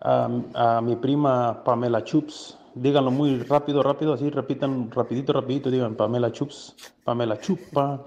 a, 0.00 0.80
mi 0.82 0.96
prima 0.96 1.62
Pamela 1.64 2.02
Chups. 2.04 2.58
Díganlo 2.74 3.10
muy 3.10 3.38
rápido, 3.38 3.82
rápido, 3.82 4.12
así 4.12 4.28
repitan 4.28 4.90
rapidito, 4.90 5.32
rapidito, 5.32 5.70
digan 5.70 5.94
Pamela 5.94 6.30
Chups, 6.30 6.74
Pamela 7.04 7.40
Chupa. 7.40 8.06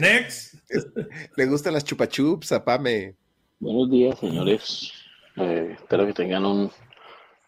Next. 0.00 0.54
Le 1.36 1.46
gustan 1.46 1.74
las 1.74 1.84
chupachups 1.84 2.50
a 2.52 2.64
Pame. 2.64 3.14
Buenos 3.60 3.90
días, 3.90 4.18
señores. 4.18 4.92
Eh, 5.36 5.72
espero 5.74 6.06
que 6.06 6.14
tengan 6.14 6.46
un 6.46 6.70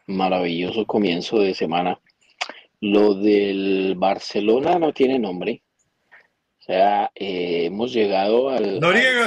maravilloso 0.06 0.84
comienzo 0.86 1.40
de 1.40 1.54
semana. 1.54 1.98
Lo 2.80 3.14
del 3.14 3.94
Barcelona 3.96 4.78
no 4.78 4.92
tiene 4.92 5.18
nombre. 5.18 5.62
O 6.60 6.62
sea, 6.62 7.10
eh, 7.14 7.64
hemos 7.66 7.92
llegado 7.92 8.50
al, 8.50 8.80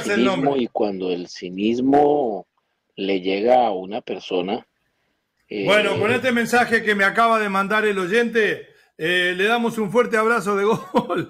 cinismo 0.03 0.55
y 0.57 0.67
cuando 0.67 1.11
el 1.11 1.27
cinismo 1.27 2.47
le 2.95 3.21
llega 3.21 3.65
a 3.65 3.71
una 3.71 4.01
persona. 4.01 4.67
Eh, 5.49 5.65
bueno, 5.65 5.99
con 5.99 6.11
este 6.11 6.31
mensaje 6.31 6.83
que 6.83 6.93
me 6.93 7.03
acaba 7.03 7.39
de 7.39 7.49
mandar 7.49 7.85
el 7.85 7.97
oyente, 7.97 8.67
le 8.97 9.43
damos 9.43 9.79
un 9.79 9.91
fuerte 9.91 10.17
abrazo 10.17 10.55
de 10.55 10.65
gol. 10.65 11.29